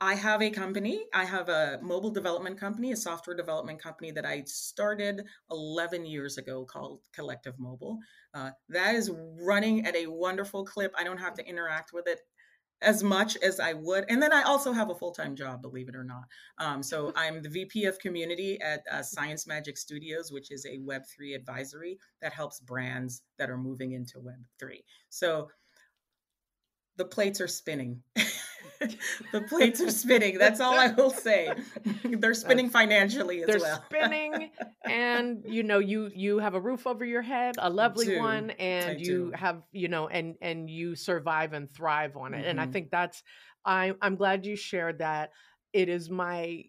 I 0.00 0.14
have 0.14 0.42
a 0.42 0.50
company. 0.50 1.04
I 1.12 1.24
have 1.24 1.48
a 1.48 1.78
mobile 1.82 2.10
development 2.10 2.58
company, 2.58 2.92
a 2.92 2.96
software 2.96 3.36
development 3.36 3.82
company 3.82 4.10
that 4.12 4.24
I 4.24 4.44
started 4.46 5.24
11 5.50 6.06
years 6.06 6.38
ago 6.38 6.64
called 6.64 7.00
Collective 7.12 7.58
Mobile. 7.58 7.98
Uh, 8.32 8.50
that 8.68 8.94
is 8.94 9.10
running 9.40 9.86
at 9.86 9.96
a 9.96 10.06
wonderful 10.06 10.64
clip. 10.64 10.94
I 10.96 11.04
don't 11.04 11.18
have 11.18 11.34
to 11.34 11.46
interact 11.46 11.92
with 11.92 12.06
it 12.06 12.20
as 12.80 13.02
much 13.02 13.36
as 13.38 13.58
I 13.58 13.72
would. 13.72 14.04
And 14.08 14.22
then 14.22 14.32
I 14.32 14.42
also 14.42 14.72
have 14.72 14.90
a 14.90 14.94
full 14.94 15.10
time 15.12 15.34
job, 15.34 15.62
believe 15.62 15.88
it 15.88 15.96
or 15.96 16.04
not. 16.04 16.24
Um, 16.58 16.82
so 16.82 17.12
I'm 17.16 17.42
the 17.42 17.48
VP 17.48 17.84
of 17.86 17.98
community 17.98 18.60
at 18.60 18.82
uh, 18.90 19.02
Science 19.02 19.46
Magic 19.46 19.76
Studios, 19.76 20.30
which 20.30 20.50
is 20.50 20.64
a 20.64 20.78
Web3 20.78 21.34
advisory 21.34 21.98
that 22.22 22.32
helps 22.32 22.60
brands 22.60 23.22
that 23.38 23.50
are 23.50 23.58
moving 23.58 23.92
into 23.92 24.18
Web3. 24.18 24.78
So 25.08 25.48
the 26.96 27.04
plates 27.04 27.40
are 27.40 27.48
spinning. 27.48 28.02
the 29.32 29.40
plates 29.42 29.80
are 29.80 29.90
spinning. 29.90 30.38
That's 30.38 30.60
all 30.60 30.78
I 30.78 30.88
will 30.88 31.10
say. 31.10 31.52
They're 32.04 32.34
spinning 32.34 32.70
financially 32.70 33.42
as 33.42 33.48
well. 33.48 33.84
They're 33.90 34.00
spinning, 34.00 34.50
and 34.84 35.42
you 35.46 35.62
know, 35.62 35.78
you 35.78 36.10
you 36.14 36.38
have 36.38 36.54
a 36.54 36.60
roof 36.60 36.86
over 36.86 37.04
your 37.04 37.22
head, 37.22 37.56
a 37.58 37.70
lovely 37.70 38.18
one, 38.18 38.50
and 38.50 38.90
I 38.90 38.92
you 38.94 39.04
do. 39.04 39.32
have 39.34 39.62
you 39.72 39.88
know, 39.88 40.08
and 40.08 40.36
and 40.40 40.68
you 40.70 40.94
survive 40.94 41.52
and 41.52 41.70
thrive 41.70 42.16
on 42.16 42.34
it. 42.34 42.38
Mm-hmm. 42.38 42.50
And 42.50 42.60
I 42.60 42.64
mm-hmm. 42.64 42.72
think 42.72 42.90
that's 42.90 43.22
I 43.64 43.94
I'm 44.00 44.16
glad 44.16 44.46
you 44.46 44.56
shared 44.56 44.98
that. 44.98 45.30
It 45.72 45.88
is 45.88 46.10
my 46.10 46.64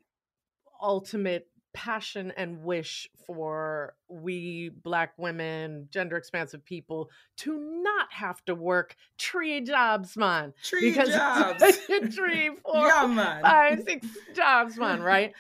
ultimate 0.82 1.49
passion 1.74 2.34
and 2.36 2.64
wish 2.64 3.10
for 3.26 3.94
we 4.08 4.70
black 4.84 5.14
women 5.18 5.88
gender 5.92 6.18
expansive 6.18 6.64
people 6.66 7.10
to 7.38 7.58
not 7.84 8.12
have 8.12 8.44
to 8.46 8.56
work 8.56 8.96
three 9.20 9.62
jobs 9.62 10.18
man 10.18 10.54
three 10.64 10.90
because 10.90 11.10
jobs 11.14 11.64
three 12.16 12.50
four 12.66 12.88
yeah, 12.88 13.08
man. 13.08 13.42
five 13.42 13.84
six 13.84 14.08
jobs 14.36 14.78
man 14.78 15.02
right 15.02 15.34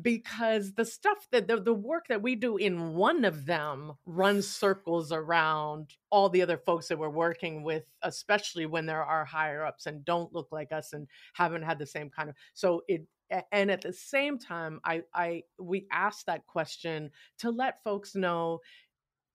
because 0.00 0.72
the 0.72 0.84
stuff 0.84 1.28
that 1.30 1.46
the, 1.46 1.60
the 1.60 1.74
work 1.74 2.08
that 2.08 2.22
we 2.22 2.34
do 2.34 2.56
in 2.56 2.94
one 2.94 3.24
of 3.24 3.46
them 3.46 3.92
runs 4.06 4.48
circles 4.48 5.12
around 5.12 5.94
all 6.10 6.28
the 6.28 6.42
other 6.42 6.56
folks 6.56 6.88
that 6.88 6.98
we're 6.98 7.08
working 7.08 7.62
with 7.62 7.84
especially 8.02 8.66
when 8.66 8.86
there 8.86 9.04
are 9.04 9.24
higher 9.24 9.64
ups 9.64 9.86
and 9.86 10.04
don't 10.04 10.34
look 10.34 10.48
like 10.50 10.72
us 10.72 10.92
and 10.92 11.06
haven't 11.34 11.62
had 11.62 11.78
the 11.78 11.86
same 11.86 12.10
kind 12.10 12.28
of 12.28 12.34
so 12.54 12.82
it 12.88 13.06
and 13.50 13.70
at 13.70 13.80
the 13.80 13.92
same 13.92 14.38
time 14.38 14.80
i 14.84 15.02
i 15.14 15.42
we 15.58 15.86
asked 15.90 16.26
that 16.26 16.46
question 16.46 17.10
to 17.38 17.50
let 17.50 17.82
folks 17.82 18.14
know 18.14 18.60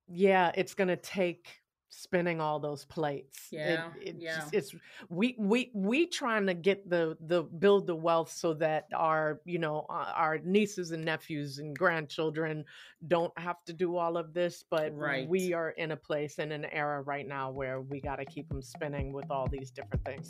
yeah 0.07 0.51
it's 0.55 0.73
going 0.73 0.87
to 0.87 0.97
take 0.97 1.61
spinning 1.89 2.41
all 2.41 2.59
those 2.59 2.85
plates. 2.85 3.47
Yeah 3.51 3.89
it, 4.01 4.09
it 4.09 4.15
yeah. 4.19 4.39
just, 4.39 4.53
it's 4.53 4.75
we 5.09 5.35
we 5.39 5.71
we 5.73 6.05
trying 6.05 6.45
to 6.47 6.53
get 6.53 6.89
the 6.89 7.17
the 7.21 7.43
build 7.43 7.87
the 7.87 7.95
wealth 7.95 8.31
so 8.31 8.53
that 8.55 8.87
our 8.93 9.41
you 9.45 9.59
know 9.59 9.85
uh, 9.89 10.11
our 10.15 10.37
nieces 10.39 10.91
and 10.91 11.03
nephews 11.03 11.59
and 11.59 11.77
grandchildren 11.77 12.65
don't 13.07 13.37
have 13.39 13.63
to 13.65 13.73
do 13.73 13.95
all 13.95 14.17
of 14.17 14.33
this 14.33 14.63
but 14.69 14.95
right. 14.95 15.27
we 15.27 15.53
are 15.53 15.71
in 15.71 15.91
a 15.91 15.97
place 15.97 16.39
in 16.39 16.51
an 16.51 16.65
era 16.65 17.01
right 17.01 17.27
now 17.27 17.49
where 17.51 17.81
we 17.81 18.01
got 18.01 18.17
to 18.17 18.25
keep 18.25 18.47
them 18.49 18.61
spinning 18.61 19.13
with 19.13 19.29
all 19.31 19.47
these 19.47 19.71
different 19.71 20.03
things 20.03 20.27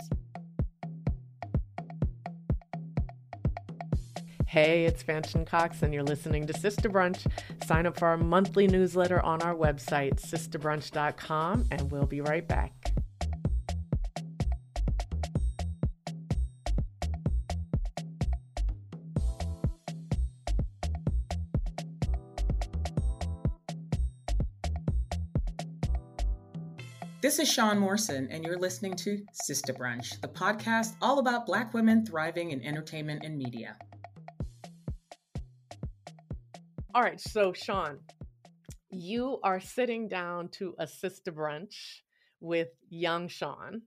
Hey, 4.58 4.86
it's 4.86 5.04
Fanshen 5.04 5.46
Cox, 5.46 5.84
and 5.84 5.94
you're 5.94 6.02
listening 6.02 6.48
to 6.48 6.54
Sister 6.58 6.90
Brunch. 6.90 7.32
Sign 7.68 7.86
up 7.86 7.96
for 7.96 8.08
our 8.08 8.18
monthly 8.18 8.66
newsletter 8.66 9.22
on 9.22 9.40
our 9.44 9.54
website, 9.54 10.20
sisterbrunch.com, 10.20 11.66
and 11.70 11.92
we'll 11.92 12.08
be 12.08 12.22
right 12.22 12.48
back. 12.48 12.74
This 27.22 27.38
is 27.38 27.48
Sean 27.48 27.78
Morrison, 27.78 28.28
and 28.32 28.44
you're 28.44 28.58
listening 28.58 28.96
to 28.96 29.24
Sister 29.34 29.76
Brunch, 29.76 30.20
the 30.22 30.28
podcast 30.28 30.96
all 31.00 31.20
about 31.20 31.46
Black 31.46 31.76
women 31.76 32.04
thriving 32.04 32.50
in 32.50 32.64
entertainment 32.64 33.24
and 33.24 33.38
media. 33.38 33.78
All 36.98 37.04
right, 37.04 37.22
so 37.22 37.54
Sean, 37.54 38.00
you 38.90 39.40
are 39.44 39.60
sitting 39.60 40.08
down 40.08 40.50
to 40.54 40.74
a 40.80 40.88
Sister 40.88 41.32
Brunch 41.32 42.02
with 42.40 42.70
young 42.90 43.28
Sean, 43.28 43.84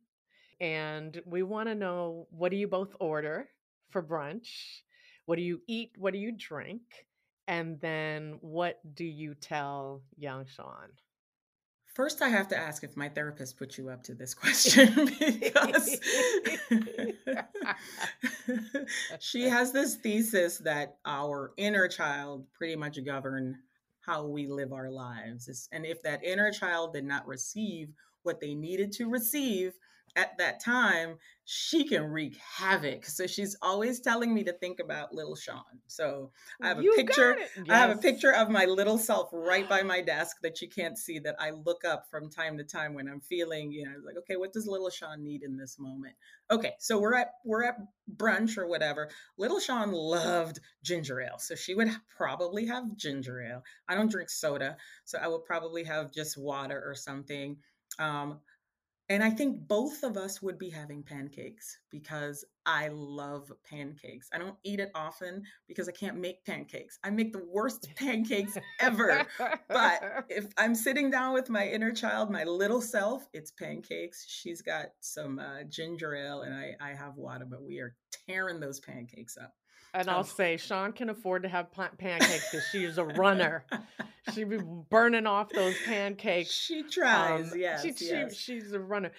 and 0.61 1.21
we 1.27 1.43
want 1.43 1.69
to 1.69 1.75
know 1.75 2.29
what 2.31 2.53
do 2.53 2.57
you 2.57 2.69
both 2.69 2.95
order 3.01 3.49
for 3.89 4.01
brunch? 4.01 4.83
what 5.27 5.35
do 5.35 5.43
you 5.43 5.61
eat? 5.67 5.91
What 5.99 6.13
do 6.13 6.21
you 6.21 6.31
drink? 6.31 6.83
And 7.49 7.81
then 7.81 8.39
what 8.43 8.79
do 8.95 9.05
you 9.05 9.35
tell 9.35 10.03
young 10.17 10.47
Sean? 10.47 10.91
First, 12.01 12.23
I 12.23 12.31
have 12.31 12.49
to 12.49 12.57
ask 12.57 12.83
if 12.83 12.97
my 12.97 13.11
therapist 13.11 13.59
put 13.59 13.77
you 13.77 13.91
up 13.91 14.03
to 14.05 14.15
this 14.15 14.33
question 14.33 15.05
because 15.21 16.01
she 19.21 19.43
has 19.43 19.71
this 19.71 19.97
thesis 19.97 20.57
that 20.65 20.97
our 21.05 21.53
inner 21.59 21.89
child 21.89 22.47
pretty 22.55 22.75
much 22.75 22.99
govern 23.05 23.59
how 24.01 24.25
we 24.25 24.47
live 24.47 24.73
our 24.73 24.91
lives. 24.91 25.69
And 25.73 25.85
if 25.85 26.03
that 26.05 26.25
inner 26.25 26.51
child 26.51 26.95
did 26.95 27.05
not 27.05 27.27
receive 27.27 27.91
what 28.23 28.41
they 28.41 28.55
needed 28.55 28.93
to 28.93 29.11
receive, 29.11 29.75
at 30.17 30.37
that 30.39 30.61
time, 30.61 31.17
she 31.53 31.83
can 31.83 32.05
wreak 32.05 32.37
havoc. 32.37 33.05
So 33.05 33.27
she's 33.27 33.57
always 33.61 33.99
telling 33.99 34.33
me 34.33 34.45
to 34.45 34.53
think 34.53 34.79
about 34.79 35.13
little 35.13 35.35
Sean. 35.35 35.65
So 35.89 36.31
I 36.63 36.69
have 36.69 36.79
a 36.79 36.83
you 36.85 36.95
picture. 36.95 37.37
Yes. 37.39 37.67
I 37.69 37.77
have 37.77 37.91
a 37.91 38.01
picture 38.01 38.33
of 38.33 38.51
my 38.51 38.67
little 38.67 38.97
self 38.97 39.31
right 39.33 39.69
by 39.69 39.83
my 39.83 40.01
desk 40.01 40.37
that 40.45 40.63
you 40.63 40.69
can't 40.69 40.97
see 40.97 41.19
that 41.19 41.35
I 41.41 41.51
look 41.51 41.85
up 41.85 42.05
from 42.09 42.31
time 42.31 42.57
to 42.59 42.63
time 42.63 42.95
when 42.95 43.09
I'm 43.09 43.19
feeling, 43.19 43.73
you 43.73 43.85
know, 43.85 43.97
like, 44.07 44.17
okay, 44.19 44.37
what 44.37 44.53
does 44.53 44.69
little 44.69 44.91
Sean 44.91 45.25
need 45.25 45.43
in 45.43 45.57
this 45.57 45.77
moment? 45.77 46.15
Okay, 46.53 46.75
so 46.79 47.01
we're 47.01 47.17
at 47.17 47.33
we're 47.45 47.65
at 47.65 47.79
brunch 48.17 48.57
or 48.57 48.69
whatever. 48.69 49.11
Little 49.37 49.59
Sean 49.59 49.91
loved 49.91 50.61
ginger 50.85 51.21
ale. 51.21 51.39
So 51.41 51.57
she 51.57 51.75
would 51.75 51.91
probably 52.17 52.67
have 52.67 52.97
ginger 52.97 53.43
ale. 53.43 53.65
I 53.89 53.97
don't 53.97 54.09
drink 54.11 54.31
soda, 54.31 54.77
so 55.05 55.19
I 55.19 55.27
would 55.27 55.45
probably 55.45 55.83
have 55.83 56.13
just 56.13 56.39
water 56.39 56.81
or 56.87 56.95
something. 56.95 57.57
Um, 57.99 58.39
and 59.11 59.25
I 59.25 59.31
think 59.31 59.67
both 59.67 60.05
of 60.05 60.17
us 60.17 60.41
would 60.41 60.57
be 60.57 60.71
having 60.71 61.03
pancakes 61.03 61.77
because 61.91 62.45
I 62.65 62.91
love 62.93 63.51
pancakes. 63.69 64.29
I 64.33 64.39
don't 64.39 64.55
eat 64.63 64.79
it 64.79 64.93
often 64.95 65.43
because 65.67 65.89
I 65.89 65.93
can't 65.93 66.17
make 66.17 66.45
pancakes. 66.45 66.97
I 67.03 67.11
make 67.11 67.33
the 67.33 67.45
worst 67.45 67.89
pancakes 67.97 68.57
ever. 68.79 69.27
but 69.69 70.25
if 70.29 70.47
I'm 70.57 70.77
sitting 70.77 71.11
down 71.11 71.35
with 71.35 71.51
my 71.51 71.67
inner 71.67 71.91
child, 71.91 72.31
my 72.31 72.45
little 72.45 72.81
self, 72.81 73.27
it's 73.33 73.51
pancakes. 73.51 74.25
She's 74.29 74.63
got 74.63 74.87
some 75.01 75.41
uh, 75.41 75.65
ginger 75.69 76.15
ale 76.15 76.43
and 76.43 76.55
I, 76.55 76.77
I 76.81 76.91
have 76.91 77.17
water, 77.17 77.47
but 77.51 77.65
we 77.65 77.81
are 77.81 77.97
tearing 78.29 78.61
those 78.61 78.79
pancakes 78.79 79.37
up. 79.37 79.55
And 79.93 80.09
I'll 80.09 80.25
say 80.25 80.57
Sean 80.57 80.93
can 80.93 81.11
afford 81.11 81.43
to 81.43 81.49
have 81.49 81.69
pancakes 81.73 82.51
because 82.51 82.67
she's 82.71 82.99
a 82.99 83.05
runner. 83.05 83.65
She'd 84.35 84.49
be 84.49 84.59
burning 84.59 85.27
off 85.27 85.49
those 85.51 85.75
pancakes. 85.85 86.53
She 86.53 86.83
tries. 86.85 87.53
Um, 87.53 87.59
yes, 87.59 87.83
she, 87.83 87.95
yes. 88.07 88.37
She, 88.37 88.61
she's 88.61 88.73
a 88.73 88.79
runner. 88.79 89.11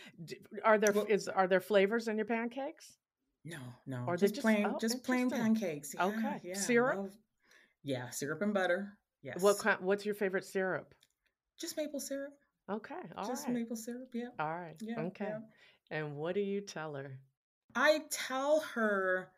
Are 0.63 0.77
there 0.77 0.93
well, 0.93 1.05
is 1.09 1.27
are 1.27 1.47
there 1.47 1.59
flavors 1.59 2.07
in 2.07 2.17
your 2.17 2.25
pancakes? 2.25 2.93
No, 3.43 3.57
no. 3.87 4.03
Or 4.07 4.15
just, 4.15 4.35
just 4.35 4.45
plain, 4.45 4.65
oh, 4.65 4.77
just 4.79 5.03
plain 5.03 5.29
pancakes. 5.29 5.95
Yeah, 5.95 6.05
okay. 6.05 6.41
Yeah, 6.43 6.53
syrup. 6.53 6.97
Love, 6.97 7.11
yeah, 7.83 8.09
syrup 8.11 8.41
and 8.41 8.53
butter. 8.53 8.97
Yes. 9.23 9.41
What 9.41 9.57
kind? 9.57 9.79
What's 9.81 10.05
your 10.05 10.15
favorite 10.15 10.45
syrup? 10.45 10.93
Just 11.59 11.77
maple 11.77 11.99
syrup. 11.99 12.33
Okay. 12.69 12.95
All 13.17 13.27
just 13.27 13.47
right. 13.47 13.55
maple 13.55 13.75
syrup. 13.75 14.09
Yeah. 14.13 14.29
All 14.39 14.51
right. 14.51 14.75
Yeah. 14.79 14.99
Okay. 14.99 15.25
Yeah. 15.29 15.39
And 15.97 16.15
what 16.15 16.35
do 16.35 16.41
you 16.41 16.61
tell 16.61 16.93
her? 16.93 17.19
I 17.75 18.01
tell 18.09 18.61
her 18.75 19.29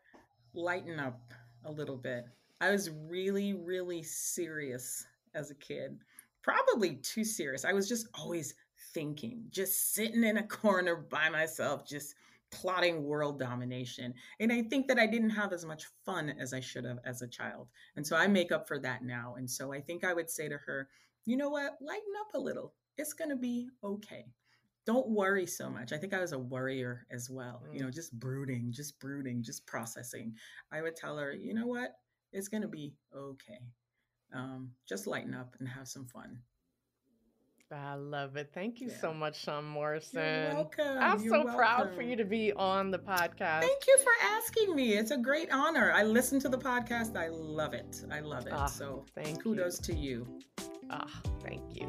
lighten 0.54 1.00
up 1.00 1.20
a 1.64 1.70
little 1.70 1.96
bit. 1.96 2.26
I 2.60 2.70
was 2.70 2.90
really, 3.08 3.54
really 3.54 4.02
serious 4.02 5.06
as 5.34 5.50
a 5.50 5.54
kid. 5.54 5.98
Probably 6.42 6.96
too 6.96 7.24
serious. 7.24 7.64
I 7.64 7.72
was 7.72 7.88
just 7.88 8.08
always 8.14 8.54
thinking, 8.92 9.44
just 9.50 9.94
sitting 9.94 10.24
in 10.24 10.38
a 10.38 10.42
corner 10.46 10.96
by 10.96 11.28
myself, 11.28 11.86
just 11.86 12.14
plotting 12.50 13.02
world 13.02 13.38
domination. 13.38 14.14
And 14.38 14.52
I 14.52 14.62
think 14.62 14.86
that 14.88 14.98
I 14.98 15.06
didn't 15.06 15.30
have 15.30 15.52
as 15.52 15.64
much 15.64 15.86
fun 16.04 16.34
as 16.38 16.54
I 16.54 16.60
should 16.60 16.84
have 16.84 17.00
as 17.04 17.22
a 17.22 17.28
child. 17.28 17.68
And 17.96 18.06
so 18.06 18.16
I 18.16 18.28
make 18.28 18.52
up 18.52 18.68
for 18.68 18.78
that 18.78 19.02
now. 19.02 19.34
And 19.36 19.50
so 19.50 19.72
I 19.72 19.80
think 19.80 20.04
I 20.04 20.14
would 20.14 20.30
say 20.30 20.48
to 20.48 20.58
her, 20.58 20.88
you 21.24 21.36
know 21.36 21.48
what? 21.48 21.78
Lighten 21.80 22.12
up 22.20 22.34
a 22.34 22.38
little. 22.38 22.74
It's 22.96 23.12
going 23.12 23.30
to 23.30 23.36
be 23.36 23.68
okay 23.82 24.26
don't 24.86 25.08
worry 25.08 25.46
so 25.46 25.70
much. 25.70 25.92
I 25.92 25.96
think 25.96 26.12
I 26.14 26.20
was 26.20 26.32
a 26.32 26.38
worrier 26.38 27.06
as 27.10 27.30
well, 27.30 27.62
mm. 27.66 27.74
you 27.74 27.80
know, 27.82 27.90
just 27.90 28.18
brooding, 28.18 28.70
just 28.70 28.98
brooding, 29.00 29.42
just 29.42 29.66
processing. 29.66 30.34
I 30.72 30.82
would 30.82 30.96
tell 30.96 31.16
her, 31.18 31.32
you 31.32 31.54
know 31.54 31.66
what? 31.66 31.92
It's 32.32 32.48
going 32.48 32.62
to 32.62 32.68
be 32.68 32.94
okay. 33.16 33.60
Um, 34.34 34.70
just 34.88 35.06
lighten 35.06 35.34
up 35.34 35.54
and 35.58 35.68
have 35.68 35.88
some 35.88 36.06
fun. 36.06 36.38
I 37.72 37.94
love 37.94 38.36
it. 38.36 38.50
Thank 38.54 38.80
you 38.80 38.88
yeah. 38.88 39.00
so 39.00 39.12
much, 39.12 39.42
Sean 39.42 39.64
Morrison. 39.64 40.22
You're 40.22 40.54
welcome. 40.54 40.98
I'm 40.98 41.20
You're 41.20 41.34
so 41.34 41.38
welcome. 41.44 41.54
proud 41.56 41.94
for 41.94 42.02
you 42.02 42.14
to 42.14 42.24
be 42.24 42.52
on 42.52 42.90
the 42.90 42.98
podcast. 42.98 43.62
Thank 43.62 43.86
you 43.86 43.98
for 43.98 44.12
asking 44.22 44.76
me. 44.76 44.92
It's 44.92 45.10
a 45.10 45.18
great 45.18 45.50
honor. 45.50 45.92
I 45.92 46.04
listen 46.04 46.38
to 46.40 46.48
the 46.48 46.58
podcast. 46.58 47.16
I 47.16 47.28
love 47.28 47.74
it. 47.74 48.04
I 48.12 48.20
love 48.20 48.46
it. 48.46 48.52
Ah, 48.54 48.66
so 48.66 49.04
thank 49.14 49.42
kudos 49.42 49.80
you. 49.88 49.94
to 49.94 50.00
you. 50.00 50.40
Ah, 50.90 51.20
thank 51.42 51.62
you. 51.74 51.88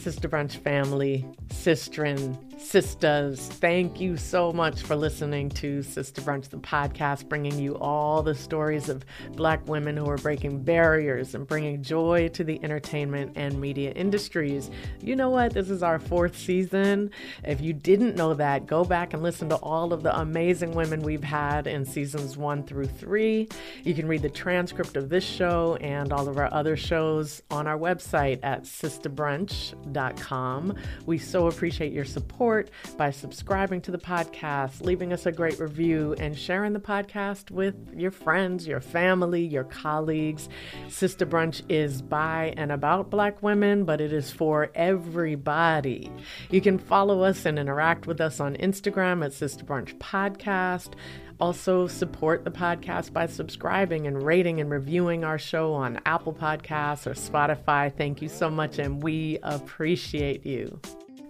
Sister 0.00 0.28
Brunch 0.30 0.56
family, 0.56 1.26
sistren, 1.50 2.38
sisters, 2.62 3.40
thank 3.40 4.00
you 4.00 4.16
so 4.16 4.52
much 4.52 4.82
for 4.82 4.94
listening 4.94 5.48
to 5.50 5.82
Sister 5.82 6.22
Brunch, 6.22 6.48
the 6.48 6.58
podcast, 6.58 7.28
bringing 7.28 7.58
you 7.58 7.76
all 7.78 8.22
the 8.22 8.34
stories 8.34 8.88
of 8.88 9.04
Black 9.32 9.66
women 9.66 9.96
who 9.96 10.08
are 10.08 10.18
breaking 10.18 10.62
barriers 10.62 11.34
and 11.34 11.46
bringing 11.46 11.82
joy 11.82 12.28
to 12.28 12.44
the 12.44 12.62
entertainment 12.62 13.32
and 13.36 13.60
media 13.60 13.90
industries. 13.92 14.70
You 15.00 15.16
know 15.16 15.30
what? 15.30 15.54
This 15.54 15.70
is 15.70 15.82
our 15.82 15.98
fourth 15.98 16.36
season. 16.36 17.10
If 17.44 17.60
you 17.60 17.72
didn't 17.72 18.16
know 18.16 18.34
that, 18.34 18.66
go 18.66 18.84
back 18.84 19.14
and 19.14 19.22
listen 19.22 19.48
to 19.48 19.56
all 19.56 19.92
of 19.92 20.02
the 20.02 20.18
amazing 20.18 20.72
women 20.72 21.02
we've 21.02 21.24
had 21.24 21.66
in 21.66 21.84
seasons 21.84 22.36
one 22.36 22.62
through 22.64 22.86
three. 22.86 23.48
You 23.84 23.94
can 23.94 24.06
read 24.06 24.22
the 24.22 24.30
transcript 24.30 24.96
of 24.96 25.08
this 25.08 25.24
show 25.24 25.76
and 25.80 26.12
all 26.12 26.28
of 26.28 26.38
our 26.38 26.52
other 26.52 26.76
shows 26.76 27.42
on 27.50 27.66
our 27.66 27.78
website 27.78 28.40
at 28.42 28.64
sisterbrunch.com 28.64 30.76
we 31.06 31.18
so 31.18 31.46
appreciate 31.46 31.92
your 31.92 32.04
support 32.04 32.49
by 32.96 33.10
subscribing 33.10 33.80
to 33.82 33.90
the 33.90 33.98
podcast, 33.98 34.82
leaving 34.82 35.12
us 35.12 35.26
a 35.26 35.32
great 35.32 35.58
review, 35.58 36.14
and 36.18 36.36
sharing 36.36 36.72
the 36.72 36.80
podcast 36.80 37.50
with 37.50 37.74
your 37.94 38.10
friends, 38.10 38.66
your 38.66 38.80
family, 38.80 39.44
your 39.44 39.64
colleagues. 39.64 40.48
Sister 40.88 41.24
Brunch 41.24 41.62
is 41.68 42.02
by 42.02 42.52
and 42.56 42.72
about 42.72 43.10
Black 43.10 43.42
women, 43.42 43.84
but 43.84 44.00
it 44.00 44.12
is 44.12 44.30
for 44.30 44.70
everybody. 44.74 46.10
You 46.50 46.60
can 46.60 46.78
follow 46.78 47.22
us 47.22 47.46
and 47.46 47.58
interact 47.58 48.06
with 48.06 48.20
us 48.20 48.40
on 48.40 48.56
Instagram 48.56 49.24
at 49.24 49.32
Sister 49.32 49.64
Brunch 49.64 49.96
Podcast. 49.98 50.94
Also, 51.40 51.86
support 51.86 52.44
the 52.44 52.50
podcast 52.50 53.14
by 53.14 53.26
subscribing 53.26 54.06
and 54.06 54.22
rating 54.22 54.60
and 54.60 54.70
reviewing 54.70 55.24
our 55.24 55.38
show 55.38 55.72
on 55.72 55.98
Apple 56.04 56.34
Podcasts 56.34 57.06
or 57.06 57.14
Spotify. 57.14 57.90
Thank 57.96 58.20
you 58.20 58.28
so 58.28 58.50
much, 58.50 58.78
and 58.78 59.02
we 59.02 59.38
appreciate 59.42 60.44
you. 60.44 60.78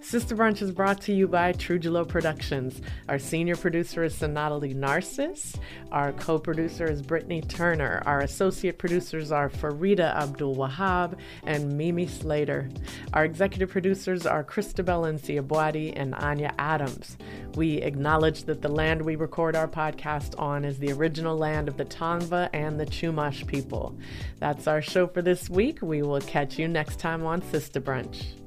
Sister 0.03 0.35
Brunch 0.35 0.63
is 0.63 0.73
brought 0.73 1.03
to 1.03 1.13
you 1.13 1.29
by 1.29 1.53
Trujillo 1.53 2.07
Productions. 2.07 2.81
Our 3.09 3.19
senior 3.19 3.55
producer 3.55 4.03
is 4.03 4.15
Sonatali 4.15 4.75
Narcis. 4.75 5.57
Our 5.93 6.13
co 6.13 6.39
producer 6.39 6.87
is 6.87 7.03
Brittany 7.03 7.43
Turner. 7.43 8.03
Our 8.07 8.21
associate 8.21 8.79
producers 8.79 9.31
are 9.31 9.51
Farida 9.51 10.15
Abdul 10.17 10.57
Wahab 10.57 11.19
and 11.45 11.77
Mimi 11.77 12.07
Slater. 12.07 12.71
Our 13.13 13.27
executive 13.27 13.69
producers 13.69 14.25
are 14.25 14.43
Christabel 14.43 15.03
Nsiah-Buadi 15.03 15.93
and 15.95 16.15
Anya 16.15 16.55
Adams. 16.59 17.19
We 17.55 17.77
acknowledge 17.77 18.45
that 18.45 18.63
the 18.63 18.69
land 18.71 19.03
we 19.03 19.17
record 19.17 19.55
our 19.55 19.69
podcast 19.69 20.37
on 20.41 20.65
is 20.65 20.79
the 20.79 20.93
original 20.93 21.37
land 21.37 21.69
of 21.69 21.77
the 21.77 21.85
Tongva 21.85 22.49
and 22.55 22.81
the 22.81 22.87
Chumash 22.87 23.47
people. 23.47 23.95
That's 24.39 24.67
our 24.67 24.81
show 24.81 25.07
for 25.07 25.21
this 25.21 25.51
week. 25.51 25.83
We 25.83 26.01
will 26.03 26.23
catch 26.23 26.59
you 26.59 26.69
next 26.69 26.99
time 26.99 27.27
on 27.27 27.43
Sister 27.43 27.83
Brunch. 27.83 28.40